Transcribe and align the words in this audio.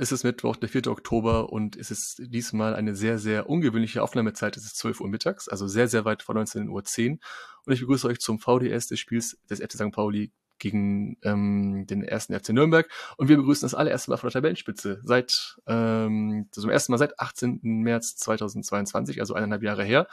es 0.00 0.12
ist 0.12 0.22
Mittwoch, 0.22 0.56
der 0.56 0.68
4. 0.68 0.86
Oktober 0.86 1.52
und 1.52 1.76
es 1.76 1.90
ist 1.90 2.22
diesmal 2.24 2.76
eine 2.76 2.94
sehr, 2.94 3.18
sehr 3.18 3.48
ungewöhnliche 3.48 4.02
Aufnahmezeit. 4.02 4.56
Es 4.56 4.64
ist 4.64 4.76
12 4.76 5.00
Uhr 5.00 5.08
mittags, 5.08 5.48
also 5.48 5.66
sehr, 5.66 5.88
sehr 5.88 6.04
weit 6.04 6.22
vor 6.22 6.36
19.10 6.36 6.68
Uhr. 6.68 7.18
Und 7.66 7.72
ich 7.72 7.80
begrüße 7.80 8.06
euch 8.06 8.20
zum 8.20 8.38
VDS 8.38 8.86
des 8.86 9.00
Spiels 9.00 9.38
des 9.50 9.60
FC 9.60 9.72
St. 9.72 9.90
Pauli 9.90 10.32
gegen 10.60 11.16
ähm, 11.22 11.86
den 11.88 12.04
ersten 12.04 12.38
FC 12.38 12.50
Nürnberg. 12.50 12.88
Und 13.16 13.28
wir 13.28 13.36
begrüßen 13.36 13.66
das 13.66 13.74
allererste 13.74 14.10
Mal 14.10 14.18
von 14.18 14.28
der 14.28 14.34
Tabellenspitze. 14.34 15.00
Seit 15.04 15.56
ähm, 15.66 16.48
zum 16.52 16.70
ersten 16.70 16.92
Mal 16.92 16.98
seit 16.98 17.18
18. 17.18 17.60
März 17.62 18.16
2022, 18.16 19.20
also 19.20 19.34
eineinhalb 19.34 19.64
Jahre 19.64 19.84
her. 19.84 20.06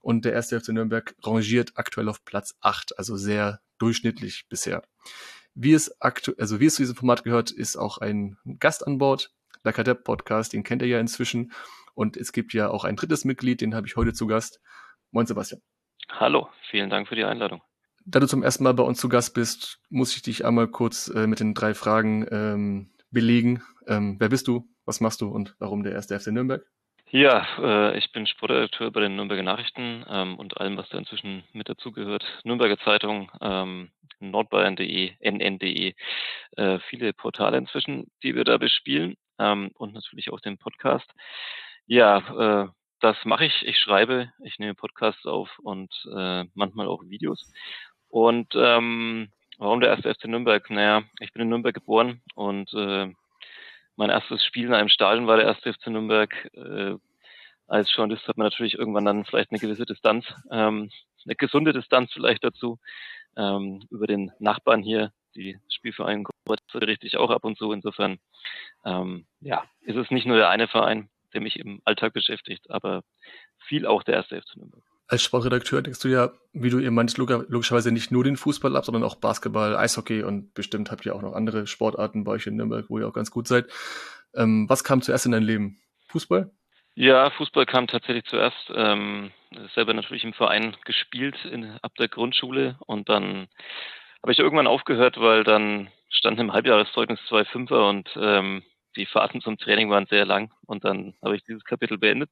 Und 0.00 0.24
der 0.24 0.32
erste 0.32 0.58
FC 0.58 0.70
Nürnberg 0.70 1.14
rangiert 1.22 1.72
aktuell 1.74 2.08
auf 2.08 2.24
Platz 2.24 2.54
8, 2.62 2.98
also 2.98 3.16
sehr 3.16 3.60
durchschnittlich 3.78 4.46
bisher. 4.48 4.82
Wie 5.60 5.72
es 5.72 6.00
aktuell, 6.00 6.36
also 6.38 6.60
wie 6.60 6.66
es 6.66 6.76
zu 6.76 6.82
diesem 6.82 6.94
Format 6.94 7.24
gehört, 7.24 7.50
ist 7.50 7.74
auch 7.74 7.98
ein 7.98 8.36
Gast 8.60 8.86
an 8.86 8.98
Bord. 8.98 9.32
Der 9.64 9.72
Kadepp 9.72 10.04
Podcast, 10.04 10.52
den 10.52 10.62
kennt 10.62 10.82
ihr 10.82 10.88
ja 10.88 11.00
inzwischen. 11.00 11.50
Und 11.94 12.16
es 12.16 12.30
gibt 12.30 12.54
ja 12.54 12.70
auch 12.70 12.84
ein 12.84 12.94
drittes 12.94 13.24
Mitglied, 13.24 13.60
den 13.60 13.74
habe 13.74 13.88
ich 13.88 13.96
heute 13.96 14.12
zu 14.12 14.28
Gast. 14.28 14.60
Moin 15.10 15.26
Sebastian. 15.26 15.60
Hallo, 16.10 16.48
vielen 16.70 16.90
Dank 16.90 17.08
für 17.08 17.16
die 17.16 17.24
Einladung. 17.24 17.60
Da 18.06 18.20
du 18.20 18.28
zum 18.28 18.44
ersten 18.44 18.62
Mal 18.62 18.72
bei 18.72 18.84
uns 18.84 19.00
zu 19.00 19.08
Gast 19.08 19.34
bist, 19.34 19.80
muss 19.90 20.14
ich 20.14 20.22
dich 20.22 20.44
einmal 20.44 20.68
kurz 20.68 21.08
äh, 21.08 21.26
mit 21.26 21.40
den 21.40 21.54
drei 21.54 21.74
Fragen 21.74 22.24
ähm, 22.30 22.92
belegen. 23.10 23.64
Ähm, 23.88 24.14
wer 24.20 24.28
bist 24.28 24.46
du, 24.46 24.72
was 24.84 25.00
machst 25.00 25.22
du 25.22 25.28
und 25.28 25.56
warum 25.58 25.82
der 25.82 25.90
erste 25.90 26.20
FC 26.20 26.28
Nürnberg? 26.28 26.64
Ja, 27.10 27.46
äh, 27.58 27.96
ich 27.96 28.12
bin 28.12 28.26
Sportredakteur 28.26 28.90
bei 28.90 29.00
den 29.00 29.16
Nürnberger 29.16 29.42
Nachrichten 29.42 30.04
ähm, 30.10 30.38
und 30.38 30.58
allem, 30.60 30.76
was 30.76 30.90
da 30.90 30.98
inzwischen 30.98 31.42
mit 31.54 31.66
dazugehört. 31.66 32.22
Nürnberger 32.44 32.76
Zeitung, 32.80 33.32
ähm, 33.40 33.90
nordbayern.de, 34.20 35.14
nn.de, 35.18 35.94
äh, 36.56 36.78
viele 36.90 37.14
Portale 37.14 37.56
inzwischen, 37.56 38.10
die 38.22 38.34
wir 38.34 38.44
da 38.44 38.58
bespielen 38.58 39.16
ähm, 39.38 39.70
und 39.74 39.94
natürlich 39.94 40.30
auch 40.30 40.40
den 40.40 40.58
Podcast. 40.58 41.10
Ja, 41.86 42.64
äh, 42.66 42.68
das 43.00 43.16
mache 43.24 43.46
ich. 43.46 43.66
Ich 43.66 43.78
schreibe, 43.78 44.30
ich 44.44 44.58
nehme 44.58 44.74
Podcasts 44.74 45.24
auf 45.24 45.48
und 45.60 45.90
äh, 46.14 46.44
manchmal 46.52 46.88
auch 46.88 47.02
Videos. 47.04 47.50
Und 48.08 48.54
ähm, 48.54 49.30
warum 49.56 49.80
der 49.80 49.90
erste 49.90 50.12
FC 50.14 50.26
Nürnberg? 50.26 50.68
Naja, 50.68 51.04
ich 51.20 51.32
bin 51.32 51.40
in 51.40 51.48
Nürnberg 51.48 51.74
geboren 51.74 52.20
und 52.34 52.70
äh, 52.74 53.08
mein 53.98 54.10
erstes 54.10 54.44
Spiel 54.44 54.66
in 54.66 54.74
einem 54.74 54.88
Stadion 54.88 55.26
war 55.26 55.36
der 55.36 55.46
erste 55.46 55.74
FC 55.74 55.88
Nürnberg. 55.88 56.32
Äh, 56.54 56.94
als 57.66 57.94
Journalist 57.94 58.28
hat 58.28 58.38
man 58.38 58.46
natürlich 58.46 58.74
irgendwann 58.74 59.04
dann 59.04 59.24
vielleicht 59.24 59.50
eine 59.50 59.58
gewisse 59.58 59.86
Distanz, 59.86 60.24
ähm, 60.52 60.90
eine 61.26 61.34
gesunde 61.34 61.72
Distanz 61.72 62.12
vielleicht 62.12 62.44
dazu, 62.44 62.78
ähm, 63.36 63.84
über 63.90 64.06
den 64.06 64.30
Nachbarn 64.38 64.82
hier, 64.82 65.12
die 65.34 65.58
Spielverein 65.68 66.24
berichte 66.72 67.08
ich 67.08 67.16
auch 67.16 67.30
ab 67.30 67.44
und 67.44 67.58
zu. 67.58 67.72
Insofern, 67.72 68.18
ähm, 68.84 69.26
ja, 69.40 69.64
ist 69.80 69.96
es 69.96 70.10
nicht 70.12 70.26
nur 70.26 70.36
der 70.36 70.48
eine 70.48 70.68
Verein, 70.68 71.10
der 71.34 71.40
mich 71.40 71.58
im 71.58 71.82
Alltag 71.84 72.12
beschäftigt, 72.12 72.70
aber 72.70 73.02
viel 73.58 73.84
auch 73.84 74.04
der 74.04 74.14
erste 74.14 74.40
FC 74.40 74.56
Nürnberg. 74.56 74.84
Als 75.10 75.22
Sportredakteur 75.22 75.80
denkst 75.80 76.00
du 76.00 76.08
ja, 76.08 76.30
wie 76.52 76.68
du 76.68 76.78
ihr 76.78 76.90
meint, 76.90 77.16
logischerweise 77.16 77.90
nicht 77.92 78.10
nur 78.10 78.24
den 78.24 78.36
Fußball 78.36 78.76
ab, 78.76 78.84
sondern 78.84 79.02
auch 79.02 79.14
Basketball, 79.14 79.74
Eishockey 79.74 80.22
und 80.22 80.52
bestimmt 80.52 80.90
habt 80.90 81.06
ihr 81.06 81.16
auch 81.16 81.22
noch 81.22 81.32
andere 81.32 81.66
Sportarten 81.66 82.24
bei 82.24 82.32
euch 82.32 82.46
in 82.46 82.56
Nürnberg, 82.56 82.84
wo 82.90 82.98
ihr 82.98 83.08
auch 83.08 83.14
ganz 83.14 83.30
gut 83.30 83.48
seid. 83.48 83.66
Ähm, 84.34 84.68
was 84.68 84.84
kam 84.84 85.00
zuerst 85.00 85.24
in 85.24 85.32
dein 85.32 85.42
Leben? 85.42 85.80
Fußball? 86.08 86.50
Ja, 86.94 87.30
Fußball 87.30 87.64
kam 87.64 87.86
tatsächlich 87.86 88.24
zuerst. 88.24 88.70
Ähm, 88.74 89.30
selber 89.74 89.94
natürlich 89.94 90.24
im 90.24 90.34
Verein 90.34 90.76
gespielt 90.84 91.36
in, 91.44 91.78
ab 91.80 91.94
der 91.98 92.08
Grundschule 92.08 92.76
und 92.86 93.08
dann 93.08 93.48
habe 94.22 94.32
ich 94.32 94.38
irgendwann 94.38 94.66
aufgehört, 94.66 95.18
weil 95.18 95.42
dann 95.42 95.88
stand 96.10 96.38
im 96.38 96.52
Halbjahreszeugnis 96.52 97.20
zwei 97.28 97.44
Fünfer 97.44 97.88
und 97.88 98.10
ähm, 98.20 98.62
die 98.96 99.06
Fahrten 99.06 99.40
zum 99.40 99.56
Training 99.58 99.90
waren 99.90 100.06
sehr 100.06 100.26
lang 100.26 100.52
und 100.66 100.84
dann 100.84 101.14
habe 101.22 101.36
ich 101.36 101.44
dieses 101.44 101.64
Kapitel 101.64 101.98
beendet. 101.98 102.30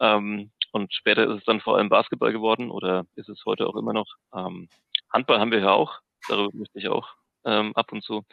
Ähm, 0.00 0.50
und 0.74 0.92
später 0.92 1.24
ist 1.24 1.38
es 1.38 1.44
dann 1.44 1.60
vor 1.60 1.76
allem 1.76 1.88
Basketball 1.88 2.32
geworden 2.32 2.70
oder 2.70 3.04
ist 3.14 3.28
es 3.28 3.44
heute 3.46 3.66
auch 3.66 3.76
immer 3.76 3.92
noch. 3.92 4.16
Ähm, 4.34 4.68
Handball 5.12 5.38
haben 5.38 5.52
wir 5.52 5.60
ja 5.60 5.70
auch, 5.70 6.00
darüber 6.28 6.50
möchte 6.52 6.78
ich 6.78 6.88
auch 6.88 7.08
ähm, 7.44 7.72
ab 7.76 7.92
und 7.92 8.02
zu. 8.02 8.24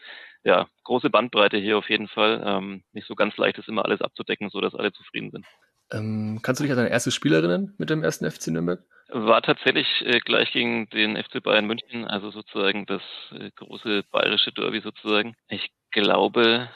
Ja, 0.43 0.67
große 0.83 1.11
Bandbreite 1.11 1.57
hier 1.57 1.77
auf 1.77 1.89
jeden 1.89 2.07
Fall. 2.07 2.41
Ähm, 2.43 2.83
nicht 2.93 3.07
so 3.07 3.13
ganz 3.13 3.37
leicht 3.37 3.59
ist 3.59 3.69
immer 3.69 3.85
alles 3.85 4.01
abzudecken, 4.01 4.49
so 4.49 4.59
dass 4.59 4.73
alle 4.73 4.91
zufrieden 4.91 5.29
sind. 5.29 5.45
Ähm, 5.91 6.39
kannst 6.41 6.59
du 6.59 6.63
dich 6.63 6.71
an 6.71 6.77
deine 6.77 6.89
erste 6.89 7.11
Spielerinnen 7.11 7.75
mit 7.77 7.89
dem 7.91 8.03
ersten 8.03 8.29
FC 8.29 8.47
Nürnberg? 8.47 8.83
War 9.09 9.41
tatsächlich 9.41 9.87
äh, 10.05 10.19
gleich 10.19 10.51
gegen 10.51 10.89
den 10.89 11.21
FC 11.21 11.43
Bayern 11.43 11.67
München, 11.67 12.05
also 12.05 12.31
sozusagen 12.31 12.85
das 12.87 13.01
äh, 13.31 13.51
große 13.55 14.03
bayerische 14.09 14.51
Derby 14.51 14.79
sozusagen. 14.81 15.35
Ich 15.49 15.69
glaube, 15.91 16.69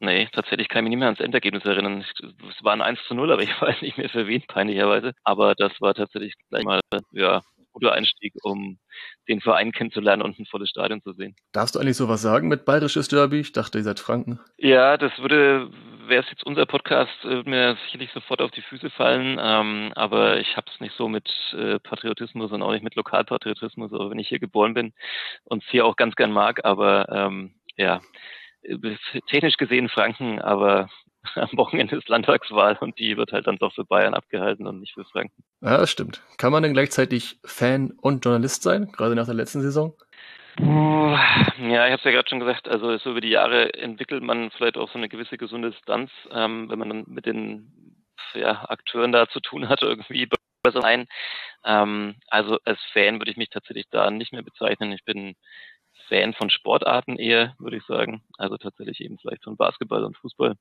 Nee, 0.00 0.28
tatsächlich 0.32 0.68
kann 0.68 0.78
ich 0.78 0.84
mich 0.84 0.90
nicht 0.90 0.98
mehr 0.98 1.08
ans 1.08 1.20
Endergebnis 1.20 1.64
erinnern. 1.64 2.02
Es 2.02 2.64
war 2.64 2.72
ein 2.72 2.80
1 2.80 2.98
zu 3.06 3.14
0, 3.14 3.32
aber 3.32 3.42
ich 3.42 3.50
weiß 3.60 3.82
nicht 3.82 3.98
mehr 3.98 4.08
für 4.08 4.26
wen, 4.26 4.42
peinlicherweise. 4.48 5.12
Aber 5.24 5.54
das 5.54 5.72
war 5.80 5.94
tatsächlich 5.94 6.34
gleich 6.48 6.64
mal, 6.64 6.80
ja, 7.12 7.42
guter 7.72 7.92
Einstieg, 7.92 8.34
um 8.42 8.78
den 9.28 9.40
Verein 9.40 9.72
kennenzulernen 9.72 10.22
und 10.22 10.38
ein 10.38 10.46
volles 10.46 10.70
Stadion 10.70 11.02
zu 11.02 11.12
sehen. 11.12 11.36
Darfst 11.52 11.74
du 11.74 11.78
eigentlich 11.78 11.98
sowas 11.98 12.22
sagen 12.22 12.48
mit 12.48 12.64
bayerisches 12.64 13.08
Derby? 13.08 13.40
Ich 13.40 13.52
dachte, 13.52 13.78
ihr 13.78 13.84
seid 13.84 14.00
Franken. 14.00 14.40
Ja, 14.56 14.96
das 14.96 15.12
würde, 15.18 15.70
wäre 16.06 16.24
es 16.24 16.30
jetzt 16.30 16.44
unser 16.44 16.66
Podcast, 16.66 17.12
würde 17.22 17.48
mir 17.48 17.76
sicherlich 17.84 18.10
sofort 18.12 18.40
auf 18.40 18.50
die 18.50 18.62
Füße 18.62 18.90
fallen. 18.90 19.38
Ähm, 19.40 19.92
aber 19.94 20.40
ich 20.40 20.56
habe 20.56 20.66
es 20.72 20.80
nicht 20.80 20.96
so 20.96 21.08
mit 21.08 21.30
äh, 21.52 21.78
Patriotismus 21.78 22.50
und 22.52 22.62
auch 22.62 22.72
nicht 22.72 22.84
mit 22.84 22.96
Lokalpatriotismus, 22.96 23.92
auch 23.92 24.10
wenn 24.10 24.18
ich 24.18 24.28
hier 24.28 24.40
geboren 24.40 24.74
bin 24.74 24.92
und 25.44 25.62
es 25.62 25.70
hier 25.70 25.84
auch 25.84 25.96
ganz 25.96 26.16
gern 26.16 26.32
mag. 26.32 26.64
Aber 26.64 27.08
ähm, 27.10 27.54
ja, 27.76 28.00
technisch 29.28 29.56
gesehen 29.56 29.88
Franken, 29.88 30.40
aber 30.40 30.88
am 31.34 31.50
Wochenende 31.52 31.96
ist 31.96 32.08
Landtagswahl 32.08 32.76
und 32.80 32.98
die 32.98 33.16
wird 33.16 33.32
halt 33.32 33.46
dann 33.46 33.58
doch 33.58 33.74
für 33.74 33.84
Bayern 33.84 34.14
abgehalten 34.14 34.66
und 34.66 34.80
nicht 34.80 34.94
für 34.94 35.04
Franken. 35.04 35.42
Ja, 35.60 35.78
das 35.78 35.90
stimmt. 35.90 36.22
Kann 36.38 36.52
man 36.52 36.62
denn 36.62 36.72
gleichzeitig 36.72 37.38
Fan 37.44 37.92
und 38.00 38.24
Journalist 38.24 38.62
sein, 38.62 38.90
gerade 38.92 39.14
nach 39.14 39.26
der 39.26 39.34
letzten 39.34 39.60
Saison? 39.60 39.94
Ja, 40.58 41.86
ich 41.86 41.92
habe 41.92 41.94
es 41.94 42.04
ja 42.04 42.10
gerade 42.10 42.28
schon 42.28 42.40
gesagt, 42.40 42.68
also 42.68 42.98
so 42.98 43.12
über 43.12 43.20
die 43.20 43.30
Jahre 43.30 43.72
entwickelt 43.74 44.22
man 44.22 44.50
vielleicht 44.50 44.76
auch 44.76 44.90
so 44.90 44.98
eine 44.98 45.08
gewisse 45.08 45.38
gesunde 45.38 45.70
Distanz, 45.70 46.10
ähm, 46.32 46.68
wenn 46.68 46.78
man 46.78 46.88
dann 46.88 47.04
mit 47.06 47.24
den 47.24 48.04
ja, 48.34 48.68
Akteuren 48.68 49.12
da 49.12 49.28
zu 49.28 49.40
tun 49.40 49.68
hat, 49.68 49.82
irgendwie 49.82 50.28
besser 50.62 50.84
ein. 50.84 51.06
Ähm, 51.64 52.16
also 52.28 52.58
als 52.64 52.80
Fan 52.92 53.18
würde 53.20 53.30
ich 53.30 53.36
mich 53.36 53.50
tatsächlich 53.50 53.86
da 53.90 54.10
nicht 54.10 54.32
mehr 54.32 54.42
bezeichnen. 54.42 54.92
Ich 54.92 55.04
bin 55.04 55.34
Fan 56.10 56.34
von 56.34 56.50
Sportarten 56.50 57.16
eher, 57.16 57.54
würde 57.58 57.78
ich 57.78 57.84
sagen. 57.84 58.22
Also 58.36 58.58
tatsächlich 58.58 59.00
eben 59.00 59.18
vielleicht 59.18 59.44
von 59.44 59.56
Basketball 59.56 60.04
und 60.04 60.16
Fußball. 60.18 60.56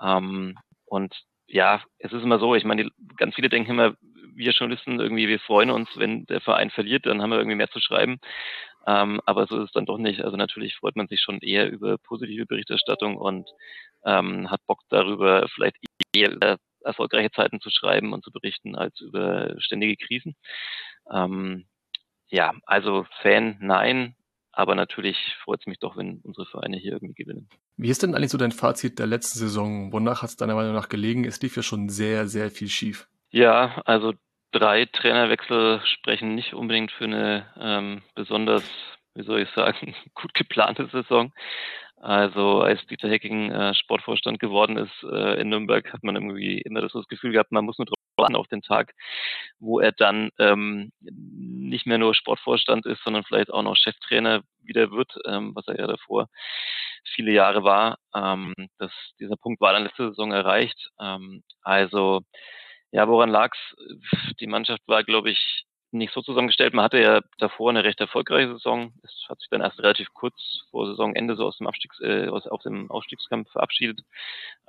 Ähm, 0.00 0.56
und 0.86 1.14
ja, 1.48 1.82
es 1.98 2.12
ist 2.12 2.22
immer 2.22 2.38
so, 2.38 2.54
ich 2.54 2.64
meine, 2.64 2.88
ganz 3.16 3.34
viele 3.34 3.50
denken 3.50 3.72
immer, 3.72 3.94
wir 4.34 4.52
Journalisten 4.52 5.00
irgendwie, 5.00 5.28
wir 5.28 5.40
freuen 5.40 5.70
uns, 5.70 5.88
wenn 5.96 6.26
der 6.26 6.40
Verein 6.40 6.70
verliert, 6.70 7.06
dann 7.06 7.20
haben 7.20 7.30
wir 7.30 7.38
irgendwie 7.38 7.56
mehr 7.56 7.70
zu 7.70 7.80
schreiben. 7.80 8.18
Ähm, 8.86 9.20
aber 9.26 9.46
so 9.46 9.56
ist 9.58 9.64
es 9.64 9.72
dann 9.72 9.86
doch 9.86 9.98
nicht. 9.98 10.22
Also 10.22 10.36
natürlich 10.36 10.76
freut 10.76 10.96
man 10.96 11.08
sich 11.08 11.20
schon 11.20 11.40
eher 11.40 11.70
über 11.70 11.98
positive 11.98 12.46
Berichterstattung 12.46 13.16
und 13.16 13.48
ähm, 14.04 14.50
hat 14.50 14.60
Bock 14.66 14.80
darüber, 14.88 15.48
vielleicht 15.48 15.76
eher 16.14 16.32
über 16.32 16.56
erfolgreiche 16.84 17.32
Zeiten 17.32 17.60
zu 17.60 17.70
schreiben 17.70 18.12
und 18.12 18.24
zu 18.24 18.30
berichten, 18.30 18.76
als 18.76 19.00
über 19.00 19.54
ständige 19.58 19.96
Krisen. 19.96 20.36
Ähm, 21.12 21.66
ja, 22.28 22.52
also 22.66 23.06
Fan, 23.22 23.56
nein, 23.60 24.14
aber 24.56 24.74
natürlich 24.74 25.18
freut 25.44 25.60
es 25.60 25.66
mich 25.66 25.78
doch, 25.78 25.98
wenn 25.98 26.20
unsere 26.24 26.46
Vereine 26.46 26.78
hier 26.78 26.92
irgendwie 26.92 27.12
gewinnen. 27.12 27.46
Wie 27.76 27.90
ist 27.90 28.02
denn 28.02 28.14
eigentlich 28.14 28.30
so 28.30 28.38
dein 28.38 28.52
Fazit 28.52 28.98
der 28.98 29.06
letzten 29.06 29.38
Saison? 29.38 29.92
Wonach 29.92 30.22
hat 30.22 30.30
es 30.30 30.36
deiner 30.36 30.54
Meinung 30.54 30.72
nach 30.72 30.88
gelegen? 30.88 31.26
Es 31.26 31.42
lief 31.42 31.56
ja 31.56 31.62
schon 31.62 31.90
sehr, 31.90 32.26
sehr 32.26 32.50
viel 32.50 32.68
schief. 32.68 33.06
Ja, 33.30 33.82
also 33.84 34.14
drei 34.52 34.86
Trainerwechsel 34.86 35.82
sprechen 35.84 36.34
nicht 36.34 36.54
unbedingt 36.54 36.90
für 36.90 37.04
eine 37.04 37.46
ähm, 37.60 38.02
besonders, 38.14 38.64
wie 39.14 39.24
soll 39.24 39.42
ich 39.42 39.50
sagen, 39.50 39.94
gut 40.14 40.32
geplante 40.32 40.88
Saison. 40.90 41.34
Also 41.96 42.60
als 42.60 42.84
Dieter 42.86 43.08
Hecking 43.08 43.50
äh, 43.50 43.74
Sportvorstand 43.74 44.38
geworden 44.38 44.76
ist 44.76 45.02
äh, 45.02 45.40
in 45.40 45.48
Nürnberg, 45.48 45.92
hat 45.92 46.04
man 46.04 46.14
irgendwie 46.14 46.58
immer 46.60 46.80
das, 46.82 46.92
das 46.92 47.08
Gefühl 47.08 47.32
gehabt, 47.32 47.52
man 47.52 47.64
muss 47.64 47.78
nur 47.78 47.86
drauf 47.86 47.96
warten 48.16 48.36
auf 48.36 48.48
den 48.48 48.62
Tag, 48.62 48.94
wo 49.58 49.80
er 49.80 49.92
dann 49.92 50.30
ähm, 50.38 50.92
nicht 51.00 51.86
mehr 51.86 51.98
nur 51.98 52.14
Sportvorstand 52.14 52.86
ist, 52.86 53.02
sondern 53.02 53.24
vielleicht 53.24 53.52
auch 53.52 53.62
noch 53.62 53.76
Cheftrainer 53.76 54.42
wieder 54.62 54.90
wird, 54.90 55.12
ähm, 55.26 55.52
was 55.54 55.66
er 55.68 55.78
ja 55.78 55.86
davor 55.86 56.28
viele 57.14 57.32
Jahre 57.32 57.64
war. 57.64 57.98
Ähm, 58.14 58.54
das, 58.78 58.92
dieser 59.20 59.36
Punkt 59.36 59.60
war 59.60 59.72
dann 59.72 59.84
letzte 59.84 60.08
Saison 60.08 60.32
erreicht. 60.32 60.90
Ähm, 61.00 61.42
also 61.62 62.22
ja, 62.92 63.08
woran 63.08 63.30
lag's? 63.30 63.58
Die 64.40 64.46
Mannschaft 64.46 64.82
war, 64.86 65.04
glaube 65.04 65.30
ich, 65.30 65.65
nicht 65.98 66.12
so 66.12 66.22
zusammengestellt. 66.22 66.74
Man 66.74 66.84
hatte 66.84 67.00
ja 67.00 67.20
davor 67.38 67.70
eine 67.70 67.84
recht 67.84 68.00
erfolgreiche 68.00 68.52
Saison. 68.52 68.92
Es 69.02 69.26
hat 69.28 69.38
sich 69.40 69.48
dann 69.50 69.60
erst 69.60 69.78
relativ 69.78 70.12
kurz 70.14 70.34
vor 70.70 70.86
Saisonende 70.86 71.36
so 71.36 71.46
aus 71.46 71.58
dem 71.58 71.66
Abstiegs, 71.66 72.00
äh, 72.00 72.28
aus, 72.28 72.46
aus 72.46 72.62
dem 72.62 72.90
Ausstiegskampf 72.90 73.50
verabschiedet. 73.50 74.00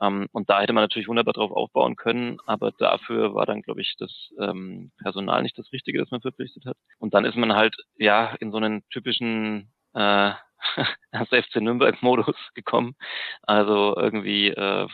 Ähm, 0.02 0.28
und 0.32 0.50
da 0.50 0.62
hätte 0.62 0.74
man 0.74 0.84
natürlich 0.84 1.08
wunderbar 1.08 1.34
drauf 1.34 1.52
aufbauen 1.52 1.96
können, 1.96 2.40
aber 2.46 2.72
dafür 2.72 3.34
war 3.36 3.46
dann, 3.46 3.62
glaube 3.62 3.82
ich, 3.82 3.96
das 3.98 4.34
ähm, 4.40 4.92
Personal 5.02 5.44
nicht 5.44 5.58
das 5.58 5.72
Richtige, 5.72 6.00
das 6.00 6.12
man 6.12 6.22
verpflichtet 6.22 6.66
hat. 6.66 6.78
Und 7.00 7.14
dann 7.14 7.26
ist 7.26 7.36
man 7.36 7.56
halt 7.56 7.76
ja 7.98 8.36
in 8.40 8.52
so 8.52 8.58
einen 8.58 8.88
typischen 8.90 9.72
äh, 9.94 10.34
als 11.12 11.30
FC 11.30 11.58
Nürnberg-Modus 11.58 12.36
gekommen. 12.54 12.96
Also 13.44 13.96
irgendwie 13.96 14.50
äh, 14.50 14.88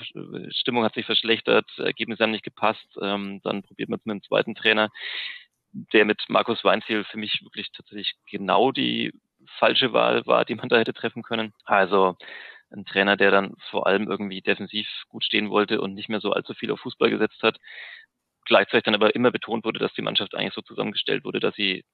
Stimmung 0.49 0.83
hat 0.83 0.93
sich 0.93 1.05
verschlechtert, 1.05 1.65
Ergebnisse 1.77 2.23
haben 2.23 2.31
nicht 2.31 2.43
gepasst. 2.43 2.87
Ähm, 3.01 3.41
dann 3.43 3.63
probiert 3.63 3.89
man 3.89 3.99
es 3.99 4.05
mit 4.05 4.15
dem 4.15 4.23
zweiten 4.23 4.55
Trainer, 4.55 4.89
der 5.73 6.05
mit 6.05 6.23
Markus 6.29 6.63
Weinziel 6.63 7.03
für 7.03 7.17
mich 7.17 7.41
wirklich 7.43 7.71
tatsächlich 7.71 8.13
genau 8.29 8.71
die 8.71 9.13
falsche 9.57 9.93
Wahl 9.93 10.25
war, 10.25 10.45
die 10.45 10.55
man 10.55 10.69
da 10.69 10.77
hätte 10.77 10.93
treffen 10.93 11.23
können. 11.23 11.53
Also 11.65 12.15
ein 12.71 12.85
Trainer, 12.85 13.17
der 13.17 13.31
dann 13.31 13.55
vor 13.69 13.87
allem 13.87 14.09
irgendwie 14.09 14.41
defensiv 14.41 14.87
gut 15.09 15.23
stehen 15.23 15.49
wollte 15.49 15.81
und 15.81 15.93
nicht 15.93 16.09
mehr 16.09 16.21
so 16.21 16.31
allzu 16.31 16.53
viel 16.53 16.71
auf 16.71 16.79
Fußball 16.81 17.09
gesetzt 17.09 17.41
hat. 17.43 17.57
Gleichzeitig 18.45 18.83
dann 18.85 18.95
aber 18.95 19.15
immer 19.15 19.31
betont 19.31 19.65
wurde, 19.65 19.79
dass 19.79 19.93
die 19.93 20.01
Mannschaft 20.01 20.35
eigentlich 20.35 20.53
so 20.53 20.61
zusammengestellt 20.61 21.23
wurde, 21.23 21.39
dass 21.39 21.55
sie 21.55 21.85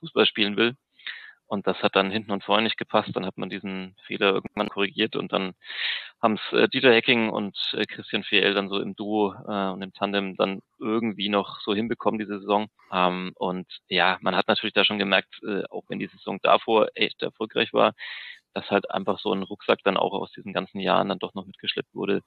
Fußball 0.00 0.26
spielen 0.26 0.56
will. 0.56 0.76
Und 1.48 1.66
das 1.66 1.82
hat 1.82 1.96
dann 1.96 2.10
hinten 2.10 2.30
und 2.30 2.44
vorne 2.44 2.64
nicht 2.64 2.76
gepasst. 2.76 3.10
Dann 3.14 3.26
hat 3.26 3.38
man 3.38 3.48
diesen 3.48 3.96
Fehler 4.06 4.34
irgendwann 4.34 4.68
korrigiert 4.68 5.16
und 5.16 5.32
dann 5.32 5.54
haben 6.22 6.34
es 6.34 6.52
äh, 6.52 6.68
Dieter 6.68 6.92
Hecking 6.92 7.30
und 7.30 7.56
äh, 7.72 7.86
Christian 7.86 8.22
Fiel 8.22 8.54
dann 8.54 8.68
so 8.68 8.80
im 8.80 8.94
Duo 8.94 9.34
äh, 9.46 9.70
und 9.70 9.82
im 9.82 9.92
Tandem 9.94 10.36
dann 10.36 10.60
irgendwie 10.78 11.28
noch 11.30 11.60
so 11.60 11.74
hinbekommen 11.74 12.18
diese 12.18 12.38
Saison. 12.40 12.68
Ähm, 12.92 13.32
und 13.36 13.66
ja, 13.88 14.18
man 14.20 14.36
hat 14.36 14.48
natürlich 14.48 14.74
da 14.74 14.84
schon 14.84 14.98
gemerkt, 14.98 15.40
äh, 15.42 15.64
auch 15.70 15.84
wenn 15.88 15.98
die 15.98 16.08
Saison 16.08 16.38
davor 16.42 16.88
echt 16.94 17.22
erfolgreich 17.22 17.72
war, 17.72 17.94
dass 18.54 18.70
halt 18.70 18.90
einfach 18.90 19.18
so 19.18 19.32
ein 19.32 19.42
Rucksack 19.42 19.80
dann 19.84 19.96
auch 19.96 20.12
aus 20.12 20.32
diesen 20.32 20.52
ganzen 20.52 20.80
Jahren 20.80 21.08
dann 21.08 21.18
doch 21.18 21.34
noch 21.34 21.46
mitgeschleppt 21.46 21.94
wurde 21.94 22.22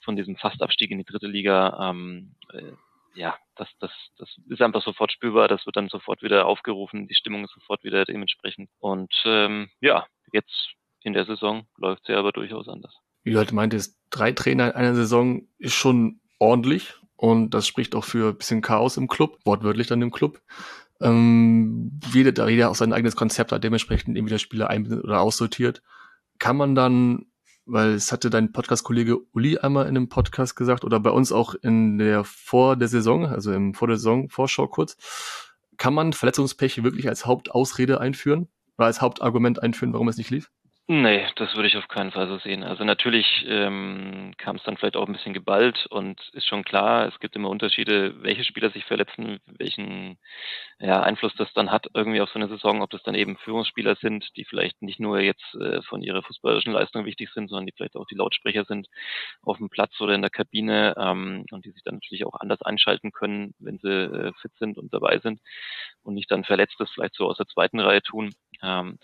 von 0.00 0.16
diesem 0.16 0.36
Fastabstieg 0.36 0.90
in 0.90 0.98
die 0.98 1.04
dritte 1.04 1.26
Liga. 1.26 1.90
Ähm, 1.90 2.34
äh, 2.52 2.72
ja, 3.14 3.36
das, 3.56 3.68
das, 3.80 3.90
das 4.18 4.28
ist 4.48 4.62
einfach 4.62 4.82
sofort 4.82 5.12
spürbar, 5.12 5.48
das 5.48 5.66
wird 5.66 5.76
dann 5.76 5.88
sofort 5.88 6.22
wieder 6.22 6.46
aufgerufen, 6.46 7.08
die 7.08 7.14
Stimmung 7.14 7.44
ist 7.44 7.54
sofort 7.54 7.84
wieder 7.84 8.04
dementsprechend. 8.04 8.70
Und 8.78 9.12
ähm, 9.24 9.70
ja, 9.80 10.06
jetzt 10.32 10.72
in 11.02 11.12
der 11.12 11.24
Saison 11.24 11.66
läuft 11.76 12.06
sie 12.06 12.14
aber 12.14 12.32
durchaus 12.32 12.68
anders. 12.68 12.94
Wie 13.22 13.32
du 13.32 13.38
halt 13.38 13.52
meintest, 13.52 13.98
drei 14.10 14.32
Trainer 14.32 14.68
in 14.68 14.76
einer 14.76 14.94
Saison 14.94 15.48
ist 15.58 15.74
schon 15.74 16.20
ordentlich 16.38 16.94
und 17.16 17.54
das 17.54 17.66
spricht 17.66 17.94
auch 17.94 18.04
für 18.04 18.30
ein 18.30 18.38
bisschen 18.38 18.62
Chaos 18.62 18.96
im 18.96 19.08
Club, 19.08 19.38
wortwörtlich 19.44 19.86
dann 19.86 20.02
im 20.02 20.10
Club. 20.10 20.40
Ähm, 21.00 22.00
jeder, 22.12 22.48
jeder 22.48 22.70
auch 22.70 22.74
sein 22.74 22.92
eigenes 22.92 23.16
Konzept 23.16 23.52
hat, 23.52 23.64
dementsprechend 23.64 24.16
eben 24.16 24.26
wieder 24.26 24.38
Spieler 24.38 24.70
einbindet 24.70 25.04
oder 25.04 25.20
aussortiert. 25.20 25.82
Kann 26.38 26.56
man 26.56 26.74
dann 26.74 27.26
weil 27.66 27.90
es 27.90 28.12
hatte 28.12 28.30
dein 28.30 28.52
Podcast-Kollege 28.52 29.18
Uli 29.32 29.58
einmal 29.58 29.84
in 29.84 29.96
einem 29.96 30.08
Podcast 30.08 30.56
gesagt 30.56 30.84
oder 30.84 31.00
bei 31.00 31.10
uns 31.10 31.32
auch 31.32 31.54
in 31.54 31.98
der 31.98 32.24
vor 32.24 32.76
der 32.76 32.88
Saison, 32.88 33.26
also 33.26 33.52
im 33.52 33.74
vor 33.74 33.88
der 33.88 33.96
Saison 33.96 34.28
Vorschau 34.28 34.66
kurz. 34.66 34.96
Kann 35.76 35.94
man 35.94 36.12
Verletzungspech 36.12 36.82
wirklich 36.84 37.08
als 37.08 37.26
Hauptausrede 37.26 38.00
einführen 38.00 38.48
oder 38.76 38.86
als 38.86 39.00
Hauptargument 39.00 39.62
einführen, 39.62 39.92
warum 39.92 40.08
es 40.08 40.16
nicht 40.16 40.30
lief? 40.30 40.50
Nee, 40.86 41.26
das 41.36 41.54
würde 41.54 41.66
ich 41.66 41.78
auf 41.78 41.88
keinen 41.88 42.10
Fall 42.12 42.28
so 42.28 42.36
sehen. 42.38 42.62
Also 42.62 42.84
natürlich 42.84 43.42
ähm, 43.48 44.34
kam 44.36 44.56
es 44.56 44.62
dann 44.64 44.76
vielleicht 44.76 44.96
auch 44.96 45.06
ein 45.06 45.14
bisschen 45.14 45.32
geballt 45.32 45.86
und 45.86 46.20
ist 46.34 46.46
schon 46.46 46.62
klar, 46.62 47.06
es 47.08 47.18
gibt 47.20 47.34
immer 47.36 47.48
Unterschiede, 47.48 48.22
welche 48.22 48.44
Spieler 48.44 48.68
sich 48.70 48.84
verletzen, 48.84 49.38
welchen 49.46 50.18
ja, 50.78 51.02
Einfluss 51.02 51.34
das 51.36 51.50
dann 51.54 51.70
hat 51.72 51.86
irgendwie 51.94 52.20
auf 52.20 52.28
so 52.28 52.38
eine 52.38 52.48
Saison, 52.48 52.82
ob 52.82 52.90
das 52.90 53.02
dann 53.02 53.14
eben 53.14 53.38
Führungsspieler 53.38 53.96
sind, 53.96 54.26
die 54.36 54.44
vielleicht 54.44 54.82
nicht 54.82 55.00
nur 55.00 55.20
jetzt 55.20 55.54
äh, 55.54 55.80
von 55.82 56.02
ihrer 56.02 56.22
fußballerischen 56.22 56.74
Leistung 56.74 57.06
wichtig 57.06 57.30
sind, 57.32 57.48
sondern 57.48 57.64
die 57.66 57.72
vielleicht 57.74 57.96
auch 57.96 58.06
die 58.06 58.16
Lautsprecher 58.16 58.64
sind 58.66 58.88
auf 59.40 59.56
dem 59.56 59.70
Platz 59.70 59.98
oder 60.02 60.14
in 60.14 60.20
der 60.22 60.30
Kabine 60.30 60.94
ähm, 60.98 61.46
und 61.50 61.64
die 61.64 61.70
sich 61.70 61.82
dann 61.82 61.94
natürlich 61.94 62.26
auch 62.26 62.34
anders 62.40 62.60
einschalten 62.60 63.10
können, 63.10 63.54
wenn 63.58 63.78
sie 63.78 63.88
äh, 63.90 64.32
fit 64.42 64.52
sind 64.58 64.76
und 64.76 64.92
dabei 64.92 65.18
sind 65.20 65.40
und 66.02 66.12
nicht 66.14 66.30
dann 66.30 66.44
Verletztes 66.44 66.90
vielleicht 66.92 67.14
so 67.14 67.26
aus 67.26 67.38
der 67.38 67.46
zweiten 67.46 67.80
Reihe 67.80 68.02
tun. 68.02 68.30
Ähm, 68.62 68.98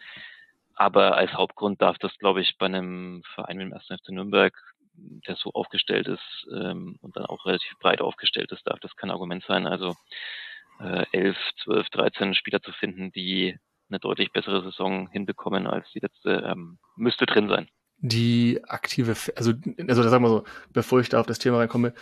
aber 0.81 1.19
als 1.19 1.35
Hauptgrund 1.35 1.83
darf 1.83 1.99
das, 1.99 2.17
glaube 2.19 2.41
ich, 2.41 2.57
bei 2.57 2.65
einem 2.65 3.23
Verein 3.35 3.59
wie 3.59 3.65
dem 3.65 3.75
1. 3.75 3.85
FC 3.85 4.09
Nürnberg, 4.13 4.55
der 4.95 5.37
so 5.37 5.51
aufgestellt 5.53 6.09
ist 6.09 6.49
ähm, 6.55 6.97
und 7.03 7.15
dann 7.17 7.27
auch 7.27 7.45
relativ 7.45 7.79
breit 7.81 8.01
aufgestellt 8.01 8.51
ist, 8.51 8.67
darf 8.67 8.81
das 8.81 8.97
kein 8.97 9.11
Argument 9.11 9.45
sein. 9.47 9.67
Also 9.67 9.95
äh, 10.81 11.05
11, 11.13 11.37
12, 11.65 11.87
13 11.91 12.35
Spieler 12.35 12.63
zu 12.63 12.73
finden, 12.73 13.13
die 13.13 13.59
eine 13.91 13.99
deutlich 13.99 14.33
bessere 14.33 14.63
Saison 14.63 15.11
hinbekommen 15.11 15.67
als 15.67 15.87
die 15.93 15.99
letzte, 15.99 16.51
ähm, 16.51 16.79
müsste 16.97 17.27
drin 17.27 17.51
sein. 17.51 17.69
Die 17.99 18.63
aktive, 18.67 19.15
also, 19.37 19.53
also 19.87 20.03
sagen 20.03 20.25
wir 20.25 20.31
so, 20.31 20.45
bevor 20.71 21.01
ich 21.01 21.11
da 21.11 21.21
auf 21.21 21.27
das 21.27 21.39
Thema 21.39 21.59
reinkomme, 21.59 21.93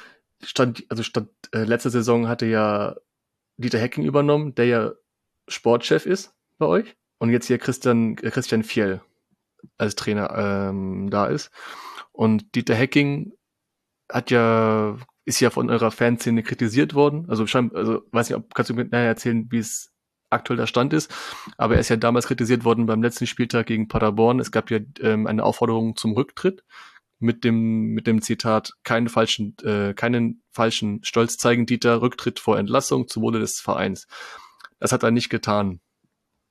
stand, 0.41 0.85
also 0.89 1.03
stand, 1.03 1.31
äh, 1.53 1.65
letzte 1.65 1.91
Saison 1.91 2.29
hatte 2.29 2.47
ja 2.47 2.95
Dieter 3.57 3.81
Hecking 3.81 4.05
übernommen, 4.05 4.55
der 4.55 4.67
ja 4.67 4.93
Sportchef 5.49 6.07
ist 6.07 6.33
bei 6.59 6.67
euch 6.67 6.95
und 7.19 7.31
jetzt 7.31 7.47
hier 7.47 7.59
Christian, 7.59 8.17
äh, 8.19 8.31
Christian 8.31 8.63
Fjell 8.63 9.03
als 9.77 9.97
Trainer 9.97 10.31
ähm, 10.37 11.11
da 11.11 11.27
ist. 11.27 11.51
Und 12.13 12.55
Dieter 12.55 12.75
Hecking 12.75 13.33
hat 14.11 14.31
ja, 14.31 14.97
ist 15.25 15.41
ja 15.41 15.51
von 15.51 15.71
eurer 15.71 15.91
Fanszene 15.91 16.43
kritisiert 16.43 16.95
worden. 16.95 17.27
Also, 17.29 17.45
also 17.45 18.03
weiß 18.13 18.31
nicht, 18.31 18.37
ob 18.37 18.55
kannst 18.55 18.71
du 18.71 18.75
mir 18.75 18.85
nachher 18.85 19.07
erzählen, 19.07 19.47
wie 19.51 19.59
es 19.59 19.93
aktuell 20.31 20.57
der 20.57 20.67
Stand 20.67 20.93
ist. 20.93 21.13
Aber 21.57 21.75
er 21.75 21.81
ist 21.81 21.89
ja 21.89 21.97
damals 21.97 22.27
kritisiert 22.27 22.65
worden 22.65 22.87
beim 22.87 23.03
letzten 23.03 23.27
Spieltag 23.27 23.67
gegen 23.67 23.89
Paderborn. 23.89 24.41
Es 24.41 24.53
gab 24.53 24.71
ja 24.71 24.79
ähm, 25.01 25.27
eine 25.27 25.45
Aufforderung 25.45 25.97
zum 25.97 26.13
Rücktritt 26.13 26.65
mit 27.21 27.43
dem 27.43 27.95
mit 27.95 28.07
dem 28.07 28.23
Zitat 28.23 28.75
keinen 28.85 29.09
falschen 29.09 29.57
äh, 29.65 29.93
keinen 29.95 30.43
falschen 30.53 31.03
Stolz 31.03 31.37
zeigen 31.37 31.67
Dieter 31.67 32.01
Rücktritt 32.01 32.39
vor 32.39 32.59
Entlassung 32.59 33.09
zum 33.09 33.25
Wohle 33.25 33.41
des 33.41 33.61
Vereins. 33.61 34.07
Das 34.79 34.93
hat 34.93 35.03
er 35.03 35.11
nicht 35.11 35.29
getan 35.29 35.81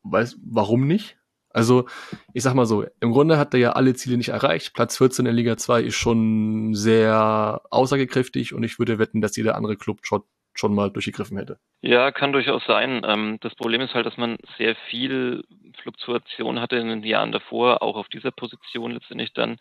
weiß, 0.03 0.37
warum 0.43 0.87
nicht? 0.87 1.17
Also, 1.57 1.87
ich 2.33 2.43
sag 2.43 2.53
mal 2.53 2.67
so, 2.67 2.85
im 2.99 3.11
Grunde 3.11 3.37
hat 3.39 3.53
er 3.55 3.59
ja 3.59 3.71
alle 3.71 3.95
Ziele 3.95 4.17
nicht 4.17 4.29
erreicht. 4.29 4.75
Platz 4.75 4.97
14 4.97 5.25
in 5.25 5.35
Liga 5.35 5.57
2 5.57 5.81
ist 5.81 5.95
schon 5.95 6.75
sehr 6.75 7.61
aussagekräftig 7.71 8.53
und 8.53 8.61
ich 8.61 8.77
würde 8.77 8.99
wetten, 8.99 9.21
dass 9.21 9.35
jeder 9.35 9.55
andere 9.55 9.75
Club 9.75 10.01
schon, 10.03 10.21
schon 10.53 10.75
mal 10.75 10.91
durchgegriffen 10.91 11.37
hätte. 11.37 11.57
Ja, 11.81 12.11
kann 12.11 12.31
durchaus 12.31 12.63
sein. 12.65 13.01
Ähm, 13.05 13.37
das 13.41 13.55
Problem 13.55 13.81
ist 13.81 13.95
halt, 13.95 14.05
dass 14.05 14.17
man 14.17 14.37
sehr 14.59 14.75
viel 14.89 15.43
Fluktuation 15.81 16.59
hatte 16.59 16.75
in 16.75 16.89
den 16.89 17.03
Jahren 17.03 17.31
davor, 17.31 17.81
auch 17.81 17.95
auf 17.95 18.07
dieser 18.09 18.31
Position 18.31 18.91
letztendlich 18.91 19.33
dann, 19.33 19.57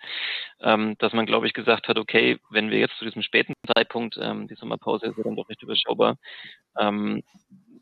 ähm, 0.61 0.97
dass 0.99 1.15
man, 1.15 1.25
glaube 1.25 1.47
ich, 1.47 1.55
gesagt 1.55 1.89
hat, 1.89 1.99
okay, 1.99 2.39
wenn 2.51 2.71
wir 2.71 2.79
jetzt 2.79 2.99
zu 2.99 3.05
diesem 3.05 3.23
späten 3.23 3.55
Zeitpunkt, 3.75 4.19
ähm, 4.21 4.49
die 4.49 4.55
Sommerpause 4.55 5.07
ist 5.07 5.17
ja 5.17 5.25
dann 5.25 5.37
doch 5.37 5.49
recht 5.49 5.63
überschaubar, 5.63 6.19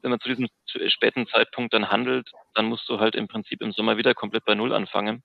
wenn 0.04 0.10
man 0.10 0.20
zu 0.20 0.28
diesem 0.28 0.48
späten 0.90 1.26
Zeitpunkt 1.26 1.72
dann 1.72 1.88
handelt, 1.90 2.30
dann 2.54 2.66
musst 2.66 2.88
du 2.90 3.00
halt 3.00 3.14
im 3.14 3.26
Prinzip 3.26 3.62
im 3.62 3.72
Sommer 3.72 3.96
wieder 3.96 4.14
komplett 4.14 4.44
bei 4.44 4.54
Null 4.54 4.74
anfangen. 4.74 5.22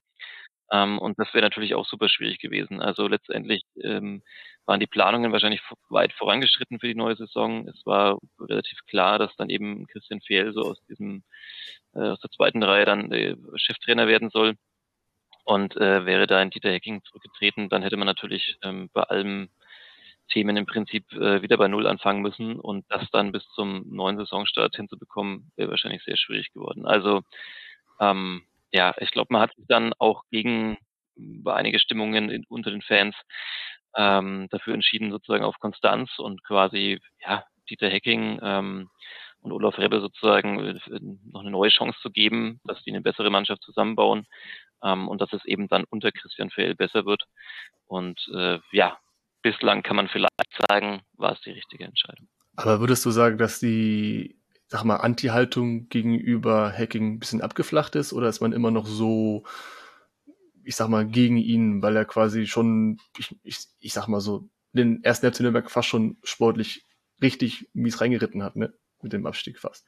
Ähm, 0.72 1.00
und 1.00 1.20
das 1.20 1.34
wäre 1.34 1.44
natürlich 1.44 1.76
auch 1.76 1.86
super 1.86 2.08
schwierig 2.08 2.40
gewesen. 2.40 2.82
Also 2.82 3.08
letztendlich 3.08 3.64
ähm, 3.84 4.24
waren 4.66 4.80
die 4.80 4.88
Planungen 4.88 5.34
wahrscheinlich 5.34 5.62
weit 5.90 6.14
vorangeschritten 6.14 6.80
für 6.80 6.88
die 6.88 6.96
neue 6.96 7.18
Saison. 7.18 7.68
Es 7.68 7.86
war 7.86 8.20
relativ 8.40 8.80
klar, 8.88 9.20
dass 9.20 9.36
dann 9.36 9.50
eben 9.50 9.86
Christian 9.88 10.22
Fiel 10.22 10.54
so 10.54 10.62
aus 10.62 10.80
diesem 10.86 11.24
äh, 11.94 12.00
aus 12.00 12.20
der 12.22 12.32
zweiten 12.32 12.64
Reihe 12.64 12.86
dann 12.86 13.12
äh, 13.12 13.36
Cheftrainer 13.58 14.08
werden 14.08 14.30
soll. 14.30 14.56
Und 15.44 15.76
äh, 15.76 16.06
wäre 16.06 16.28
da 16.28 16.42
in 16.42 16.52
Dieter 16.52 16.72
Hecking 16.72 17.04
zurückgetreten, 17.04 17.70
dann 17.70 17.82
hätte 17.82 17.98
man 17.98 18.06
natürlich 18.06 18.58
ähm, 18.64 18.90
bei 18.94 19.04
allem 19.04 19.50
Themen 20.30 20.58
im 20.58 20.66
Prinzip 20.66 21.12
äh, 21.14 21.42
wieder 21.42 21.58
bei 21.58 21.68
Null 21.68 21.88
anfangen 21.88 22.22
müssen 22.22 22.60
und 22.60 22.86
das 22.90 23.10
dann 23.12 23.32
bis 23.32 23.48
zum 23.56 23.86
neuen 23.90 24.18
Saisonstart 24.18 24.76
hinzubekommen, 24.76 25.52
wäre 25.56 25.70
wahrscheinlich 25.70 26.04
sehr 26.04 26.18
schwierig 26.18 26.52
geworden. 26.54 26.86
Also 26.86 27.22
ähm, 28.00 28.44
ja, 28.72 28.94
ich 29.00 29.12
glaube, 29.12 29.34
man 29.34 29.42
hat 29.42 29.56
sich 29.56 29.66
dann 29.68 29.94
auch 29.98 30.24
gegen 30.30 30.78
einige 31.46 31.80
Stimmungen 31.80 32.30
in, 32.30 32.46
unter 32.48 32.72
den 32.72 32.82
Fans 32.82 33.16
ähm, 33.96 34.48
dafür 34.52 34.74
entschieden, 34.74 35.12
sozusagen 35.12 35.44
auf 35.44 35.60
Konstanz 35.60 36.20
und 36.20 36.44
quasi 36.44 37.00
ja 37.20 37.44
Dieter 37.70 37.90
Hecking 37.90 38.40
ähm, 38.42 38.90
und 39.42 39.52
Olaf 39.52 39.78
Rebbe 39.78 40.00
sozusagen 40.00 40.60
äh, 40.60 41.00
noch 41.32 41.42
eine 41.42 41.52
neue 41.52 41.70
Chance 41.70 41.98
zu 42.02 42.12
geben, 42.12 42.60
dass 42.64 42.82
die 42.84 42.92
eine 42.92 43.02
bessere 43.02 43.30
Mannschaft 43.30 43.64
zusammenbauen 43.64 44.28
ähm, 44.84 45.08
und 45.08 45.22
dass 45.22 45.34
es 45.34 45.46
eben 45.46 45.68
dann 45.68 45.86
unter 45.90 46.12
Christian 46.12 46.50
Fehl 46.50 46.76
besser 46.76 47.06
wird. 47.06 47.24
Und 47.88 48.20
äh, 48.34 48.60
ja, 48.72 48.98
bislang 49.42 49.84
kann 49.84 49.96
man 49.96 50.08
vielleicht 50.08 50.32
sagen, 50.70 51.02
war 51.18 51.34
es 51.34 51.42
die 51.42 51.52
richtige 51.52 51.86
Entscheidung. 51.86 52.28
Aber 52.56 52.80
würdest 52.80 53.06
du 53.06 53.12
sagen, 53.12 53.38
dass 53.38 53.60
die, 53.60 54.38
sag 54.68 54.84
mal, 54.84 54.98
Anti-Haltung 54.98 55.88
gegenüber 55.90 56.72
Hacking 56.72 57.14
ein 57.14 57.20
bisschen 57.20 57.42
abgeflacht 57.42 57.96
ist 57.96 58.14
oder 58.14 58.28
ist 58.28 58.42
man 58.42 58.54
immer 58.54 58.72
noch 58.72 58.86
so, 58.86 59.46
ich 60.64 60.76
sag 60.76 60.90
mal, 60.90 61.06
gegen 61.06 61.38
ihn, 61.38 61.82
weil 61.82 61.96
er 61.96 62.06
quasi 62.06 62.48
schon, 62.48 63.00
ich, 63.18 63.36
ich, 63.44 63.58
ich 63.80 63.94
sag 63.94 64.08
mal 64.08 64.20
so, 64.20 64.50
den 64.74 65.04
ersten 65.04 65.32
FC 65.32 65.42
Nürnberg 65.42 65.72
fast 65.72 65.88
schon 65.88 66.18
sportlich 66.24 66.86
richtig 67.22 67.70
mies 67.74 68.02
reingeritten 68.02 68.44
hat, 68.44 68.56
ne? 68.56 68.74
Mit 69.02 69.14
dem 69.14 69.26
Abstieg 69.26 69.60
fast. 69.60 69.88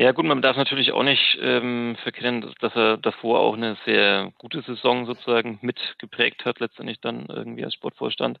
Ja 0.00 0.12
gut, 0.12 0.24
man 0.26 0.42
darf 0.42 0.56
natürlich 0.56 0.92
auch 0.92 1.02
nicht 1.02 1.36
ähm, 1.42 1.96
verkennen, 2.04 2.54
dass 2.60 2.74
er 2.76 2.98
davor 2.98 3.40
auch 3.40 3.54
eine 3.54 3.76
sehr 3.84 4.32
gute 4.38 4.62
Saison 4.62 5.06
sozusagen 5.06 5.58
mitgeprägt 5.60 6.44
hat, 6.44 6.60
letztendlich 6.60 7.00
dann 7.00 7.26
irgendwie 7.28 7.64
als 7.64 7.74
Sportvorstand. 7.74 8.38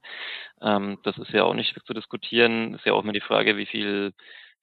Ähm, 0.62 0.98
das 1.02 1.18
ist 1.18 1.32
ja 1.32 1.42
auch 1.44 1.54
nicht 1.54 1.74
zu 1.84 1.94
diskutieren. 1.94 2.74
Ist 2.74 2.86
ja 2.86 2.92
auch 2.94 3.02
immer 3.02 3.12
die 3.12 3.20
Frage, 3.20 3.56
wie 3.56 3.66
viel 3.66 4.12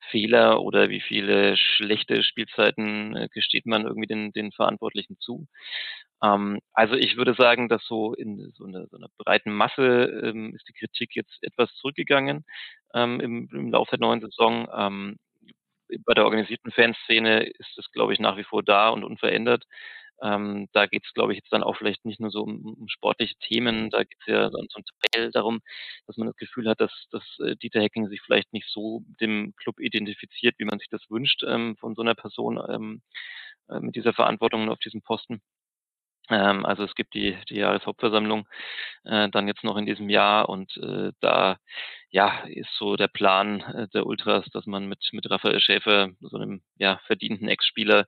Fehler 0.10 0.62
oder 0.62 0.90
wie 0.90 1.02
viele 1.02 1.58
schlechte 1.58 2.24
Spielzeiten 2.24 3.16
äh, 3.18 3.28
gesteht 3.34 3.66
man 3.66 3.84
irgendwie 3.86 4.08
den, 4.08 4.32
den 4.32 4.52
Verantwortlichen 4.54 5.18
zu. 5.20 5.48
Ähm, 6.24 6.60
also 6.74 6.96
ich 6.96 7.18
würde 7.18 7.34
sagen, 7.34 7.70
dass 7.70 7.86
so 7.86 8.14
in 8.14 8.52
so 8.56 8.66
einer, 8.66 8.88
so 8.88 8.98
einer 8.98 9.10
breiten 9.18 9.52
Masse 9.54 10.22
ähm, 10.24 10.54
ist 10.56 10.68
die 10.70 10.74
Kritik 10.74 11.16
jetzt 11.16 11.38
etwas 11.44 11.74
zurückgegangen 11.76 12.46
ähm, 12.94 13.20
im, 13.20 13.50
im 13.54 13.72
Laufe 13.72 13.98
der 13.98 14.08
neuen 14.08 14.22
Saison. 14.22 14.68
Ähm, 14.76 15.18
bei 16.06 16.14
der 16.14 16.26
organisierten 16.26 16.72
Fanszene 16.72 17.44
ist 17.46 17.78
es, 17.78 17.92
glaube 17.92 18.14
ich, 18.14 18.20
nach 18.20 18.38
wie 18.38 18.44
vor 18.44 18.64
da 18.64 18.90
und 18.90 19.04
unverändert. 19.04 19.66
Ähm, 20.22 20.68
da 20.74 20.86
geht 20.86 21.04
es, 21.06 21.14
glaube 21.14 21.34
ich, 21.34 21.38
jetzt 21.40 21.52
dann 21.52 21.64
auch 21.64 21.76
vielleicht 21.78 22.06
nicht 22.06 22.20
nur 22.22 22.32
so 22.32 22.42
um, 22.44 22.66
um 22.66 22.88
sportliche 22.88 23.36
Themen, 23.40 23.90
da 23.90 24.04
geht 24.04 24.18
es 24.22 24.28
ja 24.28 24.50
dann 24.50 24.68
zum 24.70 24.84
Teil 25.12 25.30
darum, 25.32 25.60
dass 26.08 26.16
man 26.18 26.28
das 26.28 26.38
Gefühl 26.38 26.70
hat, 26.70 26.80
dass, 26.80 26.92
dass 27.12 27.24
äh, 27.40 27.56
Dieter 27.58 27.82
Hecking 27.82 28.08
sich 28.08 28.22
vielleicht 28.22 28.54
nicht 28.54 28.68
so 28.70 29.04
dem 29.20 29.54
Club 29.58 29.80
identifiziert, 29.80 30.56
wie 30.58 30.66
man 30.66 30.80
sich 30.80 30.88
das 30.90 31.02
wünscht 31.10 31.44
ähm, 31.46 31.76
von 31.78 31.96
so 31.96 32.02
einer 32.02 32.16
Person 32.16 32.60
ähm, 32.70 33.02
äh, 33.70 33.80
mit 33.82 33.96
dieser 33.96 34.14
Verantwortung 34.14 34.70
auf 34.70 34.80
diesem 34.80 35.02
Posten. 35.02 35.42
Ähm, 36.30 36.66
also 36.66 36.84
es 36.84 36.96
gibt 36.96 37.14
die, 37.14 37.38
die 37.50 37.58
Jahreshauptversammlung 37.58 38.48
äh, 39.04 39.30
dann 39.30 39.48
jetzt 39.48 39.64
noch 39.64 39.78
in 39.78 39.86
diesem 39.86 40.10
Jahr 40.10 40.50
und 40.50 40.76
äh, 40.78 41.12
da 41.22 41.58
ja 42.10 42.40
ist 42.48 42.74
so 42.78 42.96
der 42.96 43.08
Plan 43.08 43.62
äh, 43.62 43.88
der 43.94 44.06
Ultras, 44.06 44.46
dass 44.52 44.66
man 44.66 44.88
mit 44.88 45.10
mit 45.12 45.30
Raphael 45.30 45.60
Schäfer, 45.60 46.10
so 46.22 46.38
einem 46.38 46.62
ja 46.78 47.00
verdienten 47.08 47.48
Ex-Spieler, 47.48 48.06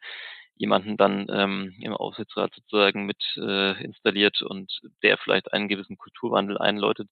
jemanden 0.56 0.98
dann 0.98 1.28
ähm, 1.30 1.76
im 1.82 1.94
Aufsichtsrat 1.94 2.54
sozusagen 2.56 3.06
mit 3.06 3.22
äh, 3.38 3.84
installiert 3.84 4.42
und 4.42 4.72
der 5.04 5.18
vielleicht 5.18 5.54
einen 5.54 5.68
gewissen 5.68 5.98
Kulturwandel 5.98 6.58
einläutet. 6.58 7.10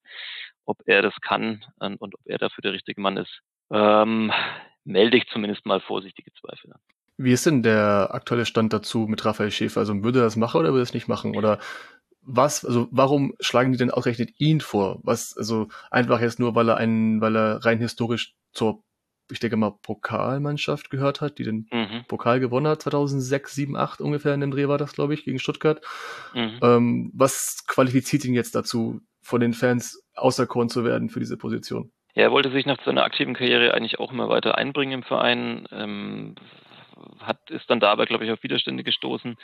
Ob 0.66 0.78
er 0.86 1.02
das 1.02 1.16
kann 1.22 1.64
und, 1.80 1.98
und 1.98 2.16
ob 2.16 2.22
er 2.26 2.38
dafür 2.40 2.62
der 2.62 2.74
richtige 2.74 3.02
Mann 3.02 3.18
ist, 3.18 3.42
ähm, 3.72 4.32
melde 4.84 5.18
ich 5.18 5.28
zumindest 5.28 5.66
mal 5.66 5.82
vorsichtige 5.82 6.32
Zweifel 6.34 6.74
an. 6.74 6.80
Wie 7.18 7.32
ist 7.32 7.46
denn 7.46 7.64
der 7.64 8.10
aktuelle 8.12 8.46
Stand 8.46 8.74
dazu 8.74 9.08
mit 9.08 9.24
Raphael 9.24 9.52
Schäfer? 9.52 9.80
Also 9.80 10.04
würde 10.04 10.20
er 10.20 10.26
das 10.26 10.36
machen 10.36 10.60
oder 10.60 10.70
würde 10.70 10.82
er 10.82 10.84
es 10.84 10.94
nicht 10.94 11.08
machen? 11.08 11.36
Oder 11.36 11.60
was, 12.26 12.66
also 12.66 12.88
warum 12.92 13.34
schlagen 13.40 13.72
die 13.72 13.78
denn 13.78 13.92
ausgerechnet 13.92 14.32
ihn 14.38 14.60
vor? 14.60 15.00
Was, 15.04 15.36
also 15.38 15.68
einfach 15.92 16.20
jetzt 16.20 16.40
nur, 16.40 16.56
weil 16.56 16.70
er 16.70 16.78
einen, 16.78 17.22
weil 17.22 17.36
er 17.38 17.64
rein 17.64 17.80
historisch 17.80 18.34
zur, 18.52 18.84
ich 19.32 19.40
denke 19.40 19.58
mal, 19.58 19.72
Pokalmannschaft 19.82 20.90
gehört 20.90 21.22
hat, 21.22 21.38
die 21.38 21.44
den 21.44 21.68
mhm. 21.72 22.04
Pokal 22.08 22.40
gewonnen 22.40 22.68
hat, 22.68 22.82
2006, 22.82 23.56
7, 23.56 23.78
8 23.78 24.02
ungefähr 24.02 24.34
in 24.34 24.42
dem 24.42 24.52
Dreh 24.52 24.68
war 24.68 24.78
das, 24.78 24.94
glaube 24.94 25.14
ich, 25.14 25.24
gegen 25.24 25.40
Stuttgart. 25.40 25.82
Mhm. 26.34 26.60
Ähm, 26.62 27.12
was 27.14 27.64
qualifiziert 27.68 28.26
ihn 28.26 28.34
jetzt 28.34 28.56
dazu, 28.56 29.02
von 29.22 29.42
den 29.42 29.54
Fans 29.54 30.04
auserkoren 30.16 30.70
zu 30.70 30.84
werden 30.84 31.10
für 31.10 31.20
diese 31.20 31.38
Position? 31.38 31.92
Ja, 32.16 32.24
er 32.24 32.32
wollte 32.32 32.52
sich 32.52 32.66
nach 32.66 32.78
seiner 32.86 33.04
aktiven 33.04 33.34
Karriere 33.34 33.74
eigentlich 33.74 34.00
auch 34.00 34.12
immer 34.12 34.30
weiter 34.30 34.58
einbringen 34.58 34.94
im 34.94 35.04
Verein. 35.04 35.68
Ähm, 35.72 36.36
hat, 37.20 37.50
ist 37.50 37.70
dann 37.70 37.80
dabei, 37.80 38.06
glaube 38.06 38.26
ich, 38.26 38.32
auf 38.32 38.44
Widerstände 38.44 38.84
gestoßen. 38.84 39.36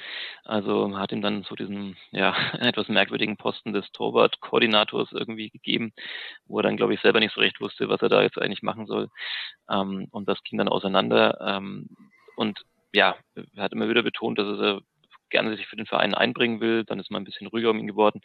Also 0.45 0.97
hat 0.97 1.11
ihm 1.11 1.21
dann 1.21 1.43
so 1.43 1.55
diesen, 1.55 1.97
ja, 2.11 2.35
etwas 2.59 2.87
merkwürdigen 2.87 3.37
Posten 3.37 3.73
des 3.73 3.91
Torwart-Koordinators 3.91 5.11
irgendwie 5.11 5.49
gegeben, 5.49 5.93
wo 6.45 6.59
er 6.59 6.63
dann, 6.63 6.77
glaube 6.77 6.93
ich, 6.93 7.01
selber 7.01 7.19
nicht 7.19 7.33
so 7.33 7.41
recht 7.41 7.59
wusste, 7.61 7.89
was 7.89 8.01
er 8.01 8.09
da 8.09 8.21
jetzt 8.21 8.37
eigentlich 8.39 8.63
machen 8.63 8.87
soll. 8.87 9.09
Ähm, 9.69 10.07
und 10.11 10.27
das 10.27 10.43
ging 10.43 10.57
dann 10.57 10.69
auseinander. 10.69 11.39
Ähm, 11.41 11.87
und 12.35 12.61
ja, 12.93 13.15
er 13.55 13.63
hat 13.63 13.73
immer 13.73 13.89
wieder 13.89 14.03
betont, 14.03 14.39
dass 14.39 14.59
er 14.59 14.81
gerne 15.29 15.55
sich 15.55 15.67
für 15.67 15.77
den 15.77 15.85
Verein 15.85 16.13
einbringen 16.13 16.59
will. 16.59 16.83
Dann 16.85 16.99
ist 16.99 17.11
man 17.11 17.21
ein 17.21 17.25
bisschen 17.25 17.47
ruhiger 17.47 17.69
um 17.71 17.79
ihn 17.79 17.87
geworden. 17.87 18.21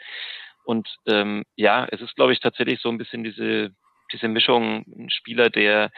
Und 0.64 0.88
ähm, 1.06 1.44
ja, 1.54 1.86
es 1.90 2.00
ist, 2.00 2.16
glaube 2.16 2.32
ich, 2.32 2.40
tatsächlich 2.40 2.80
so 2.80 2.88
ein 2.88 2.98
bisschen 2.98 3.22
diese 3.22 3.70
diese 4.12 4.28
Mischung, 4.28 4.84
ein 4.96 5.10
Spieler, 5.10 5.50
der 5.50 5.90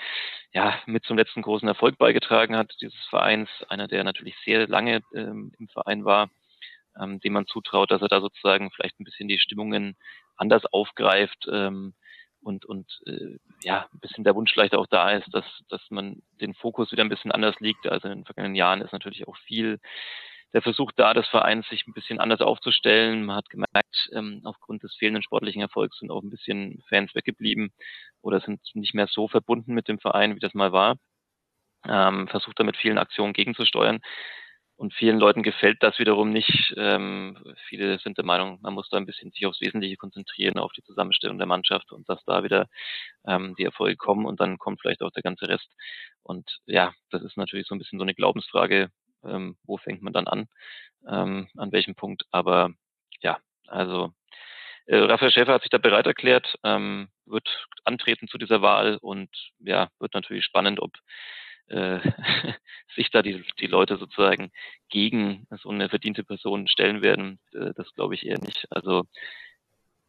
ja 0.52 0.78
mit 0.86 1.04
zum 1.04 1.16
letzten 1.16 1.42
großen 1.42 1.68
Erfolg 1.68 1.98
beigetragen 1.98 2.56
hat, 2.56 2.72
dieses 2.80 2.98
Vereins, 3.10 3.48
einer, 3.68 3.88
der 3.88 4.04
natürlich 4.04 4.36
sehr 4.44 4.66
lange 4.66 5.02
ähm, 5.14 5.52
im 5.58 5.68
Verein 5.68 6.04
war, 6.04 6.30
ähm, 7.00 7.20
dem 7.20 7.32
man 7.32 7.46
zutraut, 7.46 7.90
dass 7.90 8.02
er 8.02 8.08
da 8.08 8.20
sozusagen 8.20 8.70
vielleicht 8.70 8.98
ein 9.00 9.04
bisschen 9.04 9.28
die 9.28 9.38
Stimmungen 9.38 9.96
anders 10.36 10.64
aufgreift 10.66 11.46
ähm, 11.50 11.94
und, 12.40 12.64
und 12.64 12.86
äh, 13.06 13.38
ja, 13.62 13.88
ein 13.92 14.00
bisschen 14.00 14.24
der 14.24 14.34
Wunsch 14.34 14.52
vielleicht 14.52 14.74
auch 14.74 14.86
da 14.86 15.10
ist, 15.10 15.28
dass, 15.32 15.44
dass 15.68 15.82
man 15.90 16.22
den 16.40 16.54
Fokus 16.54 16.92
wieder 16.92 17.04
ein 17.04 17.08
bisschen 17.08 17.32
anders 17.32 17.58
liegt. 17.60 17.86
Also 17.88 18.08
in 18.08 18.18
den 18.18 18.24
vergangenen 18.24 18.54
Jahren 18.54 18.80
ist 18.80 18.92
natürlich 18.92 19.26
auch 19.26 19.36
viel 19.38 19.80
der 20.54 20.62
Versuch 20.62 20.92
da 20.96 21.14
des 21.14 21.28
Vereins, 21.28 21.68
sich 21.68 21.86
ein 21.86 21.92
bisschen 21.92 22.20
anders 22.20 22.40
aufzustellen. 22.40 23.24
Man 23.26 23.36
hat 23.36 23.50
gemerkt, 23.50 24.10
ähm, 24.12 24.40
aufgrund 24.44 24.82
des 24.82 24.94
fehlenden 24.96 25.22
sportlichen 25.22 25.62
Erfolgs 25.62 25.98
sind 25.98 26.10
auch 26.10 26.22
ein 26.22 26.30
bisschen 26.30 26.82
Fans 26.88 27.14
weggeblieben 27.14 27.72
oder 28.22 28.40
sind 28.40 28.60
nicht 28.74 28.94
mehr 28.94 29.08
so 29.08 29.28
verbunden 29.28 29.74
mit 29.74 29.88
dem 29.88 29.98
Verein, 29.98 30.34
wie 30.36 30.40
das 30.40 30.54
mal 30.54 30.72
war. 30.72 30.96
Ähm, 31.86 32.28
versucht 32.28 32.58
da 32.58 32.64
mit 32.64 32.76
vielen 32.76 32.98
Aktionen 32.98 33.32
gegenzusteuern. 33.32 34.00
Und 34.76 34.94
vielen 34.94 35.18
Leuten 35.18 35.42
gefällt 35.42 35.82
das 35.82 35.98
wiederum 35.98 36.30
nicht. 36.30 36.72
Ähm, 36.76 37.36
viele 37.68 37.98
sind 37.98 38.16
der 38.16 38.24
Meinung, 38.24 38.60
man 38.62 38.74
muss 38.74 38.88
da 38.88 38.96
ein 38.96 39.06
bisschen 39.06 39.32
sich 39.32 39.44
aufs 39.44 39.60
Wesentliche 39.60 39.96
konzentrieren, 39.96 40.56
auf 40.58 40.72
die 40.72 40.84
Zusammenstellung 40.84 41.36
der 41.38 41.48
Mannschaft 41.48 41.90
und 41.90 42.08
dass 42.08 42.24
da 42.26 42.44
wieder 42.44 42.68
ähm, 43.26 43.56
die 43.58 43.64
Erfolge 43.64 43.96
kommen 43.96 44.24
und 44.24 44.38
dann 44.40 44.56
kommt 44.58 44.80
vielleicht 44.80 45.02
auch 45.02 45.10
der 45.10 45.24
ganze 45.24 45.48
Rest. 45.48 45.68
Und 46.22 46.60
ja, 46.66 46.92
das 47.10 47.22
ist 47.22 47.36
natürlich 47.36 47.66
so 47.66 47.74
ein 47.74 47.78
bisschen 47.78 47.98
so 47.98 48.04
eine 48.04 48.14
Glaubensfrage, 48.14 48.90
ähm, 49.24 49.56
wo 49.64 49.76
fängt 49.76 50.02
man 50.02 50.12
dann 50.12 50.26
an, 50.26 50.48
ähm, 51.08 51.48
an 51.56 51.72
welchem 51.72 51.94
Punkt. 51.94 52.24
Aber 52.30 52.70
ja, 53.20 53.38
also 53.66 54.12
äh, 54.86 54.96
Raphael 54.96 55.30
Schäfer 55.30 55.52
hat 55.54 55.62
sich 55.62 55.70
da 55.70 55.78
bereit 55.78 56.06
erklärt, 56.06 56.58
ähm, 56.64 57.08
wird 57.26 57.48
antreten 57.84 58.28
zu 58.28 58.38
dieser 58.38 58.62
Wahl 58.62 58.98
und 59.00 59.30
ja, 59.60 59.88
wird 59.98 60.14
natürlich 60.14 60.44
spannend, 60.44 60.80
ob 60.80 60.92
äh, 61.68 61.98
sich 62.96 63.10
da 63.10 63.22
die, 63.22 63.44
die 63.60 63.66
Leute 63.66 63.96
sozusagen 63.98 64.50
gegen 64.88 65.46
so 65.62 65.68
eine 65.68 65.88
verdiente 65.88 66.24
Person 66.24 66.68
stellen 66.68 67.02
werden. 67.02 67.38
Äh, 67.52 67.72
das 67.76 67.92
glaube 67.94 68.14
ich 68.14 68.26
eher 68.26 68.38
nicht. 68.40 68.66
Also 68.70 69.04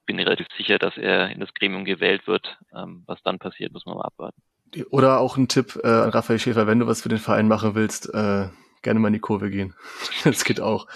bin 0.05 0.17
ich 0.17 0.25
relativ 0.25 0.47
sicher, 0.57 0.79
dass 0.79 0.97
er 0.97 1.29
in 1.29 1.39
das 1.39 1.53
Gremium 1.53 1.85
gewählt 1.85 2.25
wird. 2.25 2.57
Ähm, 2.73 3.03
was 3.05 3.21
dann 3.23 3.37
passiert, 3.37 3.73
muss 3.73 3.85
man 3.85 3.97
mal 3.97 4.05
abwarten. 4.05 4.41
Oder 4.91 5.19
auch 5.19 5.37
ein 5.37 5.47
Tipp 5.47 5.79
äh, 5.83 5.87
an 5.87 6.09
Raphael 6.09 6.39
Schäfer, 6.39 6.67
wenn 6.67 6.79
du 6.79 6.87
was 6.87 7.01
für 7.01 7.09
den 7.09 7.17
Verein 7.17 7.47
machen 7.47 7.75
willst, 7.75 8.13
äh, 8.13 8.47
gerne 8.81 8.99
mal 8.99 9.07
in 9.07 9.13
die 9.13 9.19
Kurve 9.19 9.49
gehen. 9.49 9.75
das 10.23 10.43
geht 10.43 10.61
auch. 10.61 10.87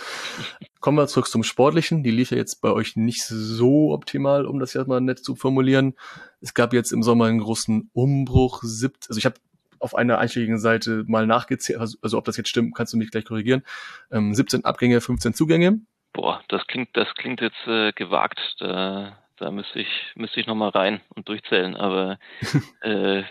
Kommen 0.79 0.97
wir 0.97 1.07
zurück 1.07 1.27
zum 1.27 1.43
Sportlichen. 1.43 2.03
Die 2.03 2.11
lief 2.11 2.31
ja 2.31 2.37
jetzt 2.37 2.61
bei 2.61 2.71
euch 2.71 2.95
nicht 2.95 3.23
so 3.23 3.93
optimal, 3.93 4.45
um 4.45 4.59
das 4.59 4.73
jetzt 4.73 4.87
mal 4.87 5.01
nett 5.01 5.19
zu 5.19 5.35
formulieren. 5.35 5.95
Es 6.41 6.53
gab 6.53 6.73
jetzt 6.73 6.91
im 6.91 7.03
Sommer 7.03 7.25
einen 7.25 7.39
großen 7.39 7.89
Umbruch. 7.93 8.61
Siebt, 8.63 9.05
also 9.09 9.17
ich 9.17 9.25
habe 9.25 9.35
auf 9.79 9.95
einer 9.95 10.17
einschlägigen 10.17 10.59
Seite 10.59 11.03
mal 11.07 11.27
nachgezählt, 11.27 11.79
also, 11.79 11.97
also, 12.01 12.17
ob 12.17 12.25
das 12.25 12.37
jetzt 12.37 12.49
stimmt, 12.49 12.73
kannst 12.73 12.93
du 12.93 12.97
mich 12.97 13.11
gleich 13.11 13.25
korrigieren. 13.25 13.63
Ähm, 14.11 14.33
17 14.33 14.63
Abgänge, 14.63 15.01
15 15.01 15.33
Zugänge. 15.33 15.81
Boah, 16.13 16.41
das 16.47 16.65
klingt, 16.67 16.95
das 16.95 17.13
klingt 17.15 17.41
jetzt 17.41 17.67
äh, 17.67 17.91
gewagt. 17.91 18.39
Da 18.59 19.22
da 19.37 19.51
müsste 19.51 19.79
ich, 19.79 19.87
müsste 20.15 20.39
ich 20.39 20.47
nochmal 20.47 20.69
rein 20.69 21.01
und 21.15 21.27
durchzählen. 21.27 21.75
Aber 21.75 22.17
äh, 22.81 23.23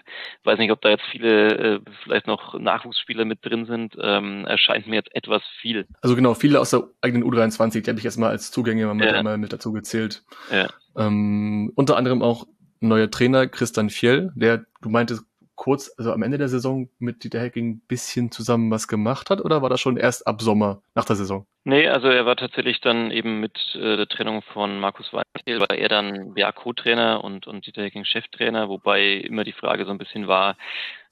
weiß 0.45 0.59
nicht, 0.59 0.73
ob 0.73 0.81
da 0.81 0.91
jetzt 0.91 1.05
viele 1.11 1.77
äh, 1.77 1.81
vielleicht 2.03 2.27
noch 2.27 2.59
Nachwuchsspieler 2.59 3.25
mit 3.25 3.45
drin 3.45 3.67
sind. 3.67 3.97
Ähm, 4.01 4.45
erscheint 4.47 4.87
mir 4.87 4.97
jetzt 4.97 5.15
etwas 5.15 5.43
viel. 5.61 5.87
Also 6.01 6.17
genau, 6.17 6.35
viele 6.35 6.61
aus 6.61 6.71
der 6.71 6.85
eigenen 7.01 7.25
U23, 7.25 7.83
die 7.83 7.91
habe 7.91 7.99
ich 7.99 8.05
jetzt 8.05 8.19
mal 8.19 8.31
als 8.31 8.51
Zugänge 8.51 8.93
mal, 8.93 9.05
ja. 9.05 9.23
mal 9.23 9.39
mit 9.39 9.53
dazu 9.53 9.73
gezählt. 9.73 10.25
Ja. 10.51 10.69
Ähm, 10.97 11.73
unter 11.75 11.97
anderem 11.97 12.23
auch 12.23 12.47
neuer 12.81 13.11
Trainer 13.11 13.47
Christian 13.47 13.91
Fjell, 13.91 14.33
der, 14.35 14.65
du 14.81 14.89
meintest, 14.89 15.25
kurz, 15.63 15.95
also 15.97 16.13
am 16.13 16.25
Ende 16.25 16.39
der 16.39 16.49
Saison 16.49 16.89
mit 16.99 17.23
Dieter 17.23 17.39
Hecking 17.39 17.71
ein 17.71 17.83
bisschen 17.87 18.33
zusammen 18.33 18.69
was 18.73 18.89
gemacht 18.89 19.31
hat 19.31 19.41
oder 19.41 19.63
war 19.63 19.71
das 19.71 19.81
schon 19.81 19.97
erst 19.97 20.27
ab 20.27 20.43
Sommer 20.43 20.83
nach 20.97 21.05
der 21.05 21.15
Saison? 21.15 21.47
Nee, 21.63 21.87
also 21.87 22.09
er 22.09 22.27
war 22.27 22.35
tatsächlich 22.35 22.81
dann 22.81 23.13
eben 23.13 23.39
mit 23.39 23.57
äh, 23.77 23.97
der 23.97 24.09
Trennung 24.09 24.43
von 24.43 24.81
Markus 24.81 25.13
Weinkehl, 25.13 25.61
war 25.61 25.71
er 25.71 25.89
dann 25.89 26.33
ja 26.35 26.51
Co-Trainer 26.51 27.23
und, 27.23 27.47
und 27.47 27.65
Dieter 27.65 27.85
Hecking 27.85 28.05
Cheftrainer, 28.05 28.69
wobei 28.69 29.13
immer 29.19 29.45
die 29.45 29.53
Frage 29.53 29.85
so 29.85 29.93
ein 29.93 29.99
bisschen 29.99 30.27
war, 30.27 30.57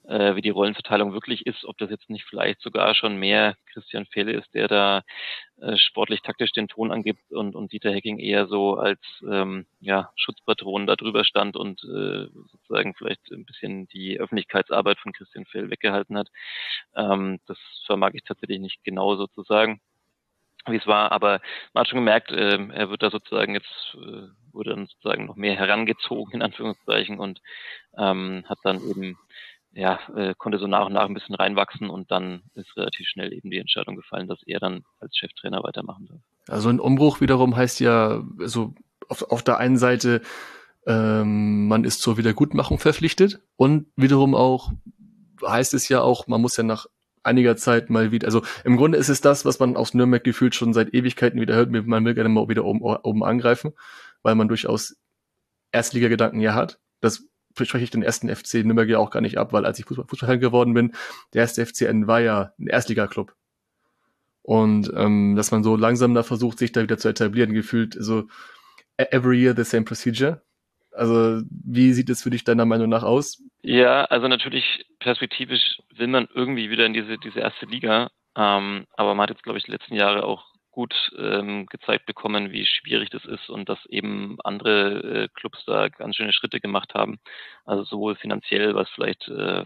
äh, 0.07 0.35
wie 0.35 0.41
die 0.41 0.49
Rollenverteilung 0.49 1.13
wirklich 1.13 1.45
ist, 1.45 1.65
ob 1.65 1.77
das 1.77 1.89
jetzt 1.89 2.09
nicht 2.09 2.25
vielleicht 2.25 2.61
sogar 2.61 2.95
schon 2.95 3.17
mehr 3.17 3.55
Christian 3.71 4.05
Fehle 4.05 4.33
ist, 4.33 4.53
der 4.53 4.67
da 4.67 5.03
äh, 5.61 5.77
sportlich 5.77 6.21
taktisch 6.21 6.51
den 6.51 6.67
Ton 6.67 6.91
angibt 6.91 7.31
und, 7.31 7.55
und 7.55 7.71
Dieter 7.71 7.91
Hecking 7.91 8.19
eher 8.19 8.47
so 8.47 8.75
als 8.75 8.99
ähm, 9.29 9.65
ja, 9.79 10.11
Schutzpatron 10.15 10.87
da 10.87 10.95
drüber 10.95 11.23
stand 11.23 11.55
und 11.55 11.83
äh, 11.83 12.27
sozusagen 12.51 12.95
vielleicht 12.95 13.31
ein 13.31 13.45
bisschen 13.45 13.87
die 13.87 14.19
Öffentlichkeitsarbeit 14.19 14.99
von 14.99 15.13
Christian 15.13 15.45
Fehl 15.45 15.69
weggehalten 15.69 16.17
hat. 16.17 16.29
Ähm, 16.95 17.39
das 17.47 17.57
vermag 17.85 18.11
ich 18.13 18.23
tatsächlich 18.23 18.59
nicht 18.59 18.83
genau 18.83 19.15
so 19.15 19.27
zu 19.27 19.43
sagen 19.43 19.81
wie 20.67 20.77
es 20.77 20.87
war, 20.87 21.11
aber 21.11 21.41
man 21.73 21.81
hat 21.81 21.87
schon 21.87 21.99
gemerkt, 21.99 22.31
äh, 22.31 22.57
er 22.71 22.89
wird 22.89 23.01
da 23.01 23.09
sozusagen 23.09 23.55
jetzt, 23.55 23.95
äh, 23.95 24.27
wurde 24.51 24.71
dann 24.71 24.85
sozusagen 24.85 25.25
noch 25.25 25.35
mehr 25.35 25.55
herangezogen, 25.55 26.33
in 26.33 26.41
Anführungszeichen, 26.41 27.19
und 27.19 27.41
ähm, 27.97 28.43
hat 28.47 28.59
dann 28.63 28.77
eben 28.89 29.17
ja, 29.73 29.99
äh, 30.15 30.33
konnte 30.37 30.59
so 30.59 30.67
nach 30.67 30.85
und 30.85 30.93
nach 30.93 31.05
ein 31.05 31.13
bisschen 31.13 31.35
reinwachsen 31.35 31.89
und 31.89 32.11
dann 32.11 32.43
ist 32.55 32.75
relativ 32.75 33.07
schnell 33.07 33.31
eben 33.33 33.49
die 33.49 33.57
Entscheidung 33.57 33.95
gefallen, 33.95 34.27
dass 34.27 34.39
er 34.45 34.59
dann 34.59 34.83
als 34.99 35.15
Cheftrainer 35.15 35.63
weitermachen 35.63 36.07
darf. 36.07 36.21
Also 36.47 36.69
ein 36.69 36.79
Umbruch 36.79 37.21
wiederum 37.21 37.55
heißt 37.55 37.79
ja, 37.79 38.23
also 38.39 38.73
auf, 39.07 39.23
auf 39.31 39.43
der 39.43 39.57
einen 39.57 39.77
Seite, 39.77 40.21
ähm, 40.85 41.67
man 41.67 41.83
ist 41.83 42.01
zur 42.01 42.17
Wiedergutmachung 42.17 42.79
verpflichtet 42.79 43.39
und 43.55 43.87
wiederum 43.95 44.35
auch 44.35 44.71
heißt 45.45 45.73
es 45.73 45.89
ja 45.89 46.01
auch, 46.01 46.27
man 46.27 46.41
muss 46.41 46.57
ja 46.57 46.63
nach 46.63 46.85
einiger 47.23 47.55
Zeit 47.55 47.89
mal 47.89 48.11
wieder, 48.11 48.25
also 48.25 48.41
im 48.63 48.77
Grunde 48.77 48.97
ist 48.97 49.09
es 49.09 49.21
das, 49.21 49.45
was 49.45 49.59
man 49.59 49.75
aus 49.77 49.93
Nürnberg 49.93 50.23
gefühlt 50.23 50.55
schon 50.55 50.73
seit 50.73 50.93
Ewigkeiten 50.93 51.39
wieder 51.39 51.55
hört, 51.55 51.71
man 51.71 52.05
will 52.05 52.13
gerne 52.13 52.29
mal 52.29 52.49
wieder 52.49 52.65
oben, 52.65 52.81
oben 52.81 53.23
angreifen, 53.23 53.73
weil 54.23 54.35
man 54.35 54.47
durchaus 54.47 54.97
Erstliga-Gedanken 55.71 56.41
ja 56.41 56.55
hat. 56.55 56.79
Das 56.99 57.27
spreche 57.55 57.83
ich 57.83 57.91
den 57.91 58.03
ersten 58.03 58.33
FC 58.33 58.55
Nürnberg 58.55 58.89
ja 58.89 58.99
auch 58.99 59.11
gar 59.11 59.21
nicht 59.21 59.37
ab, 59.37 59.53
weil 59.53 59.65
als 59.65 59.79
ich 59.79 59.85
Fußball, 59.85 60.07
Fußballfan 60.07 60.39
geworden 60.39 60.73
bin, 60.73 60.93
der 61.33 61.41
erste 61.41 61.65
FCN 61.65 62.07
war 62.07 62.19
ja 62.19 62.53
ein 62.59 62.67
Erstliga-Club. 62.67 63.33
Und 64.43 64.91
ähm, 64.95 65.35
dass 65.35 65.51
man 65.51 65.63
so 65.63 65.75
langsam 65.75 66.13
da 66.13 66.23
versucht, 66.23 66.57
sich 66.57 66.71
da 66.71 66.81
wieder 66.81 66.97
zu 66.97 67.09
etablieren, 67.09 67.53
gefühlt 67.53 67.95
so 67.97 68.27
e-, 68.97 69.05
every 69.11 69.39
year 69.39 69.55
the 69.55 69.63
same 69.63 69.83
procedure. 69.83 70.41
Also 70.91 71.41
wie 71.49 71.93
sieht 71.93 72.09
es 72.09 72.23
für 72.23 72.31
dich 72.31 72.43
deiner 72.43 72.65
Meinung 72.65 72.89
nach 72.89 73.03
aus? 73.03 73.41
Ja, 73.61 74.05
also 74.05 74.27
natürlich 74.27 74.85
perspektivisch 74.99 75.79
will 75.95 76.07
man 76.07 76.27
irgendwie 76.33 76.69
wieder 76.69 76.85
in 76.85 76.93
diese, 76.93 77.17
diese 77.17 77.39
erste 77.39 77.65
Liga. 77.65 78.09
Ähm, 78.35 78.85
aber 78.95 79.13
man 79.13 79.23
hat 79.23 79.29
jetzt, 79.29 79.43
glaube 79.43 79.59
ich, 79.59 79.65
die 79.65 79.71
letzten 79.71 79.95
Jahre 79.95 80.23
auch 80.23 80.50
gut 80.71 81.11
ähm, 81.17 81.65
gezeigt 81.67 82.05
bekommen, 82.05 82.51
wie 82.51 82.65
schwierig 82.65 83.09
das 83.09 83.25
ist 83.25 83.49
und 83.49 83.69
dass 83.69 83.85
eben 83.87 84.37
andere 84.43 85.23
äh, 85.23 85.27
Clubs 85.33 85.63
da 85.65 85.89
ganz 85.89 86.15
schöne 86.15 86.33
Schritte 86.33 86.59
gemacht 86.59 86.93
haben. 86.93 87.19
Also 87.65 87.83
sowohl 87.83 88.15
finanziell, 88.15 88.73
was 88.73 88.89
vielleicht 88.89 89.27
äh, 89.27 89.65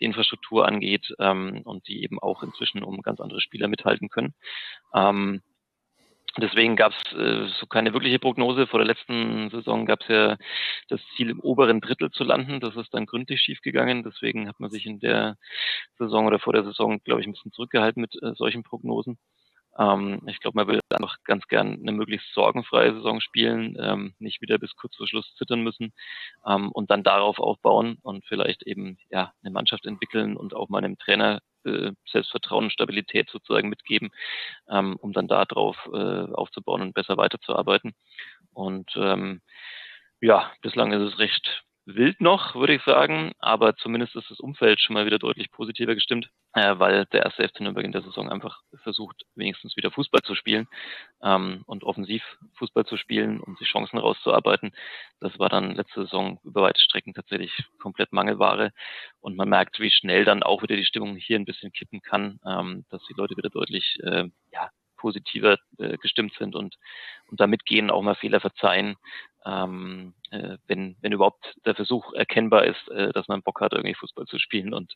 die 0.00 0.04
Infrastruktur 0.04 0.66
angeht 0.66 1.14
ähm, 1.18 1.62
und 1.64 1.88
die 1.88 2.02
eben 2.02 2.20
auch 2.20 2.42
inzwischen 2.42 2.82
um 2.82 3.02
ganz 3.02 3.20
andere 3.20 3.40
Spieler 3.40 3.68
mithalten 3.68 4.08
können. 4.08 4.34
Ähm, 4.94 5.42
Deswegen 6.38 6.76
gab 6.76 6.92
es 6.92 7.12
äh, 7.12 7.46
so 7.60 7.66
keine 7.66 7.92
wirkliche 7.92 8.18
Prognose. 8.18 8.66
Vor 8.66 8.78
der 8.78 8.86
letzten 8.86 9.50
Saison 9.50 9.84
gab 9.84 10.00
es 10.00 10.08
ja 10.08 10.36
das 10.88 11.00
Ziel, 11.14 11.28
im 11.28 11.40
oberen 11.40 11.82
Drittel 11.82 12.10
zu 12.10 12.24
landen. 12.24 12.58
Das 12.58 12.74
ist 12.74 12.94
dann 12.94 13.04
gründlich 13.04 13.42
schiefgegangen. 13.42 14.02
Deswegen 14.02 14.48
hat 14.48 14.58
man 14.58 14.70
sich 14.70 14.86
in 14.86 14.98
der 14.98 15.36
Saison 15.98 16.26
oder 16.26 16.38
vor 16.38 16.54
der 16.54 16.64
Saison, 16.64 17.00
glaube 17.04 17.20
ich, 17.20 17.26
ein 17.26 17.32
bisschen 17.32 17.52
zurückgehalten 17.52 18.00
mit 18.00 18.14
äh, 18.22 18.34
solchen 18.34 18.62
Prognosen. 18.62 19.18
Ähm, 19.78 20.20
ich 20.26 20.40
glaube, 20.40 20.56
man 20.56 20.68
will 20.68 20.80
einfach 20.90 21.16
ganz 21.24 21.46
gern 21.48 21.78
eine 21.80 21.92
möglichst 21.92 22.32
sorgenfreie 22.34 22.94
Saison 22.94 23.20
spielen, 23.20 23.76
ähm, 23.80 24.14
nicht 24.18 24.40
wieder 24.42 24.58
bis 24.58 24.74
kurz 24.76 24.96
vor 24.96 25.08
Schluss 25.08 25.34
zittern 25.36 25.62
müssen 25.62 25.92
ähm, 26.46 26.70
und 26.72 26.90
dann 26.90 27.02
darauf 27.02 27.38
aufbauen 27.38 27.98
und 28.02 28.24
vielleicht 28.26 28.62
eben 28.64 28.98
ja 29.10 29.32
eine 29.42 29.52
Mannschaft 29.52 29.86
entwickeln 29.86 30.36
und 30.36 30.54
auch 30.54 30.68
mal 30.68 30.78
einem 30.78 30.98
Trainer 30.98 31.40
äh, 31.64 31.92
Selbstvertrauen 32.10 32.64
und 32.64 32.72
Stabilität 32.72 33.30
sozusagen 33.30 33.68
mitgeben, 33.68 34.10
ähm, 34.68 34.96
um 34.96 35.12
dann 35.12 35.28
darauf 35.28 35.76
äh, 35.92 36.32
aufzubauen 36.32 36.82
und 36.82 36.94
besser 36.94 37.16
weiterzuarbeiten. 37.16 37.94
Und 38.52 38.92
ähm, 38.96 39.40
ja, 40.20 40.52
bislang 40.60 40.92
ist 40.92 41.12
es 41.12 41.18
recht 41.18 41.64
wild 41.84 42.20
noch, 42.20 42.54
würde 42.54 42.74
ich 42.74 42.82
sagen, 42.82 43.32
aber 43.38 43.74
zumindest 43.76 44.14
ist 44.14 44.30
das 44.30 44.40
Umfeld 44.40 44.80
schon 44.80 44.94
mal 44.94 45.06
wieder 45.06 45.18
deutlich 45.18 45.50
positiver 45.50 45.94
gestimmt, 45.94 46.30
äh, 46.54 46.78
weil 46.78 47.06
der 47.06 47.24
erste 47.24 47.48
FC 47.48 47.60
Nürnberg 47.60 47.84
in 47.84 47.92
der 47.92 48.02
Saison 48.02 48.30
einfach 48.30 48.60
versucht, 48.82 49.22
wenigstens 49.34 49.76
wieder 49.76 49.90
Fußball 49.90 50.22
zu 50.22 50.34
spielen 50.34 50.68
ähm, 51.22 51.62
und 51.66 51.82
offensiv 51.84 52.22
Fußball 52.54 52.86
zu 52.86 52.96
spielen, 52.96 53.40
um 53.40 53.56
sich 53.56 53.68
Chancen 53.68 53.98
rauszuarbeiten. 53.98 54.72
Das 55.20 55.38
war 55.38 55.48
dann 55.48 55.74
letzte 55.74 56.02
Saison 56.02 56.38
über 56.44 56.62
weite 56.62 56.80
Strecken 56.80 57.14
tatsächlich 57.14 57.52
komplett 57.80 58.12
Mangelware 58.12 58.72
und 59.20 59.36
man 59.36 59.48
merkt, 59.48 59.80
wie 59.80 59.90
schnell 59.90 60.24
dann 60.24 60.42
auch 60.42 60.62
wieder 60.62 60.76
die 60.76 60.84
Stimmung 60.84 61.16
hier 61.16 61.38
ein 61.38 61.44
bisschen 61.44 61.72
kippen 61.72 62.00
kann, 62.00 62.38
ähm, 62.46 62.84
dass 62.90 63.02
die 63.06 63.14
Leute 63.14 63.36
wieder 63.36 63.50
deutlich 63.50 63.98
äh, 64.02 64.28
ja, 64.52 64.70
positiver 65.02 65.58
äh, 65.78 65.98
gestimmt 65.98 66.32
sind 66.38 66.54
und, 66.54 66.78
und 67.30 67.40
damit 67.40 67.66
gehen, 67.66 67.90
auch 67.90 68.02
mal 68.02 68.14
Fehler 68.14 68.40
verzeihen, 68.40 68.96
ähm, 69.44 70.14
äh, 70.30 70.56
wenn, 70.68 70.96
wenn 71.00 71.12
überhaupt 71.12 71.56
der 71.66 71.74
Versuch 71.74 72.12
erkennbar 72.14 72.64
ist, 72.64 72.88
äh, 72.88 73.12
dass 73.12 73.26
man 73.26 73.42
Bock 73.42 73.60
hat, 73.60 73.72
irgendwie 73.72 73.94
Fußball 73.94 74.26
zu 74.26 74.38
spielen 74.38 74.72
und 74.72 74.94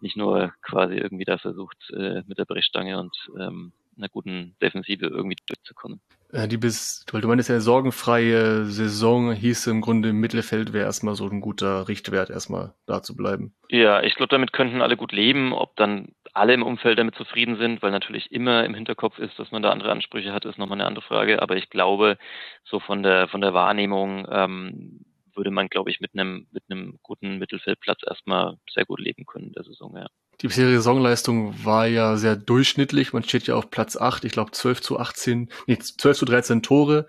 nicht 0.00 0.16
nur 0.16 0.54
quasi 0.62 0.94
irgendwie 0.94 1.26
da 1.26 1.36
versucht, 1.36 1.76
äh, 1.90 2.22
mit 2.26 2.38
der 2.38 2.46
Brechstange 2.46 2.98
und 2.98 3.14
ähm, 3.38 3.72
einer 3.96 4.08
guten 4.08 4.56
Defensive 4.60 5.06
irgendwie 5.06 5.36
durchzukommen. 5.46 6.00
Ja, 6.32 6.48
die 6.48 6.56
bis, 6.56 7.04
weil 7.12 7.20
du 7.20 7.28
meinst 7.28 7.48
ja, 7.48 7.60
sorgenfreie 7.60 8.64
Saison 8.66 9.32
hieß 9.32 9.68
im 9.68 9.80
Grunde 9.80 10.08
im 10.08 10.18
Mittelfeld 10.18 10.72
wäre 10.72 10.84
erstmal 10.84 11.14
so 11.14 11.28
ein 11.28 11.40
guter 11.40 11.86
Richtwert, 11.86 12.28
erstmal 12.28 12.74
da 12.86 13.02
zu 13.02 13.14
bleiben. 13.14 13.54
Ja, 13.68 14.02
ich 14.02 14.16
glaube, 14.16 14.30
damit 14.30 14.52
könnten 14.52 14.82
alle 14.82 14.96
gut 14.96 15.12
leben. 15.12 15.52
Ob 15.52 15.76
dann 15.76 16.08
alle 16.32 16.52
im 16.52 16.64
Umfeld 16.64 16.98
damit 16.98 17.14
zufrieden 17.14 17.56
sind, 17.56 17.82
weil 17.82 17.92
natürlich 17.92 18.32
immer 18.32 18.64
im 18.64 18.74
Hinterkopf 18.74 19.18
ist, 19.20 19.38
dass 19.38 19.52
man 19.52 19.62
da 19.62 19.70
andere 19.70 19.92
Ansprüche 19.92 20.32
hat, 20.32 20.44
ist 20.44 20.58
nochmal 20.58 20.78
eine 20.78 20.88
andere 20.88 21.04
Frage. 21.04 21.40
Aber 21.40 21.56
ich 21.56 21.70
glaube, 21.70 22.18
so 22.64 22.80
von 22.80 23.04
der 23.04 23.28
von 23.28 23.40
der 23.40 23.54
Wahrnehmung 23.54 24.26
ähm, 24.28 25.04
würde 25.34 25.52
man, 25.52 25.68
glaube 25.68 25.90
ich, 25.90 26.00
mit 26.00 26.14
einem 26.14 26.48
mit 26.50 26.64
einem 26.68 26.98
guten 27.02 27.38
Mittelfeldplatz 27.38 28.00
erstmal 28.06 28.58
sehr 28.68 28.84
gut 28.84 28.98
leben 28.98 29.24
können 29.24 29.46
in 29.46 29.52
der 29.52 29.64
Saison, 29.64 29.96
ja. 29.96 30.08
Die 30.40 30.48
bisherige 30.48 30.76
Saisonleistung 30.78 31.64
war 31.64 31.86
ja 31.86 32.16
sehr 32.16 32.36
durchschnittlich. 32.36 33.12
Man 33.12 33.22
steht 33.22 33.46
ja 33.46 33.54
auf 33.54 33.70
Platz 33.70 33.96
8, 33.96 34.24
ich 34.24 34.32
glaube 34.32 34.50
12 34.50 34.80
zu 34.80 34.98
18, 34.98 35.48
nee, 35.66 35.78
12 35.78 36.18
zu 36.18 36.24
13 36.24 36.62
Tore, 36.62 37.06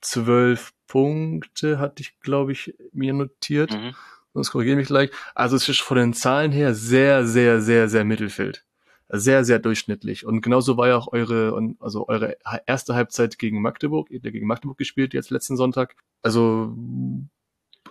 12 0.00 0.72
Punkte 0.86 1.78
hatte 1.78 2.02
ich, 2.02 2.18
glaube 2.20 2.52
ich, 2.52 2.74
mir 2.92 3.12
notiert. 3.12 3.72
Mhm. 3.72 3.94
Sonst 4.34 4.52
korrigiere 4.52 4.76
mich 4.76 4.86
gleich. 4.86 5.10
Also 5.34 5.56
es 5.56 5.68
ist 5.68 5.80
von 5.80 5.96
den 5.96 6.14
Zahlen 6.14 6.52
her 6.52 6.74
sehr, 6.74 7.26
sehr, 7.26 7.60
sehr, 7.60 7.88
sehr 7.88 8.04
Mittelfeld. 8.04 8.64
Sehr, 9.10 9.44
sehr 9.44 9.58
durchschnittlich. 9.58 10.26
Und 10.26 10.42
genauso 10.42 10.76
war 10.76 10.88
ja 10.88 10.96
auch 10.96 11.12
eure, 11.12 11.74
also 11.80 12.08
eure 12.08 12.36
erste 12.66 12.94
Halbzeit 12.94 13.38
gegen 13.38 13.62
Magdeburg, 13.62 14.10
ihr 14.10 14.18
habt 14.18 14.26
ja 14.26 14.30
gegen 14.30 14.46
Magdeburg 14.46 14.78
gespielt 14.78 15.14
jetzt 15.14 15.30
letzten 15.30 15.56
Sonntag. 15.56 15.96
Also 16.22 16.76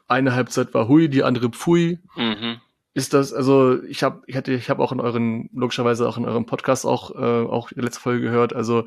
eine 0.07 0.35
Halbzeit 0.35 0.73
war 0.73 0.87
Hui, 0.87 1.09
die 1.09 1.23
andere 1.23 1.49
Pfui. 1.49 1.99
Mhm 2.15 2.61
ist 2.97 3.13
das, 3.13 3.31
also 3.31 3.81
ich 3.83 4.01
habe, 4.01 4.23
ich 4.25 4.35
hatte, 4.35 4.51
ich 4.53 4.71
habe 4.71 4.83
auch 4.83 4.91
in 4.91 4.99
euren, 4.99 5.49
logischerweise 5.53 6.09
auch 6.09 6.17
in 6.17 6.25
eurem 6.25 6.47
Podcast 6.47 6.83
auch, 6.83 7.11
äh, 7.11 7.47
auch 7.47 7.69
die 7.69 7.79
letzte 7.79 8.01
Folge 8.01 8.23
gehört. 8.23 8.53
Also 8.53 8.85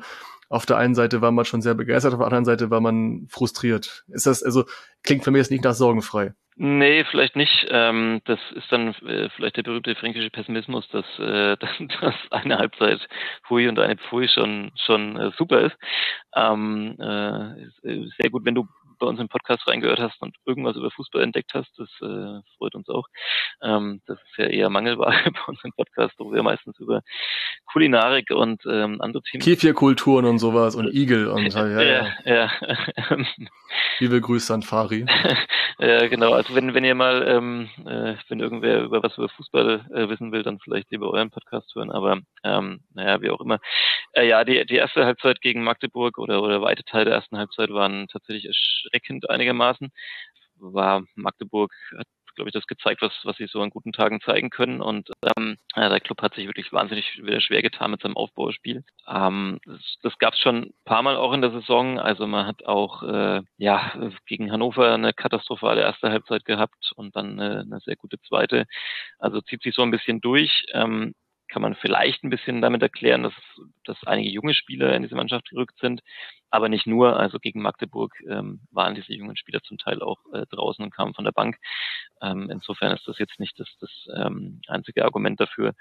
auf 0.49 0.65
der 0.65 0.75
einen 0.75 0.95
Seite 0.95 1.21
war 1.21 1.31
man 1.31 1.45
schon 1.45 1.61
sehr 1.61 1.75
begeistert, 1.75 2.11
auf 2.13 2.19
der 2.19 2.27
anderen 2.27 2.43
Seite 2.43 2.69
war 2.69 2.81
man 2.81 3.27
frustriert. 3.29 4.03
Ist 4.09 4.25
das, 4.25 4.43
also 4.43 4.65
klingt 5.01 5.23
für 5.23 5.31
mich 5.31 5.39
jetzt 5.39 5.51
nicht 5.51 5.63
nach 5.63 5.73
sorgenfrei. 5.73 6.33
Nee, 6.57 7.05
vielleicht 7.05 7.37
nicht. 7.37 7.67
Ähm, 7.69 8.19
das 8.25 8.39
ist 8.53 8.69
dann 8.69 8.89
äh, 9.05 9.29
vielleicht 9.29 9.55
der 9.55 9.63
berühmte 9.63 9.95
fränkische 9.95 10.29
Pessimismus, 10.29 10.87
dass, 10.89 11.05
äh, 11.17 11.55
dass 12.01 12.15
eine 12.31 12.57
Halbzeit 12.57 12.99
Pfui 13.47 13.69
und 13.69 13.79
eine 13.79 13.95
Pfui 13.95 14.27
schon 14.27 14.71
schon 14.85 15.15
äh, 15.15 15.31
super 15.37 15.61
ist. 15.61 15.77
Ähm, 16.35 16.97
äh, 16.99 17.61
äh, 17.87 18.09
sehr 18.19 18.29
gut, 18.29 18.43
wenn 18.43 18.55
du 18.55 18.67
bei 19.01 19.07
uns 19.07 19.19
im 19.19 19.27
Podcast 19.27 19.67
reingehört 19.67 19.99
hast 19.99 20.21
und 20.21 20.37
irgendwas 20.45 20.77
über 20.77 20.91
Fußball 20.91 21.23
entdeckt 21.23 21.51
hast. 21.53 21.71
Das 21.77 21.89
äh, 22.01 22.39
freut 22.57 22.75
uns 22.75 22.87
auch. 22.87 23.07
Ähm, 23.61 24.01
das 24.05 24.19
ist 24.19 24.37
ja 24.37 24.45
eher 24.45 24.69
Mangelware 24.69 25.11
bei 25.33 25.43
uns 25.47 25.59
im 25.63 25.73
Podcast, 25.73 26.13
wo 26.19 26.31
wir 26.31 26.43
meistens 26.43 26.79
über 26.79 27.01
Kulinarik 27.65 28.29
und 28.31 28.61
ähm, 28.65 29.01
andere 29.01 29.23
Themen. 29.23 29.43
Kefirkulturen 29.43 30.25
und 30.25 30.39
sowas 30.39 30.75
und 30.75 30.93
Igel 30.93 31.27
und 31.27 31.51
ja, 31.51 31.67
ja. 31.67 31.81
ja, 31.81 32.11
ja. 32.25 32.51
Liebe 33.99 34.21
Grüße 34.21 34.53
an 34.53 34.61
Fari. 34.61 35.05
ja, 35.79 36.07
genau. 36.07 36.33
Also 36.33 36.53
wenn, 36.55 36.73
wenn 36.73 36.83
ihr 36.83 36.95
mal, 36.95 37.27
ähm, 37.27 37.69
äh, 37.85 38.15
wenn 38.29 38.39
irgendwer 38.39 38.83
über 38.83 39.01
was 39.01 39.17
über 39.17 39.29
Fußball 39.29 39.85
äh, 39.93 40.09
wissen 40.09 40.31
will, 40.31 40.43
dann 40.43 40.59
vielleicht 40.59 40.91
lieber 40.91 41.11
euren 41.11 41.31
Podcast 41.31 41.73
hören. 41.75 41.91
Aber 41.91 42.19
ähm, 42.43 42.81
naja, 42.93 43.21
wie 43.21 43.31
auch 43.31 43.41
immer. 43.41 43.59
Äh, 44.13 44.27
ja, 44.27 44.43
die, 44.43 44.65
die 44.65 44.75
erste 44.75 45.05
Halbzeit 45.05 45.41
gegen 45.41 45.63
Magdeburg 45.63 46.17
oder, 46.17 46.41
oder 46.43 46.61
weite 46.61 46.83
Teil 46.83 47.05
der 47.05 47.15
ersten 47.15 47.37
Halbzeit 47.37 47.69
waren 47.71 48.07
tatsächlich 48.07 48.45
erschreckend 48.45 49.29
einigermaßen. 49.29 49.91
War 50.57 51.03
Magdeburg 51.15 51.73
hat 51.97 52.07
glaube 52.35 52.49
ich, 52.49 52.53
das 52.53 52.67
gezeigt, 52.67 53.01
was, 53.01 53.13
was 53.23 53.37
sie 53.37 53.47
so 53.47 53.61
an 53.61 53.69
guten 53.69 53.91
Tagen 53.91 54.21
zeigen 54.21 54.49
können. 54.49 54.81
Und 54.81 55.09
ähm, 55.37 55.57
ja, 55.75 55.89
der 55.89 55.99
Club 55.99 56.21
hat 56.21 56.33
sich 56.35 56.47
wirklich 56.47 56.71
wahnsinnig 56.73 57.17
wieder 57.23 57.41
schwer 57.41 57.61
getan 57.61 57.91
mit 57.91 58.01
seinem 58.01 58.17
Aufbauspiel. 58.17 58.83
Ähm, 59.07 59.59
das 59.65 59.97
das 60.01 60.17
gab 60.17 60.33
es 60.33 60.39
schon 60.39 60.63
ein 60.63 60.73
paar 60.85 61.03
Mal 61.03 61.15
auch 61.17 61.33
in 61.33 61.41
der 61.41 61.51
Saison. 61.51 61.99
Also 61.99 62.27
man 62.27 62.47
hat 62.47 62.65
auch 62.65 63.03
äh, 63.03 63.41
ja 63.57 63.93
gegen 64.25 64.51
Hannover 64.51 64.93
eine 64.93 65.13
katastrophale 65.13 65.81
erste 65.81 66.09
Halbzeit 66.09 66.45
gehabt 66.45 66.91
und 66.95 67.15
dann 67.15 67.39
eine, 67.39 67.61
eine 67.61 67.79
sehr 67.81 67.95
gute 67.95 68.19
zweite. 68.21 68.65
Also 69.19 69.41
zieht 69.41 69.63
sich 69.63 69.75
so 69.75 69.81
ein 69.83 69.91
bisschen 69.91 70.21
durch. 70.21 70.65
Ähm, 70.73 71.13
kann 71.51 71.61
man 71.61 71.75
vielleicht 71.75 72.23
ein 72.23 72.29
bisschen 72.29 72.61
damit 72.61 72.81
erklären, 72.81 73.23
dass, 73.23 73.33
dass 73.83 73.97
einige 74.05 74.29
junge 74.29 74.53
Spieler 74.53 74.95
in 74.95 75.03
diese 75.03 75.15
Mannschaft 75.15 75.49
gerückt 75.49 75.77
sind, 75.79 76.01
aber 76.49 76.69
nicht 76.69 76.87
nur. 76.87 77.17
Also 77.17 77.39
gegen 77.39 77.61
Magdeburg 77.61 78.13
ähm, 78.29 78.61
waren 78.71 78.95
diese 78.95 79.13
jungen 79.13 79.35
Spieler 79.35 79.61
zum 79.61 79.77
Teil 79.77 80.01
auch 80.01 80.19
äh, 80.33 80.45
draußen 80.49 80.83
und 80.83 80.91
kamen 80.93 81.13
von 81.13 81.25
der 81.25 81.33
Bank. 81.33 81.57
Ähm, 82.21 82.49
insofern 82.49 82.93
ist 82.93 83.07
das 83.07 83.19
jetzt 83.19 83.39
nicht 83.39 83.59
das, 83.59 83.67
das 83.79 83.91
ähm, 84.15 84.61
einzige 84.67 85.03
Argument 85.03 85.39
dafür. 85.39 85.73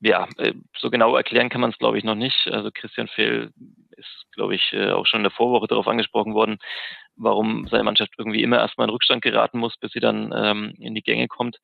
Ja, 0.00 0.28
äh, 0.38 0.54
so 0.78 0.90
genau 0.90 1.16
erklären 1.16 1.50
kann 1.50 1.60
man 1.60 1.70
es, 1.70 1.78
glaube 1.78 1.98
ich, 1.98 2.04
noch 2.04 2.14
nicht. 2.14 2.48
Also 2.50 2.70
Christian 2.72 3.08
Fehl 3.08 3.52
ist, 3.96 4.26
glaube 4.32 4.54
ich, 4.54 4.72
äh, 4.72 4.92
auch 4.92 5.06
schon 5.06 5.20
in 5.20 5.24
der 5.24 5.32
Vorwoche 5.32 5.66
darauf 5.66 5.88
angesprochen 5.88 6.34
worden, 6.34 6.58
warum 7.16 7.66
seine 7.68 7.84
Mannschaft 7.84 8.14
irgendwie 8.16 8.42
immer 8.42 8.58
erstmal 8.58 8.86
in 8.86 8.92
Rückstand 8.92 9.22
geraten 9.22 9.58
muss, 9.58 9.76
bis 9.76 9.92
sie 9.92 10.00
dann 10.00 10.32
ähm, 10.34 10.74
in 10.78 10.94
die 10.94 11.02
Gänge 11.02 11.28
kommt. 11.28 11.58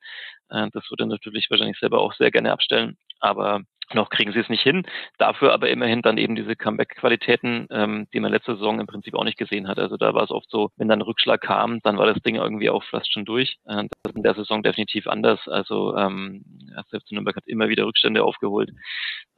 Äh, 0.50 0.68
das 0.72 0.90
würde 0.90 1.04
er 1.04 1.06
natürlich 1.06 1.48
wahrscheinlich 1.48 1.78
selber 1.78 2.00
auch 2.00 2.12
sehr 2.12 2.30
gerne 2.30 2.52
abstellen. 2.52 2.98
Aber 3.20 3.62
noch 3.94 4.10
kriegen 4.10 4.32
sie 4.32 4.40
es 4.40 4.48
nicht 4.48 4.62
hin. 4.62 4.84
Dafür 5.18 5.52
aber 5.52 5.68
immerhin 5.70 6.02
dann 6.02 6.18
eben 6.18 6.34
diese 6.34 6.56
Comeback-Qualitäten, 6.56 7.68
ähm, 7.70 8.08
die 8.12 8.20
man 8.20 8.32
letzte 8.32 8.54
Saison 8.54 8.80
im 8.80 8.86
Prinzip 8.86 9.14
auch 9.14 9.24
nicht 9.24 9.38
gesehen 9.38 9.68
hat. 9.68 9.78
Also 9.78 9.96
da 9.96 10.12
war 10.12 10.24
es 10.24 10.30
oft 10.30 10.50
so, 10.50 10.70
wenn 10.76 10.88
dann 10.88 10.98
ein 10.98 11.02
Rückschlag 11.02 11.40
kam, 11.40 11.80
dann 11.82 11.96
war 11.98 12.06
das 12.06 12.20
Ding 12.22 12.36
irgendwie 12.36 12.70
auch 12.70 12.82
fast 12.84 13.12
schon 13.12 13.24
durch. 13.24 13.58
Äh, 13.66 13.84
das 14.02 14.10
ist 14.10 14.16
in 14.16 14.22
der 14.22 14.34
Saison 14.34 14.62
definitiv 14.62 15.06
anders. 15.06 15.40
Also 15.46 15.96
ähm, 15.96 16.44
FC 16.90 17.12
Nürnberg 17.12 17.36
hat 17.36 17.46
immer 17.46 17.68
wieder 17.68 17.86
Rückstände 17.86 18.24
aufgeholt. 18.24 18.70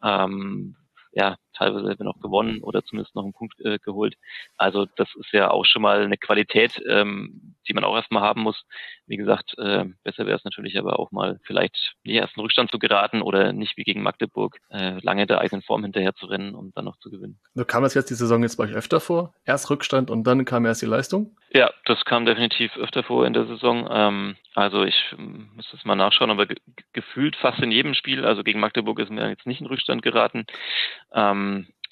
Ähm, 0.03 0.77
ja, 1.13 1.37
teilweise 1.59 2.05
noch 2.05 2.21
gewonnen 2.21 2.63
oder 2.63 2.85
zumindest 2.85 3.15
noch 3.15 3.25
einen 3.25 3.33
Punkt 3.33 3.61
äh, 3.61 3.79
geholt. 3.79 4.15
Also 4.57 4.87
das 4.97 5.09
ist 5.17 5.33
ja 5.33 5.51
auch 5.51 5.65
schon 5.65 5.83
mal 5.83 6.03
eine 6.03 6.17
Qualität, 6.17 6.81
ähm, 6.89 7.55
die 7.67 7.75
man 7.75 7.85
auch 7.85 7.97
erstmal 7.97 8.23
haben 8.23 8.43
muss. 8.43 8.65
Wie 9.07 9.17
gesagt, 9.17 9.55
äh, 9.59 9.87
besser 10.05 10.27
wäre 10.27 10.39
es 10.39 10.45
natürlich 10.45 10.79
aber 10.79 10.99
auch 10.99 11.11
mal 11.11 11.41
vielleicht 11.45 11.95
nicht 12.05 12.17
erst 12.17 12.37
in 12.37 12.43
Rückstand 12.43 12.71
zu 12.71 12.79
geraten 12.79 13.23
oder 13.23 13.53
nicht 13.53 13.77
wie 13.77 13.85
gegen 13.85 14.03
Magdeburg 14.03 14.59
äh, 14.71 14.99
lange 15.03 15.27
der 15.27 15.41
eigenen 15.41 15.63
Form 15.63 15.83
hinterher 15.83 16.15
zu 16.15 16.27
rennen 16.27 16.55
und 16.55 16.77
dann 16.77 16.85
noch 16.85 16.99
zu 16.99 17.11
gewinnen. 17.11 17.39
So 17.55 17.65
kam 17.65 17.83
das 17.83 17.95
jetzt 17.95 18.11
die 18.11 18.15
Saison 18.15 18.43
jetzt 18.43 18.57
bei 18.57 18.65
euch 18.65 18.75
öfter 18.75 19.01
vor? 19.01 19.35
Erst 19.45 19.71
Rückstand 19.71 20.11
und 20.11 20.25
dann 20.25 20.45
kam 20.45 20.67
erst 20.67 20.83
die 20.83 20.87
Leistung? 20.87 21.37
Ja, 21.51 21.71
das 21.87 22.05
kam 22.05 22.27
definitiv 22.27 22.77
öfter 22.77 23.03
vor 23.03 23.27
in 23.27 23.33
der 23.33 23.47
Saison. 23.47 23.89
Ähm, 23.91 24.37
also 24.55 24.85
ich 24.85 25.15
muss 25.17 25.69
das 25.71 25.85
mal 25.85 25.95
nachschauen, 25.95 26.31
aber 26.31 26.47
ge 26.47 26.57
gefühlt 26.93 27.37
fast 27.37 27.61
in 27.61 27.71
jedem 27.71 27.95
Spiel, 27.95 28.25
also 28.25 28.43
gegen 28.43 28.61
Magdeburg 28.61 28.99
ist 28.99 29.11
mir 29.11 29.29
jetzt 29.29 29.47
nicht 29.47 29.61
in 29.61 29.67
Rückstand 29.67 30.03
geraten. 30.03 30.47
Ähm, 31.13 31.48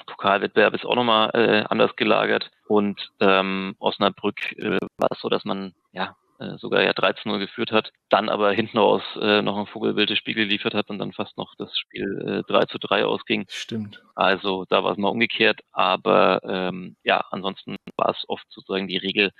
Pokalwettbewerb 0.06 0.74
ist 0.74 0.84
auch 0.84 0.94
nochmal 0.94 1.30
äh, 1.34 1.64
anders 1.68 1.96
gelagert 1.96 2.50
und 2.68 3.10
ähm, 3.20 3.74
Osnabrück 3.78 4.52
äh, 4.58 4.78
war 4.98 5.08
es 5.10 5.20
so, 5.20 5.28
dass 5.28 5.44
man 5.44 5.74
ja 5.92 6.16
äh, 6.38 6.58
sogar 6.58 6.82
ja 6.82 6.90
13-0 6.90 7.38
geführt 7.38 7.72
hat, 7.72 7.92
dann 8.10 8.28
aber 8.28 8.52
hinten 8.52 8.78
raus 8.78 9.02
äh, 9.20 9.40
noch 9.40 9.56
ein 9.56 9.66
vogelwildes 9.66 10.18
Spiel 10.18 10.34
geliefert 10.34 10.74
hat 10.74 10.90
und 10.90 10.98
dann 10.98 11.12
fast 11.12 11.36
noch 11.38 11.54
das 11.56 11.76
Spiel 11.78 12.42
äh, 12.46 12.52
3 12.52 12.66
zu 12.66 12.78
3 12.78 13.06
ausging. 13.06 13.46
Stimmt. 13.48 14.02
Also 14.14 14.66
da 14.68 14.84
war 14.84 14.92
es 14.92 14.98
mal 14.98 15.08
umgekehrt, 15.08 15.60
aber 15.72 16.40
ähm, 16.44 16.96
ja, 17.04 17.24
ansonsten 17.30 17.76
war 17.96 18.10
es 18.10 18.24
oft 18.28 18.44
sozusagen 18.50 18.86
die 18.86 18.98
Regel, 18.98 19.32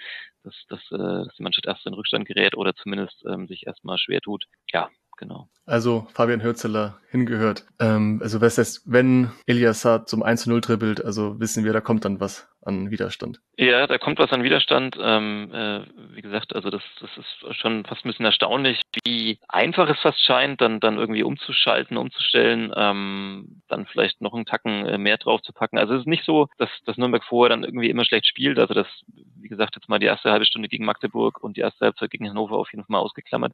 dass, 0.42 0.55
dass, 0.68 0.81
äh, 0.90 1.24
dass 1.24 1.35
die 1.35 1.42
Mannschaft 1.42 1.66
erst 1.66 1.87
in 1.87 1.94
Rückstand 1.94 2.26
gerät 2.26 2.57
oder 2.57 2.74
zumindest 2.74 3.22
ähm, 3.26 3.46
sich 3.46 3.66
erstmal 3.66 3.98
schwer 3.98 4.20
tut. 4.20 4.46
Ja, 4.72 4.88
genau. 5.16 5.48
Also 5.64 6.07
Fabian 6.12 6.42
Hürzeler 6.42 6.98
hingehört. 7.11 7.66
Ähm, 7.81 8.20
also 8.22 8.40
was 8.40 8.59
heißt, 8.59 8.83
wenn 8.87 9.31
Elias 9.46 9.81
zum 9.81 10.22
1-0 10.22 10.61
dribbelt, 10.61 11.05
also 11.05 11.40
wissen 11.40 11.64
wir, 11.64 11.72
da 11.72 11.81
kommt 11.81 12.05
dann 12.05 12.20
was 12.20 12.48
an 12.66 12.90
Widerstand. 12.90 13.40
Ja, 13.57 13.87
da 13.87 13.98
kommt 13.98 14.18
was 14.18 14.33
an 14.33 14.42
Widerstand. 14.42 14.96
Ähm, 15.00 15.50
äh, 15.52 15.81
wie 16.14 16.22
gesagt, 16.22 16.55
also 16.55 16.70
das, 16.70 16.83
das 17.00 17.11
ist 17.16 17.57
schon 17.57 17.85
fast 17.85 18.05
ein 18.05 18.09
bisschen 18.09 18.24
erstaunlich, 18.24 18.81
wie 19.05 19.38
einfach 19.48 19.88
es 19.88 20.00
fast 20.00 20.20
scheint, 20.20 20.61
dann, 20.61 20.81
dann 20.81 20.98
irgendwie 20.98 21.22
umzuschalten, 21.22 21.96
umzustellen, 21.96 22.72
ähm, 22.76 23.62
dann 23.68 23.87
vielleicht 23.87 24.20
noch 24.20 24.35
einen 24.35 24.46
Tacken 24.46 24.87
äh, 24.87 24.98
mehr 24.98 25.18
drauf 25.18 25.42
zu 25.42 25.52
packen. 25.52 25.79
Also 25.79 25.94
es 25.94 26.00
ist 26.00 26.07
nicht 26.07 26.24
so, 26.24 26.48
dass, 26.59 26.70
dass 26.85 26.96
Nürnberg 26.96 27.24
vorher 27.24 27.50
dann 27.50 27.64
irgendwie 27.64 27.90
immer 27.90 28.05
schlecht 28.05 28.26
spielt. 28.26 28.59
Also 28.59 28.74
das, 28.74 28.87
wie 29.40 29.48
gesagt, 29.48 29.76
jetzt 29.76 29.88
mal 29.88 29.98
die 29.98 30.07
erste 30.07 30.31
halbe 30.31 30.46
Stunde 30.46 30.68
gegen 30.68 30.85
Magdeburg 30.85 31.42
und 31.42 31.57
die 31.57 31.62
erste 31.62 31.87
Halbzeit 31.87 32.11
gegen 32.11 32.29
Hannover 32.29 32.57
auf 32.57 32.72
jeden 32.72 32.85
Fall 32.85 32.92
mal 32.92 33.00
ausgeklammert. 33.00 33.52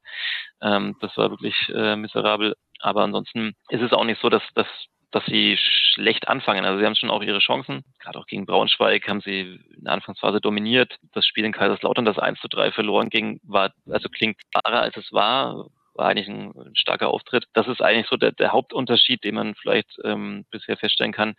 Ähm, 0.60 0.96
das 1.00 1.16
war 1.16 1.30
wirklich 1.30 1.54
äh, 1.74 1.96
miserabel. 1.96 2.54
Aber 2.80 3.02
ansonsten 3.02 3.54
ist 3.68 3.82
es 3.82 3.92
auch 3.92 4.04
nicht 4.04 4.20
so, 4.20 4.28
dass, 4.28 4.42
dass 4.54 4.66
dass 5.12 5.24
sie 5.26 5.56
schlecht 5.58 6.28
anfangen. 6.28 6.64
Also 6.64 6.78
sie 6.78 6.86
haben 6.86 6.94
schon 6.94 7.10
auch 7.10 7.22
ihre 7.22 7.38
Chancen. 7.38 7.84
Gerade 7.98 8.18
auch 8.18 8.26
gegen 8.26 8.46
Braunschweig 8.46 9.06
haben 9.08 9.20
sie 9.20 9.60
in 9.76 9.84
der 9.84 9.92
Anfangsphase 9.92 10.40
dominiert. 10.40 10.98
Das 11.12 11.26
Spiel 11.26 11.44
in 11.44 11.52
Kaiserslautern, 11.52 12.04
das 12.04 12.18
1 12.18 12.40
zu 12.40 12.48
3 12.48 12.72
verloren 12.72 13.10
ging, 13.10 13.38
war, 13.44 13.72
also 13.90 14.08
klingt 14.08 14.38
klarer 14.50 14.82
als 14.82 14.96
es 14.96 15.12
war, 15.12 15.66
war 15.94 16.08
eigentlich 16.08 16.28
ein, 16.28 16.52
ein 16.56 16.74
starker 16.74 17.08
Auftritt. 17.08 17.44
Das 17.52 17.68
ist 17.68 17.82
eigentlich 17.82 18.08
so 18.08 18.16
der, 18.16 18.32
der 18.32 18.52
Hauptunterschied, 18.52 19.22
den 19.24 19.34
man 19.34 19.54
vielleicht 19.54 19.98
ähm, 20.04 20.46
bisher 20.50 20.76
feststellen 20.76 21.12
kann, 21.12 21.34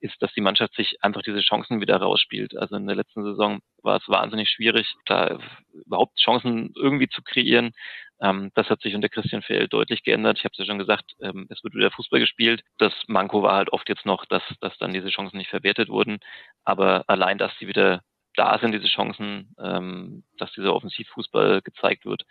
ist, 0.00 0.20
dass 0.20 0.32
die 0.34 0.42
Mannschaft 0.42 0.74
sich 0.74 1.02
einfach 1.02 1.22
diese 1.22 1.40
Chancen 1.40 1.80
wieder 1.80 1.96
rausspielt. 1.96 2.56
Also 2.56 2.76
in 2.76 2.86
der 2.86 2.96
letzten 2.96 3.24
Saison 3.24 3.60
war 3.82 3.96
es 3.96 4.08
wahnsinnig 4.08 4.50
schwierig, 4.50 4.94
da 5.06 5.38
überhaupt 5.72 6.18
Chancen 6.18 6.72
irgendwie 6.76 7.08
zu 7.08 7.22
kreieren. 7.22 7.72
Ähm, 8.20 8.50
das 8.54 8.70
hat 8.70 8.80
sich 8.80 8.94
unter 8.94 9.08
Christian 9.08 9.42
Fehl 9.42 9.68
deutlich 9.68 10.02
geändert. 10.02 10.38
Ich 10.38 10.44
habe 10.44 10.52
es 10.52 10.58
ja 10.58 10.64
schon 10.64 10.78
gesagt, 10.78 11.14
ähm, 11.20 11.46
es 11.50 11.62
wird 11.64 11.74
wieder 11.74 11.90
Fußball 11.90 12.20
gespielt. 12.20 12.62
Das 12.78 12.92
Manko 13.06 13.42
war 13.42 13.56
halt 13.56 13.72
oft 13.72 13.88
jetzt 13.88 14.06
noch, 14.06 14.24
dass, 14.26 14.42
dass 14.60 14.76
dann 14.78 14.92
diese 14.92 15.08
Chancen 15.08 15.38
nicht 15.38 15.50
verwertet 15.50 15.88
wurden. 15.88 16.18
Aber 16.64 17.04
allein, 17.08 17.38
dass 17.38 17.52
sie 17.58 17.68
wieder 17.68 18.02
da 18.36 18.58
sind 18.58 18.72
diese 18.72 18.86
Chancen, 18.86 19.54
ähm, 19.58 20.24
dass 20.38 20.52
dieser 20.52 20.74
Offensivfußball 20.74 21.62
gezeigt 21.62 22.04
wird, 22.04 22.22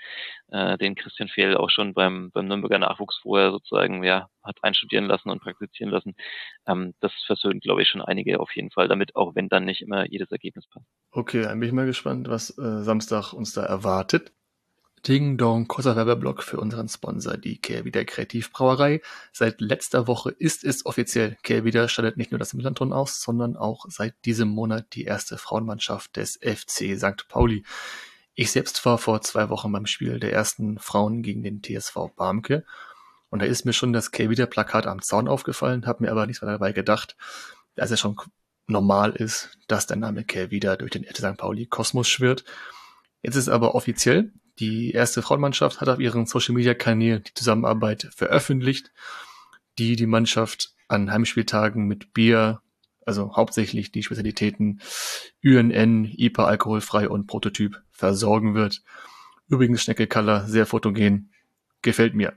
äh, 0.49 0.77
den 0.77 0.95
Christian 0.95 1.29
Fehl 1.29 1.55
auch 1.55 1.69
schon 1.69 1.93
beim, 1.93 2.31
beim 2.31 2.47
Nürnberger 2.47 2.79
Nachwuchs 2.79 3.17
vorher 3.21 3.51
sozusagen 3.51 4.03
ja, 4.03 4.27
hat 4.43 4.57
einstudieren 4.61 5.05
lassen 5.05 5.29
und 5.29 5.41
praktizieren 5.41 5.91
lassen. 5.91 6.15
Ähm, 6.67 6.93
das 6.99 7.13
versöhnt, 7.25 7.63
glaube 7.63 7.81
ich, 7.81 7.87
schon 7.87 8.01
einige 8.01 8.39
auf 8.39 8.53
jeden 8.55 8.71
Fall 8.71 8.87
damit, 8.87 9.15
auch 9.15 9.35
wenn 9.35 9.49
dann 9.49 9.65
nicht 9.65 9.81
immer 9.81 10.09
jedes 10.09 10.31
Ergebnis 10.31 10.67
passt. 10.67 10.85
Okay, 11.11 11.43
dann 11.43 11.59
bin 11.59 11.69
ich 11.69 11.73
mal 11.73 11.85
gespannt, 11.85 12.29
was 12.29 12.57
äh, 12.57 12.83
Samstag 12.83 13.33
uns 13.33 13.53
da 13.53 13.63
erwartet. 13.63 14.33
Ding 15.05 15.37
Dong, 15.37 15.67
kurzer 15.67 15.97
Werbeblock 15.97 16.43
für 16.43 16.61
unseren 16.61 16.87
Sponsor, 16.87 17.35
die 17.35 17.57
Kehrwieder 17.57 18.05
Kreativbrauerei. 18.05 19.01
Seit 19.33 19.59
letzter 19.59 20.07
Woche 20.07 20.31
ist 20.31 20.63
es 20.63 20.85
offiziell. 20.85 21.35
Kehrwieder 21.43 21.89
stattet 21.89 22.15
nicht 22.15 22.31
nur 22.31 22.39
das 22.39 22.53
Millanton 22.53 22.93
aus, 22.93 23.21
sondern 23.21 23.57
auch 23.57 23.85
seit 23.89 24.15
diesem 24.23 24.47
Monat 24.47 24.93
die 24.93 25.03
erste 25.03 25.37
Frauenmannschaft 25.37 26.15
des 26.15 26.39
FC 26.41 26.97
St. 26.97 27.27
Pauli. 27.27 27.65
Ich 28.33 28.51
selbst 28.51 28.85
war 28.85 28.97
vor 28.97 29.21
zwei 29.21 29.49
Wochen 29.49 29.73
beim 29.73 29.87
Spiel 29.87 30.21
der 30.21 30.31
ersten 30.31 30.79
Frauen 30.79 31.21
gegen 31.21 31.43
den 31.43 31.61
TSV 31.61 32.11
Barmke. 32.15 32.63
Und 33.29 33.41
da 33.41 33.45
ist 33.45 33.65
mir 33.65 33.73
schon 33.73 33.91
das 33.91 34.11
Kehrwieder 34.11 34.45
Plakat 34.45 34.87
am 34.87 35.01
Zaun 35.01 35.27
aufgefallen, 35.27 35.85
habe 35.85 36.03
mir 36.05 36.11
aber 36.11 36.27
nichts 36.27 36.39
dabei 36.39 36.71
gedacht, 36.71 37.17
dass 37.75 37.91
es 37.91 37.99
schon 37.99 38.15
normal 38.67 39.11
ist, 39.11 39.57
dass 39.67 39.85
der 39.85 39.97
Name 39.97 40.23
Kehrwieder 40.23 40.77
durch 40.77 40.91
den 40.91 41.03
FC 41.03 41.17
St. 41.17 41.37
Pauli 41.37 41.65
Kosmos 41.65 42.07
schwirrt. 42.07 42.45
Jetzt 43.21 43.35
ist 43.35 43.49
aber 43.49 43.75
offiziell, 43.75 44.31
die 44.59 44.91
erste 44.91 45.21
Frauenmannschaft 45.21 45.81
hat 45.81 45.89
auf 45.89 45.99
ihren 45.99 46.25
Social-Media-Kanälen 46.25 47.23
die 47.23 47.33
Zusammenarbeit 47.33 48.09
veröffentlicht, 48.15 48.91
die 49.79 49.95
die 49.95 50.05
Mannschaft 50.05 50.73
an 50.87 51.11
Heimspieltagen 51.11 51.87
mit 51.87 52.13
Bier, 52.13 52.61
also 53.05 53.35
hauptsächlich 53.35 53.91
die 53.91 54.03
Spezialitäten 54.03 54.81
UNN, 55.43 56.05
IPA 56.05 56.45
alkoholfrei 56.45 57.09
und 57.09 57.27
Prototyp 57.27 57.81
versorgen 57.91 58.53
wird. 58.53 58.81
Übrigens 59.47 59.83
Schnecke 59.83 60.07
sehr 60.45 60.65
fotogen, 60.65 61.31
gefällt 61.81 62.13
mir. 62.13 62.33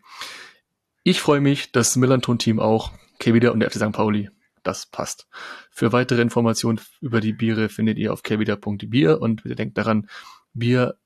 Ich 1.03 1.21
freue 1.21 1.41
mich, 1.41 1.71
das 1.71 1.97
Millanton-Team 1.97 2.59
auch, 2.59 2.93
Kevida 3.19 3.51
und 3.51 3.61
der 3.61 3.71
FC 3.71 3.77
St. 3.77 3.93
Pauli, 3.93 4.31
das 4.63 4.87
passt. 4.87 5.29
Für 5.71 5.93
weitere 5.93 6.21
Informationen 6.23 6.81
über 7.01 7.21
die 7.21 7.33
Biere 7.33 7.69
findet 7.69 7.99
ihr 7.99 8.13
auf 8.13 8.23
kevida.bier 8.23 9.21
und 9.21 9.43
bitte 9.43 9.55
denkt 9.55 9.79
daran, 9.79 10.09
Bier 10.53 10.99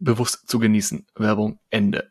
bewusst 0.00 0.48
zu 0.48 0.58
genießen. 0.58 1.06
Werbung 1.14 1.58
Ende. 1.70 2.10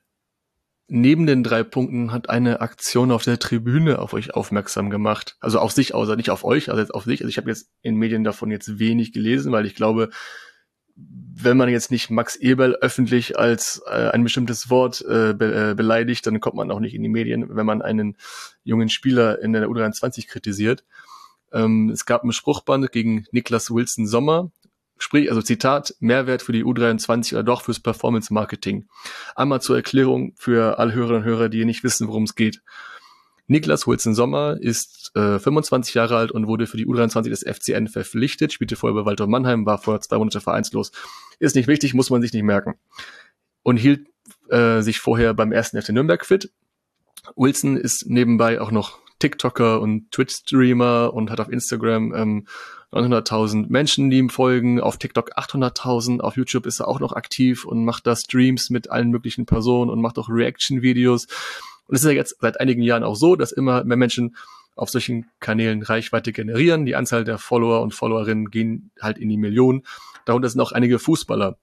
Neben 0.90 1.26
den 1.26 1.44
drei 1.44 1.64
Punkten 1.64 2.14
hat 2.14 2.30
eine 2.30 2.62
Aktion 2.62 3.12
auf 3.12 3.24
der 3.24 3.40
Tribüne 3.40 4.00
auf 4.00 4.14
euch 4.14 4.34
aufmerksam 4.34 4.90
gemacht. 4.90 5.36
Also 5.42 5.60
auf 5.60 5.74
sich, 5.74 5.94
außer 5.94 6.16
nicht 6.16 6.30
auf 6.30 6.46
euch, 6.46 6.70
also 6.70 6.80
jetzt 6.80 6.94
auf 6.94 7.04
sich. 7.04 7.22
Also 7.22 7.30
ich 7.30 7.38
habe 7.38 7.50
jetzt 7.50 7.70
in 7.82 7.96
Medien 7.96 8.24
davon 8.24 8.52
jetzt 8.52 8.80
wenig 8.80 9.12
gelesen, 9.12 9.52
weil 9.52 9.66
ich 9.66 9.76
glaube, 9.76 10.10
wenn 10.96 11.58
man 11.58 11.70
jetzt 11.70 11.92
nicht 11.92 12.10
Max 12.10 12.36
Eberl 12.36 12.76
öffentlich 12.76 13.38
als 13.38 13.82
äh, 13.86 14.10
ein 14.10 14.24
bestimmtes 14.24 14.70
Wort 14.70 15.02
äh, 15.02 15.34
be 15.34 15.72
äh, 15.72 15.76
beleidigt, 15.76 16.26
dann 16.26 16.40
kommt 16.40 16.56
man 16.56 16.72
auch 16.72 16.80
nicht 16.80 16.96
in 16.96 17.04
die 17.04 17.10
Medien, 17.10 17.56
wenn 17.56 17.66
man 17.66 17.82
einen 17.82 18.16
jungen 18.64 18.90
Spieler 18.90 19.42
in 19.42 19.54
der 19.54 19.68
U23 19.68 20.28
kritisiert. 20.28 20.84
Ähm, 21.52 21.90
es 21.90 22.06
gab 22.06 22.24
ein 22.24 22.32
Spruchband 22.32 22.92
gegen 22.92 23.26
Niklas 23.32 23.72
Wilson 23.72 24.08
Sommer, 24.08 24.52
Sprich, 24.98 25.30
also 25.30 25.42
Zitat, 25.42 25.96
Mehrwert 26.00 26.42
für 26.42 26.52
die 26.52 26.64
U23 26.64 27.34
oder 27.34 27.44
doch 27.44 27.62
fürs 27.62 27.80
Performance 27.80 28.34
Marketing. 28.34 28.88
Einmal 29.36 29.62
zur 29.62 29.76
Erklärung 29.76 30.34
für 30.38 30.80
alle 30.80 30.94
Hörerinnen 30.94 31.22
und 31.22 31.28
Hörer, 31.28 31.50
die 31.50 31.66
nicht 31.66 31.84
wissen, 31.84 32.08
worum 32.08 32.24
es 32.24 32.36
geht. 32.36 32.62
Niklas 33.48 33.88
Wilson 33.88 34.14
Sommer 34.14 34.58
ist 34.60 35.12
äh, 35.16 35.40
25 35.40 35.94
Jahre 35.94 36.18
alt 36.18 36.32
und 36.32 36.48
wurde 36.48 36.68
für 36.68 36.78
die 36.78 36.86
U23 36.86 37.30
des 37.30 37.44
FCN 37.44 37.88
verpflichtet, 37.88 38.52
spielte 38.52 38.76
vorher 38.76 39.02
bei 39.02 39.06
Walter 39.06 39.26
Mannheim, 39.26 39.66
war 39.66 39.78
vor 39.78 40.02
zwei 40.02 40.18
Monate 40.18 40.42
vereinslos. 40.42 40.92
Ist 41.40 41.56
nicht 41.56 41.68
wichtig, 41.68 41.94
muss 41.94 42.10
man 42.10 42.22
sich 42.22 42.34
nicht 42.34 42.44
merken. 42.44 42.76
Und 43.64 43.78
hielt 43.78 44.08
äh, 44.50 44.82
sich 44.82 45.00
vorher 45.00 45.34
beim 45.34 45.54
ersten 45.54 45.82
FC 45.82 45.90
Nürnberg 45.90 46.26
fit. 46.26 46.52
Wilson 47.36 47.78
ist 47.78 48.06
nebenbei 48.08 48.60
auch 48.60 48.72
noch 48.72 49.00
TikToker 49.20 49.82
und 49.82 50.12
Twitch-Streamer 50.12 51.14
und 51.14 51.32
hat 51.32 51.40
auf 51.40 51.50
Instagram 51.50 52.14
ähm, 52.14 52.48
900.000 52.92 53.66
Menschen, 53.70 54.10
die 54.10 54.18
ihm 54.18 54.30
folgen, 54.30 54.80
auf 54.80 54.98
TikTok 54.98 55.38
800.000, 55.38 56.22
auf 56.22 56.38
YouTube 56.38 56.66
ist 56.66 56.80
er 56.80 56.88
auch 56.88 57.00
noch 57.00 57.14
aktiv 57.14 57.66
und 57.66 57.84
macht 57.84 58.08
da 58.08 58.16
Streams 58.16 58.70
mit 58.70 58.90
allen 58.90 59.10
möglichen 59.10 59.46
Personen 59.46 59.92
und 59.92 60.02
macht 60.02 60.18
auch 60.18 60.30
Reaction-Videos. 60.30 61.26
Und 61.88 61.96
es 61.96 62.02
ist 62.02 62.10
ja 62.10 62.16
jetzt 62.16 62.38
seit 62.40 62.60
einigen 62.60 62.82
Jahren 62.82 63.04
auch 63.04 63.16
so, 63.16 63.36
dass 63.36 63.52
immer 63.52 63.84
mehr 63.84 63.98
Menschen 63.98 64.36
auf 64.76 64.90
solchen 64.90 65.26
Kanälen 65.40 65.82
Reichweite 65.82 66.32
generieren. 66.32 66.86
Die 66.86 66.96
Anzahl 66.96 67.24
der 67.24 67.40
Follower 67.40 67.82
und 67.82 67.94
Followerinnen 67.94 68.52
gehen 68.52 68.92
halt 69.02 69.18
in 69.18 69.30
die 69.30 69.38
Millionen. 69.38 69.84
Darunter 70.26 70.50
sind 70.50 70.62
auch 70.62 70.72
einige 70.72 71.00
Fußballer. 71.00 71.58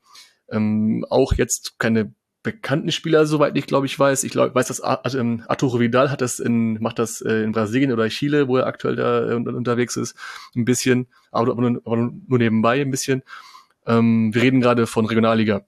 Ähm, 0.50 1.06
auch 1.08 1.32
jetzt 1.34 1.78
keine 1.78 2.12
bekannten 2.44 2.92
Spieler, 2.92 3.26
soweit 3.26 3.56
ich 3.56 3.66
glaube 3.66 3.86
ich 3.86 3.98
weiß. 3.98 4.22
Ich 4.22 4.30
glaube, 4.30 4.54
weiß, 4.54 4.68
dass 4.68 5.14
ähm, 5.14 5.42
Arturo 5.48 5.80
Vidal 5.80 6.12
hat 6.12 6.20
das 6.20 6.38
in, 6.38 6.80
macht 6.80 7.00
das 7.00 7.20
äh, 7.20 7.42
in 7.42 7.50
Brasilien 7.50 7.90
oder 7.90 8.08
Chile, 8.08 8.46
wo 8.46 8.58
er 8.58 8.66
aktuell 8.66 8.94
da 8.94 9.28
äh, 9.30 9.34
unterwegs 9.34 9.96
ist, 9.96 10.14
ein 10.54 10.64
bisschen, 10.64 11.08
aber, 11.32 11.54
nur, 11.56 11.80
aber 11.84 11.96
nur 11.96 12.38
nebenbei 12.38 12.80
ein 12.80 12.92
bisschen. 12.92 13.22
Ähm, 13.86 14.32
wir 14.32 14.42
reden 14.42 14.60
gerade 14.60 14.86
von 14.86 15.06
Regionalliga. 15.06 15.64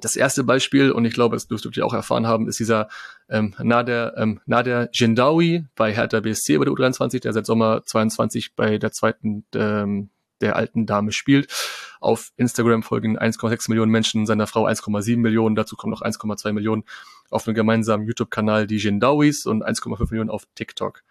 Das 0.00 0.14
erste 0.14 0.44
Beispiel, 0.44 0.90
und 0.90 1.04
ich 1.04 1.14
glaube, 1.14 1.36
das 1.36 1.48
dürftet 1.48 1.76
ihr 1.76 1.86
auch 1.86 1.94
erfahren 1.94 2.26
haben, 2.26 2.48
ist 2.48 2.58
dieser 2.58 2.88
ähm, 3.28 3.54
Nader, 3.58 4.16
ähm, 4.16 4.40
Nader 4.46 4.88
Gendawi 4.88 5.66
bei 5.74 5.92
Hertha 5.92 6.20
BSC 6.20 6.58
bei 6.58 6.64
der 6.64 6.74
U23, 6.74 7.20
der 7.20 7.32
seit 7.32 7.46
Sommer 7.46 7.82
22 7.84 8.54
bei 8.54 8.78
der 8.78 8.92
zweiten 8.92 9.44
ähm, 9.54 10.10
der 10.40 10.56
alten 10.56 10.86
Dame 10.86 11.12
spielt. 11.12 11.52
Auf 12.00 12.32
Instagram 12.36 12.82
folgen 12.82 13.18
1,6 13.18 13.70
Millionen 13.70 13.90
Menschen, 13.90 14.26
seiner 14.26 14.46
Frau 14.46 14.66
1,7 14.66 15.16
Millionen, 15.18 15.56
dazu 15.56 15.76
kommen 15.76 15.92
noch 15.92 16.02
1,2 16.02 16.52
Millionen 16.52 16.84
auf 17.30 17.46
einem 17.46 17.54
gemeinsamen 17.54 18.06
YouTube-Kanal, 18.06 18.66
die 18.66 18.76
Jindawis 18.76 19.46
und 19.46 19.64
1,5 19.64 20.10
Millionen 20.10 20.30
auf 20.30 20.46
TikTok. 20.54 21.02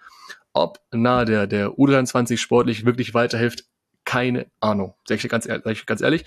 Ob 0.53 0.79
Nader 0.91 1.47
der 1.47 1.71
U23 1.71 2.37
sportlich 2.37 2.85
wirklich 2.85 3.13
weiterhilft, 3.13 3.65
keine 4.05 4.47
Ahnung. 4.61 4.93
Sag 5.05 5.23
ich 5.23 5.29
ganz 5.29 5.45
ehrlich, 5.45 5.85
ganz 5.85 6.01
ehrlich. 6.01 6.25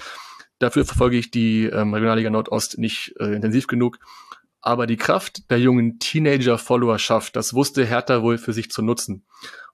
Dafür 0.58 0.84
verfolge 0.84 1.16
ich 1.16 1.30
die 1.30 1.64
ähm, 1.66 1.94
Regionalliga 1.94 2.30
Nordost 2.30 2.78
nicht 2.78 3.14
äh, 3.20 3.32
intensiv 3.32 3.68
genug. 3.68 3.98
Aber 4.60 4.86
die 4.86 4.96
Kraft 4.96 5.50
der 5.50 5.60
jungen 5.60 5.98
Teenager-Followerschaft, 5.98 7.36
das 7.36 7.54
wusste 7.54 7.84
Hertha 7.84 8.22
wohl 8.22 8.38
für 8.38 8.52
sich 8.52 8.70
zu 8.70 8.82
nutzen. 8.82 9.24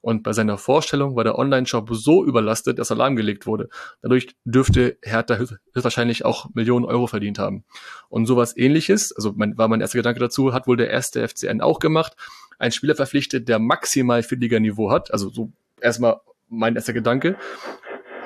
Und 0.05 0.23
bei 0.23 0.35
seiner 0.35 0.59
Vorstellung 0.59 1.17
war 1.17 1.25
der 1.25 1.39
Online-Shop 1.39 1.89
so 1.93 2.27
überlastet, 2.27 2.79
dass 2.79 2.93
Alarm 2.93 3.17
gelegt 3.17 3.47
wurde. 3.47 3.71
Dadurch 4.03 4.37
dürfte 4.45 4.99
Hertha 5.03 5.39
höchstwahrscheinlich 5.73 6.27
auch 6.27 6.51
Millionen 6.53 6.85
Euro 6.85 7.07
verdient 7.07 7.39
haben. 7.39 7.65
Und 8.11 8.27
sowas 8.27 8.55
ähnliches, 8.55 9.17
also 9.17 9.33
mein, 9.35 9.57
war 9.57 9.69
mein 9.69 9.81
erster 9.81 9.99
Gedanke 9.99 10.21
dazu, 10.21 10.53
hat 10.53 10.67
wohl 10.67 10.77
der 10.77 10.91
erste 10.91 11.27
FCN 11.27 11.63
auch 11.63 11.79
gemacht. 11.79 12.15
Ein 12.59 12.71
Spieler 12.71 12.95
verpflichtet, 12.95 13.49
der 13.49 13.59
maximal 13.59 14.23
Viertliga-Niveau 14.23 14.91
hat, 14.91 15.11
also 15.11 15.31
so 15.31 15.51
erstmal 15.81 16.21
mein 16.49 16.77
erster 16.77 16.93
Gedanke, 16.93 17.37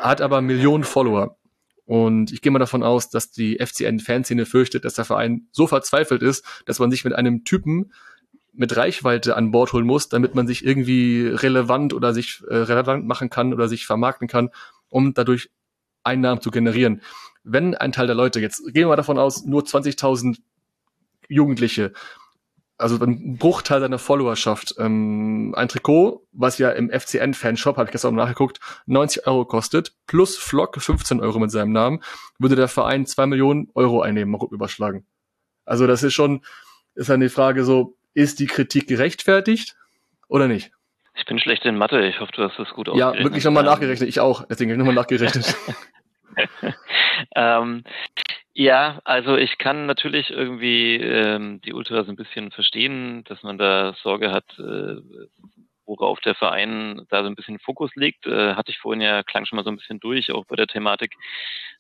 hat 0.01 0.21
aber 0.21 0.41
Millionen 0.41 0.83
Follower. 0.83 1.38
Und 1.89 2.33
ich 2.35 2.43
gehe 2.43 2.53
mal 2.53 2.59
davon 2.59 2.83
aus, 2.83 3.09
dass 3.09 3.31
die 3.31 3.57
FCN-Fanszene 3.59 4.45
fürchtet, 4.45 4.85
dass 4.85 4.93
der 4.93 5.07
Verein 5.07 5.49
so 5.53 5.67
verzweifelt 5.67 6.23
ist, 6.23 6.45
dass 6.67 6.81
man 6.81 6.91
sich 6.91 7.03
mit 7.03 7.15
einem 7.15 7.45
Typen 7.45 7.95
mit 8.53 8.77
Reichweite 8.77 9.35
an 9.37 9.53
Bord 9.53 9.73
holen 9.73 9.87
muss, 9.87 10.11
damit 10.11 10.35
man 10.35 10.47
sich 10.47 10.63
irgendwie 10.63 11.27
relevant 11.29 11.95
oder 11.95 12.13
sich 12.13 12.43
äh, 12.47 12.55
relevant 12.55 13.07
machen 13.07 13.31
kann 13.31 13.55
oder 13.55 13.69
sich 13.69 13.87
vermarkten 13.87 14.29
kann, 14.29 14.51
um 14.91 15.15
dadurch 15.15 15.49
Einnahmen 16.03 16.43
zu 16.43 16.51
generieren. 16.51 17.01
Wenn 17.43 17.75
ein 17.75 17.93
Teil 17.93 18.07
der 18.07 18.17
Leute, 18.17 18.39
jetzt 18.41 18.67
gehen 18.67 18.83
wir 18.83 18.89
mal 18.89 18.97
davon 18.97 19.19
aus, 19.19 19.47
nur 19.47 19.63
20.000 19.63 20.41
Jugendliche 21.27 21.95
also 22.79 23.05
ein 23.05 23.37
Bruchteil 23.37 23.81
seiner 23.81 23.99
Followerschaft. 23.99 24.75
Ähm, 24.79 25.53
ein 25.57 25.69
Trikot, 25.69 26.25
was 26.33 26.59
ja 26.59 26.71
im 26.71 26.91
FCN-Fanshop, 26.91 27.77
habe 27.77 27.87
ich 27.87 27.93
gestern 27.93 28.15
auch 28.15 28.25
nachgeguckt, 28.25 28.61
90 28.87 29.27
Euro 29.27 29.45
kostet, 29.45 29.93
plus 30.07 30.37
Flock 30.39 30.81
15 30.81 31.21
Euro 31.21 31.41
mit 31.41 31.51
seinem 31.51 31.73
Namen, 31.73 32.03
würde 32.39 32.57
der 32.57 32.69
Verein 32.69 33.05
zwei 33.05 33.27
Millionen 33.27 33.69
Euro 33.75 34.01
einnehmen, 34.01 34.31
mal 34.31 34.41
überschlagen. 34.51 35.05
Also 35.65 35.87
das 35.87 36.03
ist 36.03 36.15
schon, 36.15 36.43
ist 36.95 37.11
dann 37.11 37.21
die 37.21 37.29
Frage 37.29 37.65
so, 37.65 37.97
ist 38.15 38.39
die 38.39 38.47
Kritik 38.47 38.87
gerechtfertigt 38.87 39.77
oder 40.29 40.47
nicht? 40.47 40.71
Ich 41.15 41.27
bin 41.27 41.41
schlecht 41.41 41.65
in 41.65 41.77
Mathe, 41.77 42.07
ich 42.07 42.21
hoffe, 42.21 42.31
du 42.33 42.45
hast 42.45 42.59
das 42.59 42.71
gut 42.71 42.89
Ja, 42.95 43.13
wirklich 43.13 43.45
nochmal 43.45 43.65
nachgerechnet, 43.65 44.09
ich 44.09 44.21
auch, 44.21 44.45
deswegen 44.49 44.71
habe 44.71 44.81
ich 44.81 44.87
nochmal 44.87 44.95
nachgerechnet. 45.03 45.57
ähm, 47.35 47.83
ja, 48.59 49.01
also 49.05 49.37
ich 49.37 49.57
kann 49.59 49.87
natürlich 49.87 50.31
irgendwie 50.31 50.97
ähm, 50.97 51.61
die 51.61 51.73
Ultras 51.73 52.09
ein 52.09 52.17
bisschen 52.17 52.51
verstehen, 52.51 53.23
dass 53.29 53.45
man 53.45 53.57
da 53.57 53.95
Sorge 54.03 54.33
hat, 54.33 54.47
äh, 54.59 54.97
worauf 55.87 56.19
der 56.19 56.35
Verein 56.35 57.07
da 57.09 57.23
so 57.23 57.29
ein 57.29 57.37
bisschen 57.37 57.61
Fokus 57.61 57.95
legt. 57.95 58.27
Äh, 58.27 58.55
hatte 58.57 58.73
ich 58.73 58.79
vorhin 58.79 59.01
ja, 59.01 59.23
klang 59.23 59.45
schon 59.45 59.59
mal 59.59 59.63
so 59.63 59.71
ein 59.71 59.77
bisschen 59.77 60.01
durch, 60.01 60.33
auch 60.33 60.45
bei 60.45 60.57
der 60.57 60.67
Thematik, 60.67 61.15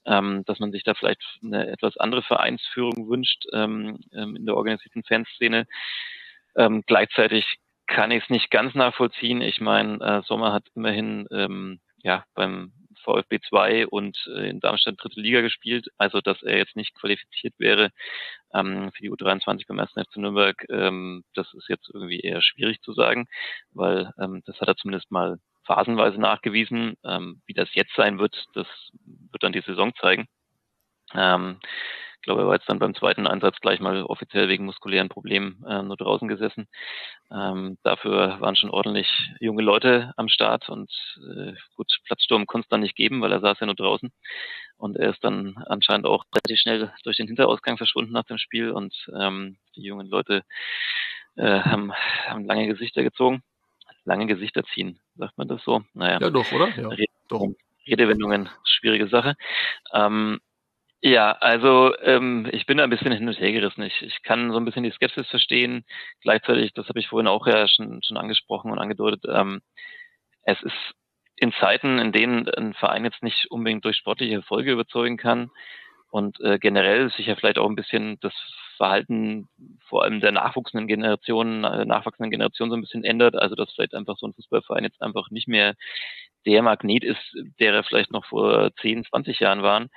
ähm, 0.06 0.44
dass 0.46 0.60
man 0.60 0.70
sich 0.70 0.84
da 0.84 0.94
vielleicht 0.94 1.20
eine 1.42 1.66
etwas 1.66 1.96
andere 1.96 2.22
Vereinsführung 2.22 3.08
wünscht 3.10 3.46
ähm, 3.52 3.98
ähm, 4.14 4.36
in 4.36 4.46
der 4.46 4.56
organisierten 4.56 5.02
Fanszene. 5.02 5.66
Ähm, 6.56 6.84
gleichzeitig 6.86 7.44
kann 7.88 8.12
ich 8.12 8.22
es 8.22 8.30
nicht 8.30 8.52
ganz 8.52 8.76
nachvollziehen. 8.76 9.42
Ich 9.42 9.60
meine, 9.60 9.98
äh, 10.00 10.22
Sommer 10.22 10.52
hat 10.52 10.68
immerhin 10.76 11.26
ähm, 11.32 11.80
ja 12.04 12.22
beim 12.36 12.72
VfB 13.08 13.40
2 13.48 13.86
und 13.86 14.18
äh, 14.34 14.50
in 14.50 14.60
Darmstadt 14.60 14.96
dritte 14.98 15.20
Liga 15.20 15.40
gespielt, 15.40 15.88
also 15.96 16.20
dass 16.20 16.42
er 16.42 16.58
jetzt 16.58 16.76
nicht 16.76 16.94
qualifiziert 16.94 17.54
wäre 17.58 17.90
ähm, 18.52 18.90
für 18.92 19.02
die 19.02 19.10
U23 19.10 19.66
beim 19.66 19.80
1. 19.80 19.92
FC 19.92 20.16
Nürnberg, 20.16 20.64
ähm, 20.70 21.24
das 21.34 21.52
ist 21.54 21.68
jetzt 21.68 21.90
irgendwie 21.92 22.20
eher 22.20 22.42
schwierig 22.42 22.80
zu 22.82 22.92
sagen, 22.92 23.26
weil 23.72 24.12
ähm, 24.20 24.42
das 24.46 24.60
hat 24.60 24.68
er 24.68 24.76
zumindest 24.76 25.10
mal 25.10 25.38
phasenweise 25.64 26.18
nachgewiesen. 26.18 26.94
Ähm, 27.04 27.42
wie 27.46 27.52
das 27.52 27.68
jetzt 27.74 27.94
sein 27.94 28.18
wird, 28.18 28.46
das 28.54 28.66
wird 29.04 29.42
dann 29.42 29.52
die 29.52 29.60
Saison 29.60 29.92
zeigen. 30.00 30.26
Ähm, 31.14 31.60
ich 32.18 32.22
glaube, 32.22 32.42
er 32.42 32.46
war 32.48 32.54
jetzt 32.54 32.68
dann 32.68 32.80
beim 32.80 32.96
zweiten 32.96 33.28
Einsatz 33.28 33.60
gleich 33.60 33.78
mal 33.78 34.02
offiziell 34.02 34.48
wegen 34.48 34.64
muskulären 34.64 35.08
Problemen 35.08 35.64
äh, 35.68 35.82
nur 35.82 35.96
draußen 35.96 36.26
gesessen. 36.26 36.66
Ähm, 37.30 37.78
dafür 37.84 38.40
waren 38.40 38.56
schon 38.56 38.70
ordentlich 38.70 39.08
junge 39.38 39.62
Leute 39.62 40.12
am 40.16 40.28
Start 40.28 40.68
und 40.68 40.90
äh, 41.18 41.52
gut, 41.76 41.86
Platzsturm 42.06 42.46
konnte 42.46 42.66
es 42.66 42.70
dann 42.70 42.80
nicht 42.80 42.96
geben, 42.96 43.22
weil 43.22 43.30
er 43.30 43.40
saß 43.40 43.60
ja 43.60 43.66
nur 43.66 43.76
draußen. 43.76 44.10
Und 44.78 44.96
er 44.96 45.10
ist 45.10 45.22
dann 45.22 45.62
anscheinend 45.66 46.06
auch 46.06 46.24
relativ 46.34 46.58
schnell 46.58 46.92
durch 47.04 47.16
den 47.16 47.28
Hinterausgang 47.28 47.76
verschwunden 47.76 48.12
nach 48.12 48.24
dem 48.24 48.38
Spiel 48.38 48.72
und 48.72 48.94
ähm, 49.16 49.56
die 49.76 49.82
jungen 49.82 50.08
Leute 50.08 50.42
äh, 51.36 51.60
haben, 51.60 51.92
haben 52.26 52.44
lange 52.46 52.66
Gesichter 52.66 53.04
gezogen. 53.04 53.44
Lange 54.04 54.26
Gesichter 54.26 54.64
ziehen, 54.74 54.98
sagt 55.16 55.38
man 55.38 55.46
das 55.46 55.62
so? 55.62 55.84
Naja. 55.94 56.18
Ja, 56.20 56.30
doch, 56.30 56.50
oder? 56.50 56.68
Ja, 56.76 56.90
doch. 57.28 57.46
Redewendungen, 57.86 58.48
schwierige 58.64 59.08
Sache. 59.08 59.34
Ähm, 59.92 60.40
ja, 61.00 61.32
also 61.32 61.94
ähm, 62.02 62.48
ich 62.52 62.66
bin 62.66 62.78
da 62.78 62.84
ein 62.84 62.90
bisschen 62.90 63.12
hin 63.12 63.28
und 63.28 63.38
her 63.38 63.52
gerissen. 63.52 63.82
Ich, 63.82 64.02
ich 64.02 64.22
kann 64.22 64.50
so 64.50 64.56
ein 64.58 64.64
bisschen 64.64 64.82
die 64.82 64.90
Skepsis 64.90 65.28
verstehen. 65.28 65.84
Gleichzeitig, 66.22 66.72
das 66.74 66.88
habe 66.88 66.98
ich 66.98 67.08
vorhin 67.08 67.28
auch 67.28 67.46
ja 67.46 67.68
schon, 67.68 68.02
schon 68.02 68.16
angesprochen 68.16 68.72
und 68.72 68.78
angedeutet, 68.78 69.24
ähm, 69.32 69.60
es 70.42 70.60
ist 70.62 70.94
in 71.36 71.52
Zeiten, 71.60 71.98
in 71.98 72.12
denen 72.12 72.48
ein 72.48 72.74
Verein 72.74 73.04
jetzt 73.04 73.22
nicht 73.22 73.46
unbedingt 73.50 73.84
durch 73.84 73.96
sportliche 73.96 74.34
Erfolge 74.36 74.72
überzeugen 74.72 75.16
kann 75.18 75.50
und 76.10 76.40
äh, 76.40 76.58
generell 76.58 77.10
sich 77.12 77.26
ja 77.26 77.36
vielleicht 77.36 77.58
auch 77.58 77.68
ein 77.68 77.76
bisschen 77.76 78.18
das 78.20 78.34
Verhalten 78.76 79.48
vor 79.88 80.04
allem 80.04 80.20
der 80.20 80.32
nachwuchsenden 80.32 80.88
Generationen, 80.88 81.64
äh, 81.64 81.84
nachwachsenden 81.84 82.30
Generationen 82.30 82.70
so 82.70 82.76
ein 82.76 82.80
bisschen 82.80 83.04
ändert. 83.04 83.36
Also 83.36 83.54
dass 83.54 83.72
vielleicht 83.72 83.94
einfach 83.94 84.16
so 84.18 84.26
ein 84.26 84.34
Fußballverein 84.34 84.84
jetzt 84.84 85.02
einfach 85.02 85.30
nicht 85.30 85.48
mehr 85.48 85.74
der 86.46 86.62
Magnet 86.62 87.04
ist, 87.04 87.20
der 87.60 87.74
er 87.74 87.84
vielleicht 87.84 88.10
noch 88.12 88.24
vor 88.26 88.70
10, 88.80 89.04
20 89.04 89.40
Jahren 89.40 89.62
waren 89.62 89.90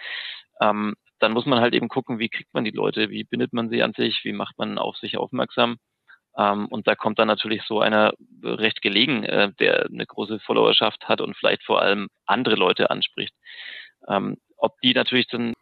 ähm, 0.62 0.96
dann 1.20 1.34
muss 1.34 1.46
man 1.46 1.60
halt 1.60 1.74
eben 1.74 1.90
gucken, 1.90 2.20
wie 2.20 2.30
kriegt 2.30 2.54
man 2.54 2.64
die 2.64 2.72
Leute, 2.72 3.10
wie 3.10 3.24
bindet 3.24 3.54
man 3.54 3.70
sie 3.70 3.84
an 3.84 3.94
sich, 3.94 4.24
wie 4.24 4.34
macht 4.34 4.58
man 4.58 4.78
auf 4.78 4.98
sich 4.98 5.18
aufmerksam. 5.18 5.78
Ähm, 6.38 6.68
und 6.68 6.88
da 6.88 6.96
kommt 6.96 7.20
dann 7.20 7.28
natürlich 7.28 7.64
so 7.64 7.82
einer 7.82 8.14
recht 8.44 8.82
gelegen, 8.82 9.24
äh, 9.24 9.52
der 9.60 9.88
eine 9.88 10.06
große 10.06 10.40
Followerschaft 10.40 11.08
hat 11.08 11.22
und 11.22 11.36
vielleicht 11.36 11.64
vor 11.64 11.82
allem 11.82 12.08
andere 12.26 12.56
Leute 12.56 12.90
anspricht. 12.90 13.34
Ähm, 14.08 14.38
ob 14.58 14.80
die 14.82 14.94
natürlich 14.94 15.28
dann 15.28 15.54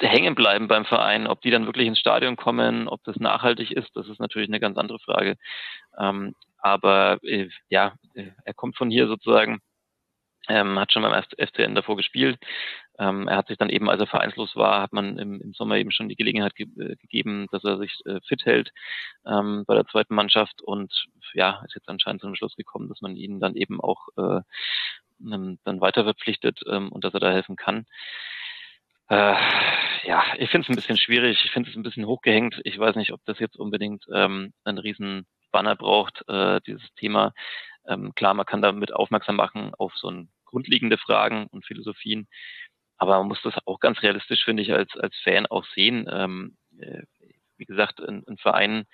hängen 0.00 0.34
bleiben 0.34 0.68
beim 0.68 0.84
Verein, 0.84 1.26
ob 1.26 1.40
die 1.40 1.50
dann 1.50 1.66
wirklich 1.66 1.86
ins 1.86 1.98
Stadion 1.98 2.36
kommen, 2.36 2.88
ob 2.88 3.02
das 3.04 3.16
nachhaltig 3.16 3.72
ist, 3.72 3.90
das 3.94 4.08
ist 4.08 4.20
natürlich 4.20 4.48
eine 4.48 4.60
ganz 4.60 4.78
andere 4.78 4.98
Frage. 5.00 5.36
Ähm, 5.98 6.34
aber 6.58 7.18
äh, 7.22 7.48
ja, 7.68 7.94
er 8.14 8.54
kommt 8.54 8.76
von 8.76 8.90
hier 8.90 9.06
sozusagen 9.08 9.60
ähm, 10.48 10.78
hat 10.78 10.92
schon 10.92 11.02
beim 11.02 11.22
FCN 11.22 11.74
davor 11.74 11.96
gespielt. 11.96 12.38
Ähm, 12.98 13.28
er 13.28 13.36
hat 13.36 13.48
sich 13.48 13.58
dann 13.58 13.70
eben, 13.70 13.88
als 13.88 14.00
er 14.00 14.06
vereinslos 14.06 14.56
war, 14.56 14.82
hat 14.82 14.92
man 14.92 15.18
im, 15.18 15.40
im 15.40 15.52
Sommer 15.52 15.76
eben 15.76 15.92
schon 15.92 16.08
die 16.08 16.16
Gelegenheit 16.16 16.54
ge 16.56 16.66
äh, 16.78 16.96
gegeben, 16.96 17.46
dass 17.52 17.64
er 17.64 17.78
sich 17.78 17.94
äh, 18.06 18.20
fit 18.26 18.44
hält 18.44 18.72
ähm, 19.26 19.64
bei 19.66 19.74
der 19.74 19.86
zweiten 19.86 20.14
Mannschaft 20.14 20.62
und 20.62 21.06
ja, 21.34 21.62
ist 21.64 21.74
jetzt 21.74 21.88
anscheinend 21.88 22.22
zu 22.22 22.26
dem 22.26 22.34
Schluss 22.34 22.56
gekommen, 22.56 22.88
dass 22.88 23.00
man 23.00 23.16
ihn 23.16 23.40
dann 23.40 23.54
eben 23.54 23.80
auch 23.80 24.08
äh, 24.16 24.40
dann 25.20 25.80
weiter 25.80 26.04
verpflichtet 26.04 26.60
ähm, 26.68 26.90
und 26.90 27.04
dass 27.04 27.14
er 27.14 27.20
da 27.20 27.30
helfen 27.30 27.56
kann. 27.56 27.86
Äh, 29.08 29.34
ja, 30.04 30.22
ich 30.38 30.50
finde 30.50 30.66
es 30.66 30.68
ein 30.68 30.76
bisschen 30.76 30.98
schwierig, 30.98 31.42
ich 31.44 31.50
finde 31.50 31.70
es 31.70 31.76
ein 31.76 31.82
bisschen 31.82 32.06
hochgehängt. 32.06 32.60
Ich 32.64 32.78
weiß 32.78 32.96
nicht, 32.96 33.12
ob 33.12 33.24
das 33.24 33.38
jetzt 33.38 33.56
unbedingt 33.56 34.04
ähm, 34.12 34.52
einen 34.64 34.78
riesen 34.78 35.26
Banner 35.50 35.76
braucht, 35.76 36.24
äh, 36.28 36.60
dieses 36.66 36.92
Thema. 36.94 37.32
Ähm, 37.86 38.14
klar, 38.14 38.34
man 38.34 38.46
kann 38.46 38.62
damit 38.62 38.92
aufmerksam 38.92 39.36
machen 39.36 39.72
auf 39.78 39.94
so 39.96 40.10
ein 40.10 40.28
grundlegende 40.44 40.98
Fragen 40.98 41.46
und 41.46 41.64
Philosophien. 41.64 42.28
Aber 42.98 43.18
man 43.18 43.28
muss 43.28 43.40
das 43.42 43.54
auch 43.64 43.80
ganz 43.80 44.02
realistisch, 44.02 44.44
finde 44.44 44.62
ich, 44.62 44.72
als, 44.72 44.94
als 44.96 45.16
Fan 45.22 45.46
auch 45.46 45.64
sehen. 45.74 46.08
Ähm, 46.10 46.56
äh, 46.78 47.02
wie 47.56 47.64
gesagt, 47.64 48.00
ein, 48.00 48.24
ein 48.28 48.38
Verein, 48.38 48.84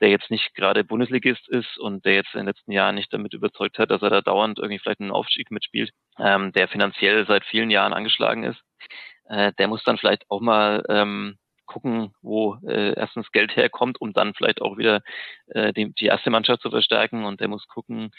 der 0.00 0.10
jetzt 0.10 0.30
nicht 0.30 0.54
gerade 0.54 0.84
Bundesligist 0.84 1.48
ist 1.48 1.78
und 1.78 2.04
der 2.04 2.14
jetzt 2.14 2.34
in 2.34 2.40
den 2.40 2.46
letzten 2.46 2.72
Jahren 2.72 2.94
nicht 2.96 3.12
damit 3.12 3.32
überzeugt 3.32 3.78
hat, 3.78 3.90
dass 3.90 4.02
er 4.02 4.10
da 4.10 4.20
dauernd 4.20 4.58
irgendwie 4.58 4.78
vielleicht 4.78 5.00
einen 5.00 5.10
Aufstieg 5.12 5.50
mitspielt, 5.50 5.90
ähm, 6.18 6.52
der 6.52 6.68
finanziell 6.68 7.26
seit 7.26 7.44
vielen 7.44 7.70
Jahren 7.70 7.92
angeschlagen 7.92 8.44
ist, 8.44 8.60
äh, 9.26 9.52
der 9.58 9.68
muss 9.68 9.82
dann 9.84 9.98
vielleicht 9.98 10.24
auch 10.28 10.40
mal 10.40 10.84
ähm, 10.88 11.38
gucken, 11.66 12.14
wo 12.22 12.56
äh, 12.66 12.94
erstens 12.94 13.30
Geld 13.32 13.56
herkommt, 13.56 14.00
um 14.00 14.12
dann 14.12 14.34
vielleicht 14.34 14.62
auch 14.62 14.76
wieder 14.76 15.02
äh, 15.48 15.72
die, 15.72 15.92
die 15.94 16.06
erste 16.06 16.30
Mannschaft 16.30 16.62
zu 16.62 16.70
verstärken 16.70 17.24
und 17.24 17.40
der 17.40 17.48
muss 17.48 17.66
gucken, 17.68 18.10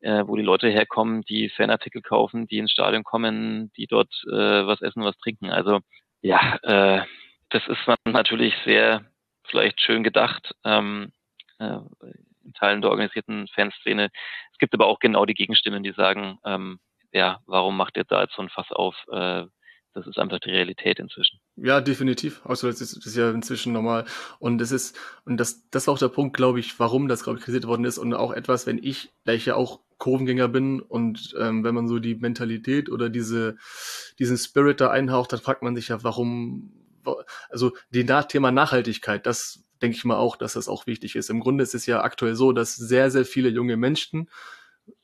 äh, 0.00 0.24
wo 0.26 0.36
die 0.36 0.42
Leute 0.42 0.68
herkommen, 0.68 1.22
die 1.22 1.48
Fanartikel 1.50 2.02
kaufen, 2.02 2.46
die 2.46 2.58
ins 2.58 2.72
Stadion 2.72 3.04
kommen, 3.04 3.72
die 3.76 3.86
dort 3.86 4.12
äh, 4.30 4.66
was 4.66 4.82
essen, 4.82 5.04
was 5.04 5.16
trinken. 5.18 5.50
Also 5.50 5.80
ja, 6.22 6.56
äh, 6.62 7.04
das 7.50 7.66
ist 7.66 7.80
natürlich 8.04 8.54
sehr 8.64 9.04
vielleicht 9.44 9.80
schön 9.80 10.02
gedacht. 10.02 10.52
Ähm, 10.64 11.12
äh, 11.58 11.78
in 12.44 12.54
Teilen 12.54 12.80
der 12.80 12.90
organisierten 12.90 13.48
Fanszene. 13.48 14.10
Es 14.52 14.58
gibt 14.58 14.74
aber 14.74 14.86
auch 14.86 14.98
genau 14.98 15.24
die 15.24 15.34
Gegenstimmen, 15.34 15.82
die 15.82 15.92
sagen, 15.92 16.38
ähm, 16.44 16.80
ja, 17.12 17.40
warum 17.46 17.76
macht 17.76 17.96
ihr 17.96 18.04
da 18.04 18.22
jetzt 18.22 18.34
so 18.34 18.42
ein 18.42 18.48
Fass 18.48 18.70
auf? 18.72 18.96
Äh, 19.12 19.44
das 19.92 20.06
ist 20.06 20.18
einfach 20.18 20.38
die 20.38 20.50
Realität 20.50 20.98
inzwischen. 20.98 21.40
Ja, 21.56 21.80
definitiv. 21.80 22.40
Also 22.44 22.68
das 22.68 22.80
ist, 22.80 22.96
das 22.96 23.06
ist 23.06 23.16
ja 23.16 23.30
inzwischen 23.30 23.72
normal. 23.72 24.04
Und 24.38 24.58
das 24.58 24.70
ist, 24.70 24.96
und 25.24 25.36
das, 25.38 25.68
das 25.70 25.86
war 25.86 25.94
auch 25.94 25.98
der 25.98 26.08
Punkt, 26.08 26.36
glaube 26.36 26.60
ich, 26.60 26.78
warum 26.78 27.08
das, 27.08 27.24
glaube 27.24 27.38
ich, 27.38 27.44
kritisiert 27.44 27.66
worden 27.66 27.84
ist. 27.84 27.98
Und 27.98 28.14
auch 28.14 28.32
etwas, 28.32 28.66
wenn 28.66 28.78
ich, 28.78 29.12
da 29.24 29.32
ich 29.32 29.46
ja 29.46 29.56
auch 29.56 29.80
Kurvengänger 29.98 30.48
bin 30.48 30.80
und 30.80 31.34
ähm, 31.38 31.64
wenn 31.64 31.74
man 31.74 31.88
so 31.88 31.98
die 31.98 32.14
Mentalität 32.14 32.90
oder 32.90 33.10
diese, 33.10 33.56
diesen 34.18 34.38
Spirit 34.38 34.80
da 34.80 34.90
einhaucht, 34.90 35.32
dann 35.32 35.40
fragt 35.40 35.62
man 35.62 35.76
sich 35.76 35.88
ja, 35.88 36.02
warum, 36.02 36.72
also 37.50 37.72
die 37.90 38.06
Thema 38.06 38.50
Nachhaltigkeit, 38.50 39.26
das 39.26 39.64
denke 39.82 39.96
ich 39.96 40.04
mal 40.04 40.16
auch, 40.16 40.36
dass 40.36 40.54
das 40.54 40.68
auch 40.68 40.86
wichtig 40.86 41.16
ist. 41.16 41.30
Im 41.30 41.40
Grunde 41.40 41.64
ist 41.64 41.74
es 41.74 41.86
ja 41.86 42.02
aktuell 42.02 42.34
so, 42.34 42.52
dass 42.52 42.76
sehr, 42.76 43.10
sehr 43.10 43.24
viele 43.24 43.48
junge 43.48 43.76
Menschen 43.76 44.28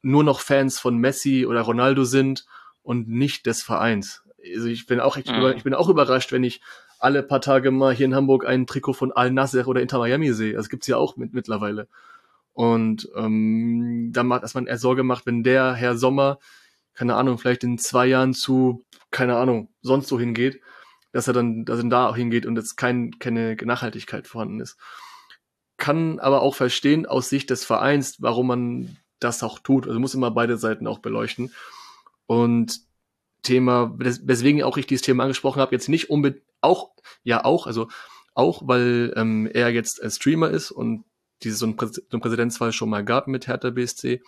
nur 0.03 0.25
noch 0.25 0.41
Fans 0.41 0.79
von 0.79 0.97
Messi 0.97 1.47
oder 1.47 1.63
Ronaldo 1.63 2.05
sind 2.05 2.47
und 2.83 3.09
nicht 3.09 3.47
des 3.47 3.63
Vereins. 3.63 4.26
Also 4.57 4.69
ich 4.69 4.87
bin 4.87 5.01
auch, 5.01 5.17
ich, 5.17 5.27
mhm. 5.27 5.55
ich 5.57 5.65
bin 5.65 5.75
auch 5.75 5.89
überrascht, 5.89 6.33
wenn 6.33 6.45
ich 6.45 6.61
alle 6.99 7.23
paar 7.23 7.41
Tage 7.41 7.71
mal 7.71 7.95
hier 7.95 8.07
in 8.07 8.15
Hamburg 8.15 8.47
ein 8.47 8.67
Trikot 8.67 8.95
von 8.95 9.13
Al 9.13 9.31
Nasser 9.31 9.67
oder 9.69 9.81
Inter 9.81 9.99
Miami 9.99 10.33
sehe. 10.33 10.55
Das 10.55 10.69
gibt's 10.69 10.87
ja 10.87 10.97
auch 10.97 11.17
mit, 11.17 11.35
mittlerweile. 11.35 11.89
Und 12.53 13.09
ähm, 13.15 14.11
da 14.13 14.23
macht, 14.23 14.43
dass 14.43 14.55
man 14.55 14.67
eher 14.67 14.79
Sorge 14.79 15.03
macht, 15.03 15.27
wenn 15.27 15.43
der 15.43 15.75
Herr 15.75 15.97
Sommer, 15.99 16.39
keine 16.95 17.15
Ahnung, 17.15 17.37
vielleicht 17.37 17.65
in 17.65 17.77
zwei 17.77 18.07
Jahren 18.07 18.33
zu, 18.33 18.85
keine 19.11 19.37
Ahnung, 19.37 19.69
sonst 19.83 20.09
so 20.09 20.19
hingeht, 20.19 20.61
dass 21.13 21.29
er 21.29 21.35
dann, 21.35 21.67
dass 21.67 21.83
er 21.83 21.89
da 21.91 22.09
auch 22.09 22.17
hingeht 22.17 22.47
und 22.47 22.57
jetzt 22.57 22.77
kein, 22.77 23.19
keine 23.19 23.57
Nachhaltigkeit 23.57 24.27
vorhanden 24.27 24.61
ist. 24.61 24.79
Kann 25.77 26.19
aber 26.19 26.41
auch 26.41 26.55
verstehen 26.55 27.05
aus 27.05 27.29
Sicht 27.29 27.51
des 27.51 27.65
Vereins, 27.65 28.23
warum 28.23 28.47
man 28.47 28.97
das 29.21 29.43
auch 29.43 29.59
tut. 29.59 29.87
Also 29.87 30.01
muss 30.01 30.15
immer 30.15 30.31
beide 30.31 30.57
Seiten 30.57 30.87
auch 30.87 31.01
beleuchten. 31.01 31.53
Und 32.27 32.81
Thema, 33.47 33.95
weswegen 33.97 34.63
auch 34.63 34.77
ich 34.77 34.87
dieses 34.87 35.03
Thema 35.03 35.23
angesprochen 35.23 35.61
habe, 35.61 35.75
jetzt 35.75 35.89
nicht 35.89 36.11
unbedingt, 36.11 36.43
auch, 36.61 36.91
ja 37.23 37.45
auch, 37.45 37.67
also 37.67 37.89
auch, 38.35 38.63
weil 38.67 39.13
ähm, 39.17 39.49
er 39.53 39.71
jetzt 39.71 40.03
ein 40.03 40.11
Streamer 40.11 40.51
ist 40.51 40.71
und 40.71 41.05
dieses 41.43 41.61
so 41.61 41.67
ein, 41.67 41.77
Prä 41.77 41.87
so 41.87 42.03
ein 42.13 42.21
Präsidentsfall 42.21 42.73
schon 42.73 42.91
mal 42.91 43.05
gab 43.05 43.29
mit 43.29 43.47
Hertha 43.47 43.71
BSC, 43.71 44.23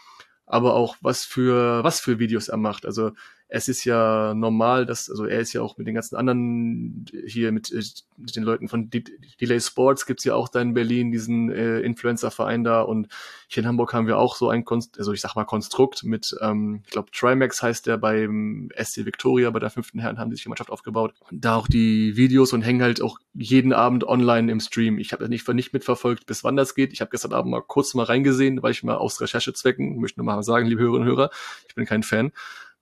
aber 0.47 0.75
auch 0.75 0.97
was 1.01 1.25
für 1.25 1.85
was 1.85 2.01
für 2.01 2.19
Videos 2.19 2.49
er 2.49 2.57
macht. 2.57 2.87
Also 2.87 3.13
es 3.51 3.67
ist 3.67 3.85
ja 3.85 4.35
normal, 4.35 4.85
dass, 4.85 5.09
also 5.09 5.25
er 5.25 5.41
ist 5.41 5.55
ja 5.55 5.63
auch 5.63 5.79
mit 5.79 5.87
den 5.87 5.95
ganzen 5.95 6.17
anderen 6.17 7.07
hier 7.27 7.51
mit, 7.51 7.73
äh, 7.73 7.83
mit 8.19 8.37
den 8.37 8.43
Leuten 8.43 8.69
von 8.69 8.91
De 8.91 9.03
Delay 9.41 9.59
Sports 9.59 10.05
gibt's 10.05 10.25
ja 10.25 10.35
auch 10.35 10.51
da 10.51 10.61
in 10.61 10.75
Berlin 10.75 11.11
diesen 11.11 11.51
äh, 11.51 11.81
Influencer-Verein 11.81 12.63
da 12.63 12.83
und 12.83 13.09
hier 13.49 13.63
in 13.63 13.69
Hamburg 13.69 13.95
haben 13.95 14.07
wir 14.07 14.19
auch 14.19 14.37
so 14.37 14.51
ein 14.51 14.67
Konst 14.67 14.99
also 14.99 15.15
ich 15.15 15.23
sag 15.23 15.35
mal 15.35 15.45
Konstrukt 15.45 16.05
mit, 16.05 16.37
ähm, 16.43 16.83
ich 16.85 16.91
glaube 16.91 17.11
Trimax 17.11 17.63
heißt 17.63 17.87
der 17.87 17.97
beim 17.97 18.69
SC 18.77 19.07
Victoria, 19.07 19.49
bei 19.49 19.61
der 19.61 19.71
fünften 19.71 19.99
Herren 19.99 20.19
haben 20.19 20.29
die 20.29 20.37
sich 20.37 20.43
die 20.43 20.51
Mannschaft 20.51 20.71
aufgebaut. 20.71 21.15
Da 21.31 21.55
auch 21.55 21.69
die 21.69 22.17
Videos 22.17 22.53
und 22.53 22.61
hängen 22.61 22.83
halt 22.83 23.01
auch 23.01 23.19
jeden 23.33 23.73
Abend 23.73 24.05
online 24.05 24.53
im 24.53 24.61
Stream. 24.61 24.99
Ich 24.99 25.13
habe 25.13 25.25
das 25.25 25.31
nicht, 25.31 25.49
nicht 25.49 25.73
mitverfolgt, 25.73 26.27
bis 26.27 26.45
wann 26.45 26.57
das 26.57 26.75
geht. 26.75 26.93
Ich 26.93 27.01
habe 27.01 27.11
gestern 27.11 27.33
Abend 27.33 27.51
mal 27.51 27.63
kurz 27.63 27.95
mal 27.95 28.05
reingesehen, 28.05 28.63
weil 28.63 28.73
ich 28.73 28.83
mal 28.83 28.97
aus 28.97 29.23
Recherchezwecken, 29.23 29.99
möchte 30.01 30.21
nur 30.21 30.27
mal 30.27 30.43
sagen, 30.43 30.67
liebe 30.67 30.83
Hörerinnen 30.83 31.09
und 31.09 31.17
Hörer, 31.17 31.31
ich 31.67 31.75
bin 31.75 31.87
kein 31.87 32.03
Fan 32.03 32.33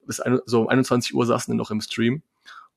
bis 0.06 0.20
ein, 0.20 0.40
so 0.46 0.62
um 0.62 0.68
21 0.68 1.14
Uhr 1.14 1.26
saßen 1.26 1.52
wir 1.52 1.56
noch 1.56 1.70
im 1.70 1.80
Stream. 1.80 2.22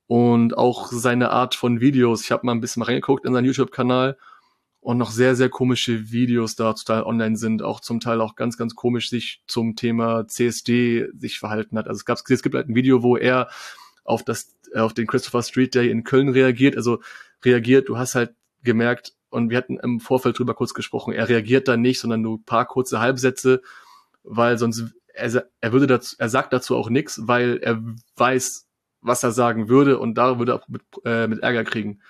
Und 0.08 0.58
auch 0.58 0.88
seine 0.92 1.30
Art 1.30 1.54
von 1.54 1.82
Videos. 1.82 2.24
Ich 2.24 2.32
habe 2.32 2.46
mal 2.46 2.54
ein 2.54 2.62
bisschen 2.62 2.80
mal 2.80 2.88
reingeguckt 2.88 3.26
in 3.26 3.34
seinen 3.34 3.46
YouTube-Kanal 3.46 4.18
und 4.82 4.98
noch 4.98 5.12
sehr, 5.12 5.36
sehr 5.36 5.50
komische 5.50 6.12
Videos 6.12 6.56
da 6.56 6.74
total 6.74 7.04
online 7.04 7.36
sind, 7.38 7.62
auch 7.62 7.80
zum 7.80 8.00
Teil 8.00 8.22
auch 8.22 8.36
ganz, 8.36 8.58
ganz 8.58 8.76
komisch 8.76 9.10
sich 9.10 9.44
zum 9.46 9.76
Thema 9.76 10.28
CSD 10.28 11.10
sich 11.16 11.38
verhalten 11.38 11.78
hat. 11.78 11.88
Also 11.88 12.00
es, 12.00 12.06
gab, 12.06 12.18
es 12.28 12.42
gibt 12.42 12.56
halt 12.56 12.70
ein 12.70 12.76
Video, 12.76 13.04
wo 13.04 13.18
er 13.18 13.50
auf 14.04 14.24
das, 14.24 14.56
auf 14.74 14.94
den 14.94 15.06
Christopher 15.06 15.44
Street 15.44 15.76
Day 15.76 15.92
in 15.92 16.04
Köln 16.04 16.30
reagiert, 16.30 16.76
also 16.76 17.00
reagiert, 17.44 17.90
du 17.90 17.98
hast 17.98 18.16
halt 18.16 18.34
gemerkt, 18.64 19.14
und 19.30 19.50
wir 19.50 19.58
hatten 19.58 19.78
im 19.78 20.00
Vorfeld 20.00 20.40
drüber 20.40 20.56
kurz 20.56 20.74
gesprochen, 20.74 21.14
er 21.14 21.30
reagiert 21.30 21.68
da 21.68 21.78
nicht, 21.78 22.00
sondern 22.00 22.22
nur 22.22 22.44
paar 22.44 22.66
kurze 22.66 23.00
Halbsätze, 23.00 23.62
weil 24.24 24.58
sonst 24.58 24.86
er, 25.20 25.50
er 25.62 25.72
würde 25.74 25.88
dazu, 25.88 26.16
er 26.20 26.30
sagt 26.30 26.54
dazu 26.54 26.76
auch 26.76 26.90
nichts, 26.90 27.22
weil 27.24 27.60
er 27.62 27.82
weiß, 28.16 28.68
was 29.02 29.24
er 29.24 29.32
sagen 29.32 29.70
würde 29.70 30.00
und 30.00 30.16
da 30.16 30.40
würde 30.40 30.54
er 30.54 30.62
mit, 30.68 30.82
äh, 31.06 31.28
mit 31.28 31.40
Ärger 31.40 31.64
kriegen. 31.64 32.02